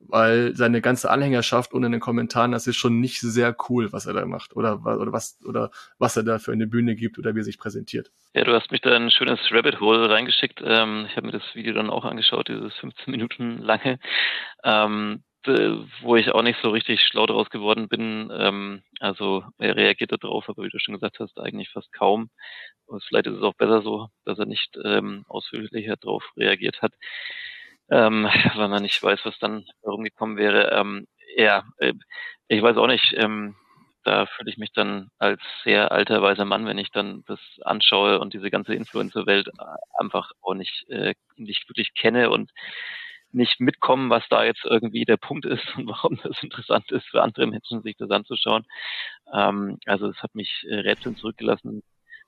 Weil 0.00 0.54
seine 0.54 0.80
ganze 0.80 1.10
Anhängerschaft 1.10 1.72
und 1.72 1.82
in 1.82 1.90
den 1.90 2.00
Kommentaren, 2.00 2.52
das 2.52 2.68
ist 2.68 2.76
schon 2.76 3.00
nicht 3.00 3.20
sehr 3.20 3.56
cool, 3.68 3.92
was 3.92 4.06
er 4.06 4.14
da 4.14 4.24
macht 4.26 4.54
oder, 4.54 4.80
oder 4.86 5.12
was 5.12 5.40
oder 5.44 5.72
was 5.98 6.16
er 6.16 6.22
da 6.22 6.38
für 6.38 6.52
eine 6.52 6.68
Bühne 6.68 6.94
gibt 6.94 7.18
oder 7.18 7.34
wie 7.34 7.40
er 7.40 7.44
sich 7.44 7.58
präsentiert. 7.58 8.12
Ja, 8.32 8.44
du 8.44 8.52
hast 8.52 8.70
mich 8.70 8.80
da 8.80 8.94
ein 8.94 9.10
schönes 9.10 9.40
Rabbit 9.50 9.80
Hole 9.80 10.08
reingeschickt. 10.08 10.62
Ähm, 10.64 11.06
ich 11.10 11.16
habe 11.16 11.26
mir 11.26 11.32
das 11.32 11.42
Video 11.54 11.74
dann 11.74 11.90
auch 11.90 12.04
angeschaut, 12.04 12.46
dieses 12.46 12.74
15 12.74 13.10
Minuten 13.10 13.58
lange. 13.58 13.98
Ähm, 14.62 15.24
wo 15.46 16.16
ich 16.16 16.32
auch 16.32 16.42
nicht 16.42 16.58
so 16.62 16.70
richtig 16.70 17.00
schlau 17.02 17.26
draus 17.26 17.50
geworden 17.50 17.88
bin. 17.88 18.30
Ähm, 18.32 18.82
also 19.00 19.44
er 19.58 19.76
reagiert 19.76 20.12
darauf, 20.12 20.48
aber 20.48 20.64
wie 20.64 20.68
du 20.70 20.78
schon 20.78 20.94
gesagt 20.94 21.20
hast, 21.20 21.38
eigentlich 21.38 21.70
fast 21.70 21.92
kaum. 21.92 22.30
Und 22.86 23.02
vielleicht 23.04 23.26
ist 23.26 23.36
es 23.36 23.42
auch 23.42 23.54
besser 23.54 23.82
so, 23.82 24.08
dass 24.24 24.38
er 24.38 24.46
nicht 24.46 24.76
ähm, 24.84 25.24
ausführlicher 25.28 25.96
darauf 25.96 26.24
reagiert 26.36 26.82
hat, 26.82 26.94
ähm, 27.90 28.24
weil 28.56 28.68
man 28.68 28.82
nicht 28.82 29.02
weiß, 29.02 29.20
was 29.24 29.38
dann 29.38 29.64
herumgekommen 29.82 30.36
wäre. 30.36 30.70
Ähm, 30.72 31.06
ja, 31.36 31.64
äh, 31.78 31.94
ich 32.48 32.62
weiß 32.62 32.76
auch 32.76 32.86
nicht. 32.88 33.14
Ähm, 33.16 33.56
da 34.04 34.26
fühle 34.26 34.50
ich 34.50 34.56
mich 34.56 34.72
dann 34.72 35.10
als 35.18 35.40
sehr 35.64 35.92
alter 35.92 36.22
weiser 36.22 36.46
Mann, 36.46 36.66
wenn 36.66 36.78
ich 36.78 36.90
dann 36.90 37.24
das 37.26 37.40
anschaue 37.62 38.20
und 38.20 38.32
diese 38.32 38.50
ganze 38.50 38.74
Influencer-Welt 38.74 39.50
einfach 39.98 40.30
auch 40.40 40.54
nicht, 40.54 40.88
äh, 40.88 41.14
nicht 41.36 41.68
wirklich 41.68 41.92
kenne 41.94 42.30
und 42.30 42.50
nicht 43.32 43.60
mitkommen, 43.60 44.10
was 44.10 44.24
da 44.28 44.44
jetzt 44.44 44.64
irgendwie 44.64 45.04
der 45.04 45.16
Punkt 45.16 45.44
ist 45.44 45.64
und 45.76 45.88
warum 45.88 46.18
das 46.22 46.42
interessant 46.42 46.90
ist 46.92 47.06
für 47.06 47.22
andere 47.22 47.46
Menschen, 47.46 47.82
sich 47.82 47.96
das 47.96 48.10
anzuschauen. 48.10 48.66
Ähm, 49.32 49.78
also 49.86 50.08
es 50.08 50.22
hat 50.22 50.34
mich 50.34 50.64
äh, 50.68 50.76
Rätseln 50.76 51.16
zurückgelassen. 51.16 51.82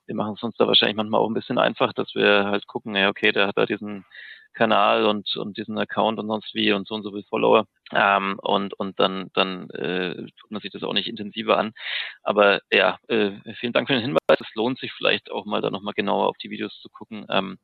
Wir 0.05 0.15
machen 0.15 0.33
es 0.35 0.43
uns 0.43 0.55
da 0.57 0.67
wahrscheinlich 0.67 0.97
manchmal 0.97 1.21
auch 1.21 1.29
ein 1.29 1.33
bisschen 1.33 1.57
einfach, 1.57 1.93
dass 1.93 2.13
wir 2.15 2.45
halt 2.45 2.67
gucken, 2.67 2.95
ja, 2.95 3.09
okay, 3.09 3.31
der 3.31 3.47
hat 3.47 3.57
da 3.57 3.65
diesen 3.65 4.05
Kanal 4.53 5.05
und, 5.05 5.35
und 5.37 5.57
diesen 5.57 5.77
Account 5.77 6.19
und 6.19 6.27
sonst 6.27 6.53
wie 6.53 6.73
und 6.73 6.87
so 6.87 6.95
und 6.95 7.03
so 7.03 7.11
viel 7.11 7.23
Follower. 7.23 7.65
Ähm, 7.93 8.37
und, 8.41 8.73
und 8.73 8.99
dann, 8.99 9.29
dann 9.33 9.69
äh, 9.71 10.15
tut 10.15 10.51
man 10.51 10.61
sich 10.61 10.71
das 10.71 10.83
auch 10.83 10.93
nicht 10.93 11.07
intensiver 11.07 11.57
an. 11.57 11.73
Aber 12.23 12.59
ja, 12.71 12.97
äh, 13.07 13.31
vielen 13.59 13.73
Dank 13.73 13.87
für 13.87 13.93
den 13.93 14.01
Hinweis. 14.01 14.19
Es 14.39 14.53
lohnt 14.55 14.79
sich 14.79 14.91
vielleicht 14.93 15.31
auch 15.31 15.45
mal 15.45 15.61
da 15.61 15.69
nochmal 15.69 15.93
genauer 15.93 16.27
auf 16.27 16.37
die 16.37 16.49
Videos 16.49 16.77
zu 16.81 16.89
gucken. 16.89 17.25
Ähm, 17.29 17.59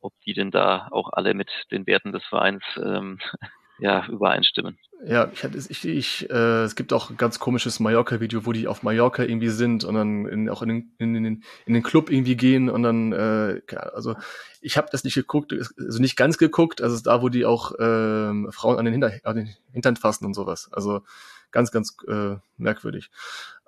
ob 0.00 0.12
die 0.26 0.34
denn 0.34 0.50
da 0.50 0.88
auch 0.90 1.10
alle 1.12 1.34
mit 1.34 1.50
den 1.70 1.86
Werten 1.86 2.12
des 2.12 2.24
Vereins 2.24 2.62
ähm, 2.82 3.18
ja, 3.78 4.06
übereinstimmen. 4.06 4.78
Ja, 5.06 5.30
ich, 5.32 5.70
ich, 5.70 5.88
ich 5.88 6.30
äh, 6.30 6.64
es 6.64 6.76
gibt 6.76 6.92
auch 6.92 7.08
ein 7.08 7.16
ganz 7.16 7.38
komisches 7.38 7.80
Mallorca-Video, 7.80 8.44
wo 8.44 8.52
die 8.52 8.68
auf 8.68 8.82
Mallorca 8.82 9.22
irgendwie 9.22 9.48
sind 9.48 9.82
und 9.84 9.94
dann 9.94 10.26
in, 10.26 10.50
auch 10.50 10.60
in 10.60 10.68
den, 10.68 10.92
in, 10.98 11.14
den, 11.14 11.42
in 11.64 11.74
den 11.74 11.82
Club 11.82 12.10
irgendwie 12.10 12.36
gehen 12.36 12.68
und 12.68 12.82
dann, 12.82 13.12
äh, 13.12 13.62
also 13.94 14.14
ich 14.60 14.76
habe 14.76 14.88
das 14.92 15.04
nicht 15.04 15.14
geguckt, 15.14 15.52
also 15.52 16.00
nicht 16.00 16.16
ganz 16.16 16.36
geguckt, 16.36 16.82
also 16.82 17.02
da, 17.02 17.22
wo 17.22 17.30
die 17.30 17.46
auch 17.46 17.72
äh, 17.78 18.52
Frauen 18.52 18.78
an 18.78 18.84
den, 18.84 18.92
Hinter, 18.92 19.12
an 19.24 19.36
den 19.36 19.56
Hintern 19.72 19.96
fassen 19.96 20.26
und 20.26 20.34
sowas. 20.34 20.68
Also 20.72 21.00
ganz, 21.50 21.70
ganz 21.70 21.96
äh, 22.06 22.36
merkwürdig. 22.58 23.10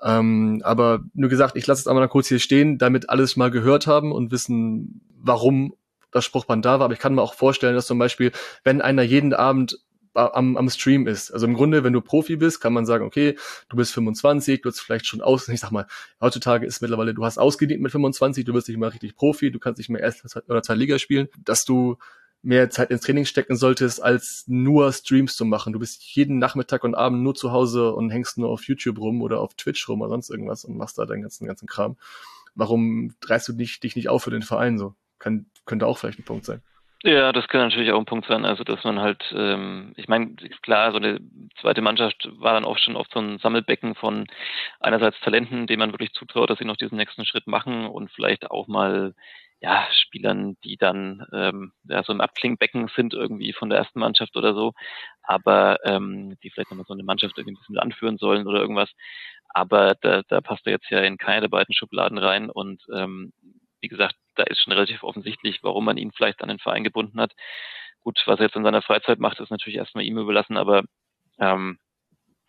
Ähm, 0.02 0.61
aber 0.64 1.02
nur 1.14 1.30
gesagt, 1.30 1.56
ich 1.56 1.66
lasse 1.66 1.80
es 1.80 1.86
einmal 1.86 2.09
kurz 2.09 2.28
hier 2.28 2.38
stehen, 2.38 2.78
damit 2.78 3.09
alles 3.09 3.36
mal 3.36 3.50
gehört 3.50 3.86
haben 3.86 4.12
und 4.12 4.30
wissen, 4.32 5.00
warum 5.16 5.74
das 6.12 6.24
Spruchband 6.24 6.64
da 6.64 6.78
war, 6.78 6.84
aber 6.84 6.94
ich 6.94 7.00
kann 7.00 7.14
mir 7.14 7.22
auch 7.22 7.34
vorstellen, 7.34 7.74
dass 7.74 7.86
zum 7.86 7.98
Beispiel, 7.98 8.32
wenn 8.64 8.80
einer 8.80 9.02
jeden 9.02 9.34
Abend 9.34 9.78
am, 10.14 10.56
am 10.56 10.68
Stream 10.68 11.06
ist. 11.06 11.30
Also 11.30 11.46
im 11.46 11.54
Grunde, 11.54 11.84
wenn 11.84 11.92
du 11.92 12.00
Profi 12.00 12.36
bist, 12.36 12.60
kann 12.60 12.72
man 12.72 12.86
sagen, 12.86 13.04
okay, 13.04 13.36
du 13.68 13.76
bist 13.76 13.92
25, 13.92 14.60
du 14.60 14.68
hast 14.68 14.80
vielleicht 14.80 15.06
schon 15.06 15.22
aus, 15.22 15.48
ich 15.48 15.60
sag 15.60 15.70
mal, 15.70 15.86
heutzutage 16.20 16.66
ist 16.66 16.82
mittlerweile, 16.82 17.14
du 17.14 17.24
hast 17.24 17.38
ausgedient 17.38 17.82
mit 17.82 17.92
25, 17.92 18.44
du 18.44 18.54
wirst 18.54 18.68
nicht 18.68 18.78
mal 18.78 18.88
richtig 18.88 19.16
Profi, 19.16 19.50
du 19.50 19.58
kannst 19.58 19.78
nicht 19.78 19.88
mehr 19.88 20.02
erst 20.02 20.36
oder 20.48 20.62
zwei 20.62 20.74
Liga 20.74 20.98
spielen, 20.98 21.28
dass 21.44 21.64
du 21.64 21.96
mehr 22.42 22.70
Zeit 22.70 22.90
ins 22.90 23.02
Training 23.02 23.24
stecken 23.24 23.54
solltest, 23.56 24.02
als 24.02 24.44
nur 24.48 24.92
Streams 24.92 25.36
zu 25.36 25.44
machen. 25.44 25.72
Du 25.72 25.78
bist 25.78 26.02
jeden 26.02 26.38
Nachmittag 26.38 26.82
und 26.82 26.96
Abend 26.96 27.22
nur 27.22 27.36
zu 27.36 27.52
Hause 27.52 27.94
und 27.94 28.10
hängst 28.10 28.36
nur 28.36 28.48
auf 28.48 28.64
YouTube 28.64 28.98
rum 28.98 29.22
oder 29.22 29.40
auf 29.40 29.54
Twitch 29.54 29.88
rum 29.88 30.00
oder 30.00 30.10
sonst 30.10 30.28
irgendwas 30.28 30.64
und 30.64 30.76
machst 30.76 30.98
da 30.98 31.06
deinen 31.06 31.22
ganzen, 31.22 31.46
ganzen 31.46 31.68
Kram. 31.68 31.96
Warum 32.56 33.14
reißt 33.24 33.48
du 33.48 33.52
dich, 33.52 33.78
dich 33.78 33.94
nicht 33.94 34.08
auf 34.08 34.24
für 34.24 34.30
den 34.30 34.42
Verein 34.42 34.76
so? 34.76 34.94
Kann, 35.22 35.46
könnte 35.64 35.86
auch 35.86 35.98
vielleicht 35.98 36.18
ein 36.18 36.24
Punkt 36.24 36.44
sein. 36.44 36.62
Ja, 37.04 37.32
das 37.32 37.48
kann 37.48 37.62
natürlich 37.62 37.90
auch 37.90 37.98
ein 37.98 38.04
Punkt 38.04 38.26
sein. 38.26 38.44
Also, 38.44 38.62
dass 38.62 38.84
man 38.84 39.00
halt, 39.00 39.24
ähm, 39.36 39.92
ich 39.96 40.08
meine, 40.08 40.36
klar, 40.62 40.92
so 40.92 40.98
eine 40.98 41.20
zweite 41.60 41.80
Mannschaft 41.82 42.28
war 42.38 42.54
dann 42.54 42.64
oft 42.64 42.80
schon 42.80 42.96
oft 42.96 43.12
so 43.12 43.20
ein 43.20 43.38
Sammelbecken 43.38 43.96
von 43.96 44.26
einerseits 44.78 45.18
Talenten, 45.20 45.66
denen 45.66 45.80
man 45.80 45.92
wirklich 45.92 46.12
zutraut, 46.12 46.50
dass 46.50 46.58
sie 46.58 46.64
noch 46.64 46.76
diesen 46.76 46.96
nächsten 46.96 47.24
Schritt 47.24 47.48
machen 47.48 47.86
und 47.86 48.12
vielleicht 48.12 48.50
auch 48.50 48.68
mal 48.68 49.14
ja, 49.60 49.86
Spielern, 49.92 50.56
die 50.64 50.76
dann 50.76 51.24
ähm, 51.32 51.72
ja, 51.88 52.02
so 52.02 52.12
im 52.12 52.20
Abklingbecken 52.20 52.88
sind 52.96 53.14
irgendwie 53.14 53.52
von 53.52 53.68
der 53.70 53.78
ersten 53.78 54.00
Mannschaft 54.00 54.36
oder 54.36 54.54
so, 54.54 54.72
aber 55.22 55.78
ähm, 55.84 56.36
die 56.42 56.50
vielleicht 56.50 56.70
nochmal 56.70 56.86
so 56.86 56.94
eine 56.94 57.04
Mannschaft 57.04 57.38
irgendwie 57.38 57.54
ein 57.54 57.60
bisschen 57.60 57.78
anführen 57.78 58.18
sollen 58.18 58.46
oder 58.46 58.60
irgendwas. 58.60 58.90
Aber 59.50 59.94
da, 60.00 60.22
da 60.28 60.40
passt 60.40 60.66
er 60.66 60.72
jetzt 60.72 60.90
ja 60.90 61.00
in 61.00 61.16
keine 61.16 61.42
der 61.42 61.48
beiden 61.48 61.74
Schubladen 61.74 62.18
rein 62.18 62.50
und 62.50 62.82
ähm, 62.92 63.32
wie 63.82 63.88
gesagt, 63.88 64.16
da 64.36 64.44
ist 64.44 64.62
schon 64.62 64.72
relativ 64.72 65.02
offensichtlich, 65.02 65.62
warum 65.62 65.84
man 65.84 65.98
ihn 65.98 66.12
vielleicht 66.12 66.40
an 66.42 66.48
den 66.48 66.58
Verein 66.58 66.84
gebunden 66.84 67.20
hat. 67.20 67.32
Gut, 68.00 68.20
was 68.26 68.40
er 68.40 68.46
jetzt 68.46 68.56
in 68.56 68.64
seiner 68.64 68.82
Freizeit 68.82 69.18
macht, 69.18 69.40
ist 69.40 69.50
natürlich 69.50 69.76
erstmal 69.78 70.04
ihm 70.04 70.18
überlassen, 70.18 70.56
aber 70.56 70.84
ähm, 71.38 71.78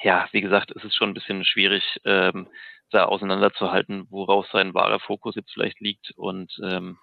ja, 0.02 0.28
wie 0.32 0.42
gesagt, 0.42 0.72
es 0.76 0.84
ist 0.84 0.96
schon 0.96 1.10
ein 1.12 1.14
bisschen 1.14 1.44
schwierig, 1.46 1.84
ähm, 2.06 2.48
da 2.92 3.06
auseinanderzuhalten, 3.06 4.08
worauf 4.10 4.48
sein 4.52 4.74
wahrer 4.74 5.00
Fokus 5.00 5.36
jetzt 5.36 5.52
vielleicht 5.52 5.80
liegt. 5.80 6.12
Und 6.16 6.58
ähm, 6.64 6.98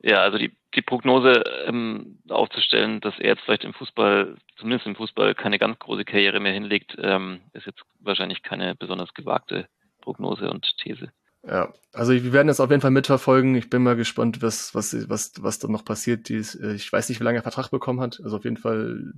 ja, 0.00 0.18
also 0.18 0.38
die, 0.38 0.56
die 0.74 0.82
Prognose 0.82 1.44
ähm, 1.66 2.20
aufzustellen, 2.28 3.00
dass 3.00 3.18
er 3.18 3.30
jetzt 3.30 3.42
vielleicht 3.42 3.64
im 3.64 3.74
Fußball, 3.74 4.36
zumindest 4.56 4.86
im 4.86 4.96
Fußball, 4.96 5.34
keine 5.34 5.58
ganz 5.58 5.78
große 5.78 6.04
Karriere 6.04 6.40
mehr 6.40 6.52
hinlegt, 6.52 6.96
ähm, 7.00 7.42
ist 7.52 7.66
jetzt 7.66 7.82
wahrscheinlich 8.00 8.42
keine 8.42 8.74
besonders 8.74 9.14
gewagte 9.14 9.68
Prognose 10.00 10.50
und 10.50 10.76
These. 10.78 11.12
Ja, 11.44 11.72
also 11.92 12.12
wir 12.12 12.32
werden 12.32 12.46
das 12.46 12.60
auf 12.60 12.70
jeden 12.70 12.82
Fall 12.82 12.92
mitverfolgen. 12.92 13.56
Ich 13.56 13.68
bin 13.68 13.82
mal 13.82 13.96
gespannt, 13.96 14.42
was, 14.42 14.74
was, 14.74 15.08
was, 15.08 15.32
was 15.40 15.58
da 15.58 15.68
noch 15.68 15.84
passiert. 15.84 16.28
Dies, 16.28 16.54
äh, 16.54 16.74
ich 16.74 16.92
weiß 16.92 17.08
nicht, 17.08 17.20
wie 17.20 17.24
lange 17.24 17.38
er 17.38 17.42
Vertrag 17.42 17.70
bekommen 17.70 18.00
hat. 18.00 18.20
Also 18.22 18.36
auf 18.36 18.44
jeden 18.44 18.56
Fall. 18.56 19.12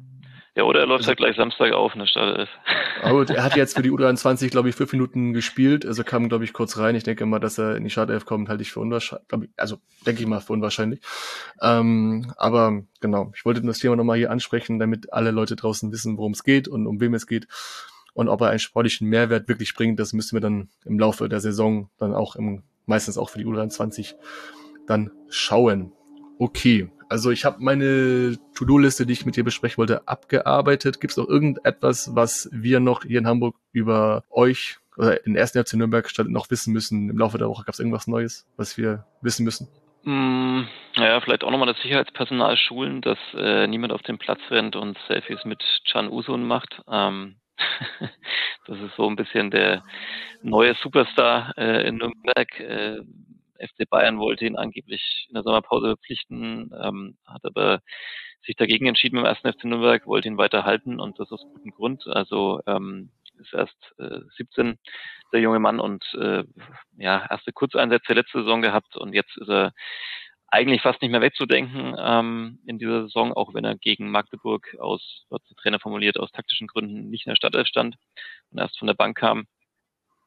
Ja, 0.57 0.63
oder 0.63 0.81
er 0.81 0.87
läuft 0.87 1.01
also, 1.01 1.09
halt 1.09 1.19
gleich 1.19 1.37
Samstag 1.37 1.73
auf, 1.73 1.95
ne 1.97 2.07
Startelf. 2.07 2.49
Aber 3.03 3.29
er 3.29 3.45
hat 3.45 3.57
jetzt 3.57 3.77
für 3.77 3.83
die 3.83 3.91
U23, 3.91 4.49
glaube 4.49 4.71
ich, 4.71 4.75
fünf 4.75 4.93
Minuten 4.93 5.35
gespielt. 5.35 5.85
Also 5.85 6.03
kam, 6.03 6.31
glaube 6.31 6.45
ich, 6.45 6.55
kurz 6.55 6.79
rein. 6.79 6.95
Ich 6.95 7.05
denke 7.05 7.27
mal, 7.27 7.41
dass 7.41 7.59
er 7.59 7.77
in 7.77 7.85
die 7.85 7.91
Startelf 7.91 8.25
kommt, 8.25 8.49
halte 8.49 8.63
ich 8.63 8.73
für 8.73 8.81
unwahrscheinlich. 8.81 9.51
Also 9.59 9.77
denke 10.07 10.23
ich 10.23 10.27
mal 10.27 10.41
für 10.41 10.55
unwahrscheinlich. 10.55 11.01
Ähm, 11.61 12.33
aber 12.39 12.85
genau, 13.03 13.33
ich 13.37 13.45
wollte 13.45 13.61
das 13.61 13.81
Thema 13.81 13.97
nochmal 13.97 14.17
hier 14.17 14.31
ansprechen, 14.31 14.79
damit 14.79 15.13
alle 15.13 15.31
Leute 15.31 15.57
draußen 15.57 15.93
wissen, 15.93 16.17
worum 16.17 16.33
es 16.33 16.43
geht 16.43 16.69
und 16.69 16.87
um 16.87 17.01
wem 17.01 17.13
es 17.13 17.27
geht. 17.27 17.49
Und 18.15 18.29
ob 18.29 18.41
er 18.41 18.51
einen 18.51 18.59
sportlichen 18.61 19.09
Mehrwert 19.09 19.49
wirklich 19.49 19.75
bringt, 19.75 19.99
das 19.99 20.13
müssen 20.13 20.37
wir 20.37 20.41
dann 20.41 20.69
im 20.85 20.99
Laufe 20.99 21.29
der 21.29 21.41
Saison 21.41 21.91
dann 21.99 22.15
auch 22.15 22.37
im, 22.37 22.63
meistens 22.87 23.19
auch 23.19 23.29
für 23.29 23.39
die 23.39 23.47
U23 23.47 24.15
dann 24.87 25.11
schauen. 25.29 25.93
Okay, 26.39 26.91
also 27.09 27.31
ich 27.31 27.45
habe 27.45 27.57
meine 27.61 28.37
To-Do-Liste, 28.55 29.07
die 29.07 29.13
ich 29.13 29.27
mit 29.27 29.37
dir 29.37 29.45
besprechen 29.45 29.79
wollte, 29.79 30.07
abgearbeitet. 30.09 31.01
Gibt 31.01 31.13
es 31.13 31.17
noch 31.17 31.29
irgendetwas, 31.29 32.15
was 32.15 32.49
wir 32.53 32.81
noch 32.81 33.03
hier 33.05 33.19
in 33.19 33.27
Hamburg 33.27 33.57
über 33.73 34.25
euch 34.31 34.79
oder 34.97 35.25
in 35.27 35.35
der 35.35 35.43
ersten 35.43 35.65
FC 35.65 35.75
Nürnberg 35.75 36.11
noch 36.29 36.51
wissen 36.51 36.73
müssen? 36.73 37.11
Im 37.11 37.19
Laufe 37.19 37.39
der 37.39 37.49
Woche 37.49 37.65
gab 37.65 37.75
es 37.75 37.81
irgendwas 37.81 38.07
Neues, 38.07 38.47
was 38.57 38.77
wir 38.79 39.05
wissen 39.23 39.45
müssen? 39.45 39.69
Mm, 40.03 40.67
naja, 40.97 41.21
vielleicht 41.21 41.45
auch 41.45 41.51
nochmal 41.51 41.73
das 41.73 41.81
Sicherheitspersonal 41.83 42.57
schulen, 42.57 43.01
dass 43.01 43.19
äh, 43.35 43.67
niemand 43.67 43.93
auf 43.93 44.03
den 44.03 44.19
Platz 44.19 44.41
rennt 44.51 44.77
und 44.77 44.99
Selfies 45.09 45.45
mit 45.45 45.63
Chan 45.85 46.11
Usun 46.11 46.47
macht. 46.47 46.83
Ähm, 46.89 47.37
das 48.67 48.79
ist 48.81 48.97
so 48.97 49.09
ein 49.09 49.17
bisschen 49.17 49.51
der 49.51 49.85
neue 50.43 50.75
Superstar 50.75 51.55
äh, 51.57 51.87
in 51.89 51.97
Nürnberg. 51.97 52.61
Äh, 52.61 53.01
FC 53.59 53.89
Bayern 53.89 54.19
wollte 54.19 54.47
ihn 54.47 54.57
angeblich 54.57 55.27
in 55.29 55.35
der 55.35 55.43
Sommerpause 55.43 55.89
verpflichten, 55.89 56.73
ähm, 56.83 57.17
hat 57.27 57.45
aber 57.45 57.81
sich 58.45 58.57
dagegen 58.57 58.87
entschieden 58.87 59.17
beim 59.17 59.25
ersten 59.25 59.51
FC 59.51 59.65
Nürnberg, 59.65 60.07
wollte 60.07 60.29
ihn 60.29 60.39
weiter 60.39 60.65
halten 60.65 61.01
und 61.01 61.19
das 61.19 61.33
aus 61.33 61.43
gutem 61.43 61.71
Grund. 61.71 62.07
Also 62.07 62.61
ähm, 62.67 63.11
ist 63.41 63.55
erst 63.55 63.95
äh, 63.99 64.21
17 64.37 64.79
der 65.33 65.41
junge 65.41 65.59
Mann 65.59 65.81
und 65.81 66.05
äh, 66.15 66.45
ja 66.97 67.27
erste 67.29 67.53
Kurzeinsätze 67.53 68.13
letzte 68.13 68.41
Saison 68.41 68.63
gehabt 68.63 68.97
und 68.97 69.15
jetzt 69.15 69.37
ist 69.39 69.49
er 69.49 69.73
eigentlich 70.49 70.83
fast 70.83 71.03
nicht 71.03 71.11
mehr 71.11 71.21
wegzudenken 71.21 71.97
ähm, 71.99 72.61
in 72.67 72.79
dieser 72.79 73.03
Saison, 73.03 73.33
auch 73.33 73.55
wenn 73.55 73.65
er 73.65 73.77
gegen 73.77 74.11
Magdeburg 74.11 74.77
aus, 74.79 75.25
was 75.29 75.43
der 75.45 75.57
Trainer 75.57 75.81
formuliert, 75.81 76.19
aus 76.19 76.31
taktischen 76.31 76.67
Gründen 76.67 77.11
nicht 77.11 77.27
in 77.27 77.31
der 77.31 77.37
Startelf 77.37 77.67
stand 77.67 77.97
und 78.51 78.59
erst 78.59 78.79
von 78.79 78.87
der 78.87 78.95
Bank 78.95 79.17
kam. 79.19 79.47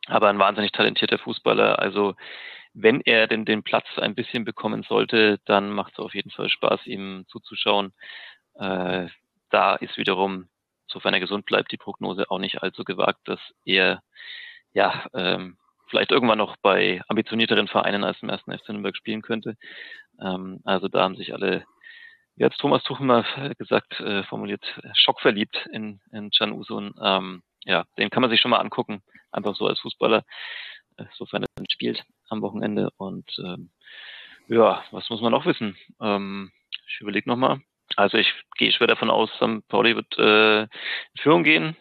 Aber 0.08 0.30
ein 0.30 0.40
wahnsinnig 0.40 0.72
talentierter 0.72 1.18
Fußballer. 1.18 1.80
Also 1.80 2.16
wenn 2.74 3.02
er 3.02 3.28
denn 3.28 3.46
den 3.46 3.64
Platz 3.64 3.88
ein 3.98 4.16
bisschen 4.16 4.46
bekommen 4.46 4.84
sollte, 4.84 5.40
dann 5.46 5.72
macht 5.72 5.94
es 5.94 6.00
auf 6.00 6.14
jeden 6.14 6.32
Fall 6.32 6.50
Spaß, 6.50 6.86
ihm 6.86 7.26
zuzuschauen. 7.28 7.94
Äh, 8.56 9.08
da 9.50 9.76
ist 9.76 9.98
wiederum, 9.98 10.48
sofern 10.88 11.14
er 11.14 11.20
gesund 11.20 11.46
bleibt, 11.46 11.72
die 11.72 11.78
Prognose 11.78 12.30
auch 12.30 12.40
nicht 12.40 12.62
allzu 12.62 12.84
gewagt, 12.84 13.22
dass 13.26 13.40
er 13.66 14.04
ja 14.74 15.06
ähm, 15.14 15.58
vielleicht 15.90 16.12
irgendwann 16.12 16.38
noch 16.38 16.56
bei 16.58 17.02
ambitionierteren 17.08 17.68
Vereinen 17.68 18.04
als 18.04 18.22
im 18.22 18.30
ersten 18.30 18.56
FC 18.56 18.70
Nürnberg 18.70 18.96
spielen 18.96 19.22
könnte. 19.22 19.56
Ähm, 20.22 20.62
also 20.64 20.88
da 20.88 21.04
haben 21.04 21.16
sich 21.16 21.34
alle, 21.34 21.66
wie 22.36 22.46
hat 22.46 22.58
Thomas 22.58 22.84
Tuchel 22.84 23.24
gesagt, 23.58 24.00
äh, 24.00 24.24
formuliert, 24.24 24.66
schockverliebt 24.94 25.68
in, 25.72 26.00
in 26.12 26.30
Can 26.32 26.54
Usun. 26.54 26.94
Ähm, 27.02 27.44
ja, 27.66 27.86
den 27.98 28.10
kann 28.10 28.22
man 28.22 28.30
sich 28.30 28.42
schon 28.42 28.52
mal 28.52 28.60
angucken, 28.60 29.04
einfach 29.32 29.56
so 29.56 29.68
als 29.68 29.80
Fußballer, 29.82 30.24
äh, 30.98 31.06
sofern 31.14 31.44
er 31.44 31.50
dann 31.56 31.66
spielt 31.70 32.04
am 32.30 32.42
Wochenende. 32.42 32.90
Und 32.98 33.30
ähm, 33.40 33.72
ja, 34.48 34.84
was 34.92 35.10
muss 35.10 35.22
man 35.22 35.32
noch 35.32 35.46
wissen? 35.46 35.78
Ähm, 36.02 36.52
ich 36.88 37.02
überlege 37.02 37.30
nochmal. 37.30 37.60
Also 37.96 38.18
ich 38.18 38.34
gehe 38.58 38.72
schwer 38.72 38.88
davon 38.88 39.10
aus, 39.10 39.30
St. 39.36 39.68
Pauli 39.68 39.96
wird 39.96 40.18
äh, 40.18 40.64
in 40.64 40.70
Führung 41.20 41.44
gehen, 41.44 41.76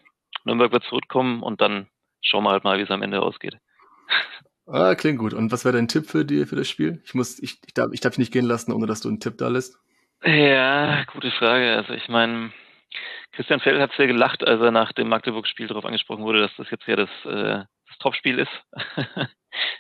Nürnberg 0.45 0.73
wird 0.73 0.85
zurückkommen 0.85 1.43
und 1.43 1.61
dann 1.61 1.89
schauen 2.23 2.45
wir 2.45 2.51
halt 2.51 2.65
mal, 2.65 2.79
wie 2.79 2.83
es 2.83 2.91
am 2.91 3.03
Ende 3.03 3.23
ausgeht. 3.23 3.59
Ah, 4.67 4.95
klingt 4.95 5.19
gut. 5.19 5.33
Und 5.33 5.53
was 5.53 5.65
wäre 5.65 5.77
dein 5.77 5.89
Tipp 5.89 6.07
für, 6.07 6.25
die, 6.25 6.45
für 6.45 6.57
das 6.57 6.69
Spiel? 6.69 7.01
Ich 7.05 7.15
muss, 7.15 7.39
ich, 7.39 7.61
ich 7.67 7.75
darf, 7.75 7.89
ich 7.93 8.01
darf 8.01 8.13
dich 8.13 8.19
nicht 8.19 8.33
gehen 8.33 8.47
lassen, 8.47 8.73
ohne 8.73 8.87
dass 8.87 9.01
du 9.01 9.09
einen 9.09 9.21
Tipp 9.21 9.39
da 9.39 9.49
lässt. 9.49 9.79
Ja, 10.25 11.05
gute 11.05 11.31
Frage. 11.31 11.77
Also 11.77 11.93
ich 11.93 12.09
meine, 12.09 12.53
Christian 13.33 13.61
Feld 13.61 13.81
hat 13.81 13.93
sehr 13.97 14.07
gelacht, 14.07 14.43
als 14.47 14.61
er 14.61 14.71
nach 14.71 14.93
dem 14.93 15.09
Magdeburg-Spiel 15.09 15.69
darauf 15.69 15.85
angesprochen 15.85 16.25
wurde, 16.25 16.41
dass 16.41 16.57
das 16.57 16.71
jetzt 16.71 16.87
ja 16.87 16.97
das, 16.97 17.11
äh, 17.25 17.65
das 17.89 17.99
Topspiel 18.01 18.39
ist. 18.39 18.51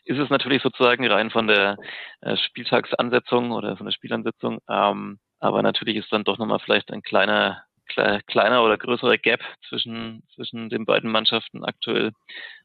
ist 0.04 0.18
es 0.18 0.30
natürlich 0.30 0.62
sozusagen 0.62 1.06
rein 1.06 1.30
von 1.30 1.46
der 1.46 1.76
äh, 2.20 2.36
Spieltagsansetzung 2.36 3.50
oder 3.52 3.76
von 3.76 3.86
der 3.86 3.92
Spielansetzung. 3.92 4.60
Ähm, 4.68 5.18
aber 5.40 5.62
natürlich 5.62 5.96
ist 5.96 6.12
dann 6.12 6.24
doch 6.24 6.38
nochmal 6.38 6.60
vielleicht 6.60 6.92
ein 6.92 7.02
kleiner, 7.02 7.64
kleiner 7.86 8.62
oder 8.62 8.76
größerer 8.76 9.18
Gap 9.18 9.40
zwischen, 9.68 10.22
zwischen 10.34 10.68
den 10.68 10.84
beiden 10.84 11.10
Mannschaften 11.10 11.64
aktuell 11.64 12.12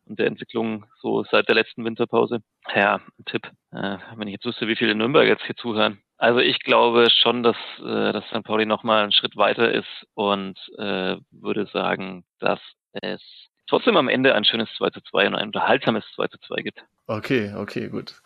und 0.06 0.20
der 0.20 0.28
Entwicklung 0.28 0.86
so 1.00 1.24
seit 1.30 1.48
der 1.48 1.56
letzten 1.56 1.86
Winterpause. 1.86 2.42
Ja, 2.76 2.96
ein 2.96 3.26
Tipp, 3.26 3.48
äh, 3.72 3.98
wenn 4.16 4.28
ich 4.28 4.34
jetzt 4.34 4.46
wüsste, 4.46 4.68
wie 4.68 4.76
viele 4.76 4.96
Nürnberg 4.96 5.28
jetzt 5.28 5.46
hier 5.46 5.56
zuhören. 5.56 6.02
Also 6.18 6.40
ich 6.40 6.60
glaube 6.60 7.10
schon, 7.10 7.44
dass, 7.44 7.58
äh, 7.80 8.14
dass 8.14 8.26
St. 8.28 8.44
Pauli 8.44 8.66
nochmal 8.66 9.04
einen 9.04 9.12
Schritt 9.12 9.36
weiter 9.38 9.72
ist 9.72 10.06
und 10.14 10.58
äh, 10.78 11.18
würde 11.32 11.66
sagen, 11.68 12.24
dass 12.40 12.60
es 12.94 13.22
trotzdem 13.68 13.98
am 13.98 14.10
Ende 14.10 14.36
ein 14.36 14.46
schönes 14.46 14.70
2 14.78 14.90
zu 14.92 15.02
2 15.02 15.28
und 15.28 15.36
ein 15.36 15.48
unterhaltsames 15.48 16.04
2 16.16 16.28
zu 16.28 16.38
2 16.40 16.62
gibt. 16.62 16.84
Okay, 17.08 17.54
okay, 17.56 17.90
gut. 17.90 18.22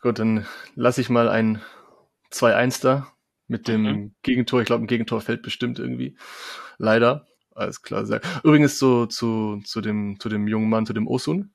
Gut, 0.00 0.18
dann 0.18 0.46
lasse 0.74 1.00
ich 1.00 1.08
mal 1.08 1.28
ein 1.28 1.62
2-1 2.32 2.82
da 2.82 3.06
mit 3.48 3.68
dem 3.68 3.82
mhm. 3.82 4.14
Gegentor. 4.22 4.60
Ich 4.60 4.66
glaube, 4.66 4.84
ein 4.84 4.88
Gegentor 4.88 5.20
fällt 5.20 5.42
bestimmt 5.42 5.78
irgendwie. 5.78 6.16
Leider. 6.78 7.26
Alles 7.54 7.80
klar, 7.80 8.04
sehr. 8.04 8.20
Übrigens 8.44 8.78
so 8.78 9.06
zu, 9.06 9.60
zu 9.64 9.80
dem, 9.80 10.20
zu 10.20 10.28
dem 10.28 10.46
jungen 10.46 10.68
Mann, 10.68 10.84
zu 10.84 10.92
dem 10.92 11.06
Osun. 11.06 11.54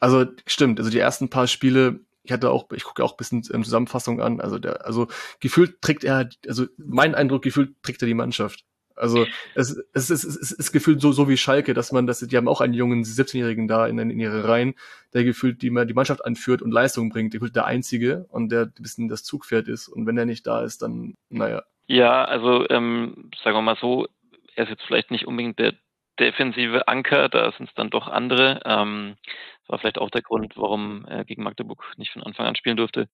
Also, 0.00 0.26
stimmt, 0.46 0.78
also 0.78 0.90
die 0.90 0.98
ersten 0.98 1.28
paar 1.28 1.46
Spiele, 1.46 2.00
ich 2.22 2.32
hatte 2.32 2.50
auch, 2.50 2.70
ich 2.72 2.84
gucke 2.84 3.04
auch 3.04 3.12
ein 3.12 3.16
bisschen 3.18 3.42
ähm, 3.52 3.64
Zusammenfassung 3.64 4.20
an, 4.20 4.40
also 4.40 4.58
der, 4.58 4.86
also 4.86 5.08
gefühlt 5.40 5.80
trägt 5.82 6.04
er, 6.04 6.28
also 6.46 6.66
mein 6.78 7.14
Eindruck, 7.14 7.42
gefühlt 7.42 7.74
trägt 7.82 8.02
er 8.02 8.08
die 8.08 8.14
Mannschaft. 8.14 8.64
Also 9.02 9.26
es, 9.56 9.76
es, 9.92 10.10
es, 10.10 10.24
es, 10.24 10.52
ist 10.52 10.72
gefühlt 10.72 11.00
so, 11.00 11.10
so 11.10 11.28
wie 11.28 11.36
Schalke, 11.36 11.74
dass 11.74 11.90
man 11.90 12.06
das, 12.06 12.20
die 12.20 12.36
haben 12.36 12.46
auch 12.46 12.60
einen 12.60 12.72
jungen 12.72 13.02
17-Jährigen 13.02 13.66
da 13.66 13.88
in, 13.88 13.98
in 13.98 14.20
ihre 14.20 14.46
Reihen, 14.46 14.74
der 15.12 15.24
gefühlt 15.24 15.60
die, 15.60 15.70
die 15.70 15.94
Mannschaft 15.94 16.24
anführt 16.24 16.62
und 16.62 16.70
Leistung 16.70 17.10
bringt, 17.10 17.32
der 17.32 17.40
gefühlt 17.40 17.56
der 17.56 17.66
Einzige 17.66 18.26
und 18.30 18.52
der 18.52 18.62
ein 18.62 18.72
bisschen 18.78 19.08
das 19.08 19.24
Zugpferd 19.24 19.66
ist. 19.66 19.88
Und 19.88 20.06
wenn 20.06 20.16
er 20.16 20.24
nicht 20.24 20.46
da 20.46 20.62
ist, 20.62 20.82
dann, 20.82 21.16
naja. 21.30 21.62
Ja, 21.86 22.24
also 22.24 22.64
ähm, 22.70 23.30
sagen 23.42 23.56
wir 23.56 23.62
mal 23.62 23.76
so, 23.80 24.06
er 24.54 24.64
ist 24.64 24.70
jetzt 24.70 24.84
vielleicht 24.86 25.10
nicht 25.10 25.26
unbedingt 25.26 25.58
der 25.58 25.74
defensive 26.20 26.86
Anker, 26.86 27.28
da 27.28 27.50
sind 27.52 27.68
es 27.68 27.74
dann 27.74 27.90
doch 27.90 28.06
andere. 28.06 28.60
Ähm, 28.64 29.16
das 29.62 29.68
war 29.68 29.78
vielleicht 29.80 29.98
auch 29.98 30.10
der 30.10 30.22
Grund, 30.22 30.56
warum 30.56 31.04
er 31.06 31.24
gegen 31.24 31.42
Magdeburg 31.42 31.84
nicht 31.96 32.12
von 32.12 32.22
Anfang 32.22 32.46
an 32.46 32.54
spielen 32.54 32.76
durfte. 32.76 33.08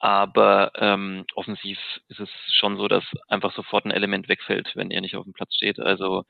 Aber 0.00 0.72
ähm, 0.76 1.26
offensiv 1.34 1.78
ist 2.08 2.20
es 2.20 2.30
schon 2.54 2.78
so, 2.78 2.88
dass 2.88 3.04
einfach 3.28 3.54
sofort 3.54 3.84
ein 3.84 3.90
Element 3.90 4.28
wegfällt, 4.28 4.72
wenn 4.74 4.90
er 4.90 5.02
nicht 5.02 5.14
auf 5.14 5.24
dem 5.24 5.34
Platz 5.34 5.54
steht. 5.54 5.78
Also 5.78 6.24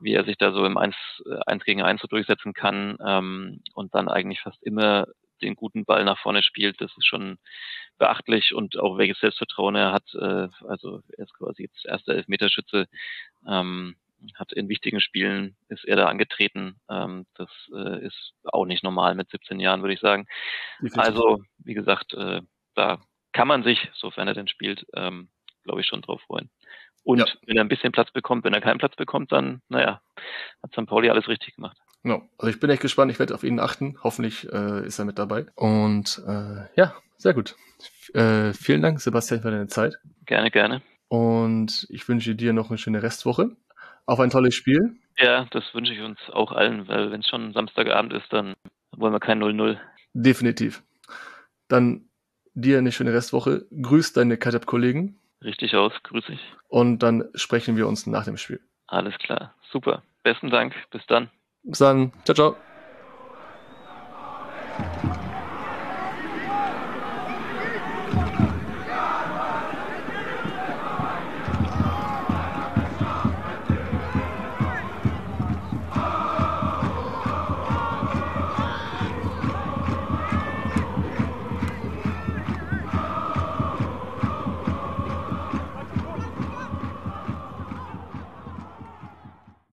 wie 0.00 0.14
er 0.14 0.24
sich 0.24 0.38
da 0.38 0.52
so 0.52 0.64
im 0.64 0.78
1, 0.78 0.94
1 1.46 1.62
äh, 1.62 1.64
gegen 1.64 1.82
1 1.82 2.00
so 2.00 2.06
durchsetzen 2.06 2.52
kann 2.52 2.96
ähm, 3.04 3.60
und 3.74 3.92
dann 3.94 4.08
eigentlich 4.08 4.40
fast 4.40 4.62
immer 4.62 5.06
den 5.42 5.56
guten 5.56 5.84
Ball 5.84 6.04
nach 6.04 6.20
vorne 6.20 6.44
spielt. 6.44 6.80
Das 6.80 6.96
ist 6.96 7.06
schon 7.06 7.38
beachtlich 7.98 8.54
und 8.54 8.78
auch 8.78 8.98
welches 8.98 9.18
Selbstvertrauen 9.18 9.74
er 9.74 9.92
hat. 9.92 10.14
Äh, 10.14 10.48
also 10.68 11.02
er 11.16 11.24
ist 11.24 11.34
quasi 11.34 11.64
jetzt 11.64 11.86
erster 11.86 12.14
Elfmeterschütze. 12.14 12.86
Ähm, 13.48 13.96
hat 14.34 14.52
in 14.52 14.68
wichtigen 14.68 15.00
Spielen 15.00 15.56
ist 15.68 15.84
er 15.84 15.96
da 15.96 16.06
angetreten. 16.06 16.76
Ähm, 16.88 17.26
das 17.34 17.50
äh, 17.74 18.04
ist 18.06 18.34
auch 18.44 18.64
nicht 18.64 18.84
normal 18.84 19.14
mit 19.14 19.30
17 19.30 19.60
Jahren, 19.60 19.82
würde 19.82 19.94
ich 19.94 20.00
sagen. 20.00 20.26
Also, 20.94 21.42
wie 21.58 21.74
gesagt, 21.74 22.14
äh, 22.14 22.42
da 22.74 23.00
kann 23.32 23.48
man 23.48 23.62
sich, 23.62 23.88
sofern 23.94 24.28
er 24.28 24.34
denn 24.34 24.48
spielt, 24.48 24.86
ähm, 24.94 25.28
glaube 25.64 25.80
ich, 25.80 25.86
schon 25.86 26.02
drauf 26.02 26.20
freuen. 26.22 26.50
Und 27.04 27.20
ja. 27.20 27.26
wenn 27.46 27.56
er 27.56 27.64
ein 27.64 27.68
bisschen 27.68 27.92
Platz 27.92 28.10
bekommt, 28.10 28.44
wenn 28.44 28.52
er 28.52 28.60
keinen 28.60 28.78
Platz 28.78 28.96
bekommt, 28.96 29.32
dann, 29.32 29.62
naja, 29.68 30.00
hat 30.62 30.72
St. 30.72 30.86
Pauli 30.86 31.08
alles 31.08 31.28
richtig 31.28 31.54
gemacht. 31.54 31.78
Ja, 32.04 32.22
also 32.38 32.50
ich 32.50 32.60
bin 32.60 32.70
echt 32.70 32.82
gespannt, 32.82 33.10
ich 33.10 33.18
werde 33.18 33.34
auf 33.34 33.44
ihn 33.44 33.60
achten. 33.60 33.98
Hoffentlich 34.02 34.50
äh, 34.52 34.86
ist 34.86 34.98
er 34.98 35.04
mit 35.04 35.18
dabei. 35.18 35.46
Und 35.54 36.22
äh, 36.26 36.66
ja, 36.76 36.94
sehr 37.16 37.34
gut. 37.34 37.56
Äh, 38.14 38.52
vielen 38.52 38.82
Dank, 38.82 39.00
Sebastian, 39.00 39.40
für 39.40 39.50
deine 39.50 39.66
Zeit. 39.66 39.94
Gerne, 40.26 40.50
gerne. 40.50 40.82
Und 41.08 41.86
ich 41.90 42.08
wünsche 42.08 42.34
dir 42.34 42.52
noch 42.52 42.70
eine 42.70 42.78
schöne 42.78 43.02
Restwoche. 43.02 43.56
Auf 44.06 44.20
ein 44.20 44.30
tolles 44.30 44.54
Spiel. 44.54 44.96
Ja, 45.16 45.46
das 45.50 45.64
wünsche 45.74 45.92
ich 45.92 46.00
uns 46.00 46.18
auch 46.30 46.52
allen, 46.52 46.88
weil 46.88 47.10
wenn 47.10 47.20
es 47.20 47.28
schon 47.28 47.52
Samstagabend 47.52 48.12
ist, 48.12 48.32
dann 48.32 48.54
wollen 48.96 49.12
wir 49.12 49.20
kein 49.20 49.42
0-0. 49.42 49.78
Definitiv. 50.14 50.82
Dann 51.68 52.07
dir 52.60 52.78
eine 52.78 52.92
schöne 52.92 53.12
Restwoche. 53.12 53.66
Grüß 53.70 54.12
deine 54.12 54.36
Katep-Kollegen. 54.36 55.18
Richtig 55.42 55.74
aus, 55.76 55.92
grüß 56.02 56.28
ich. 56.30 56.40
Und 56.68 56.98
dann 57.02 57.24
sprechen 57.34 57.76
wir 57.76 57.86
uns 57.86 58.06
nach 58.06 58.24
dem 58.24 58.36
Spiel. 58.36 58.60
Alles 58.86 59.16
klar, 59.18 59.54
super. 59.70 60.02
Besten 60.22 60.50
Dank, 60.50 60.74
bis 60.90 61.06
dann. 61.06 61.30
Bis 61.62 61.78
dann. 61.78 62.12
Ciao, 62.24 62.34
ciao. 62.34 62.67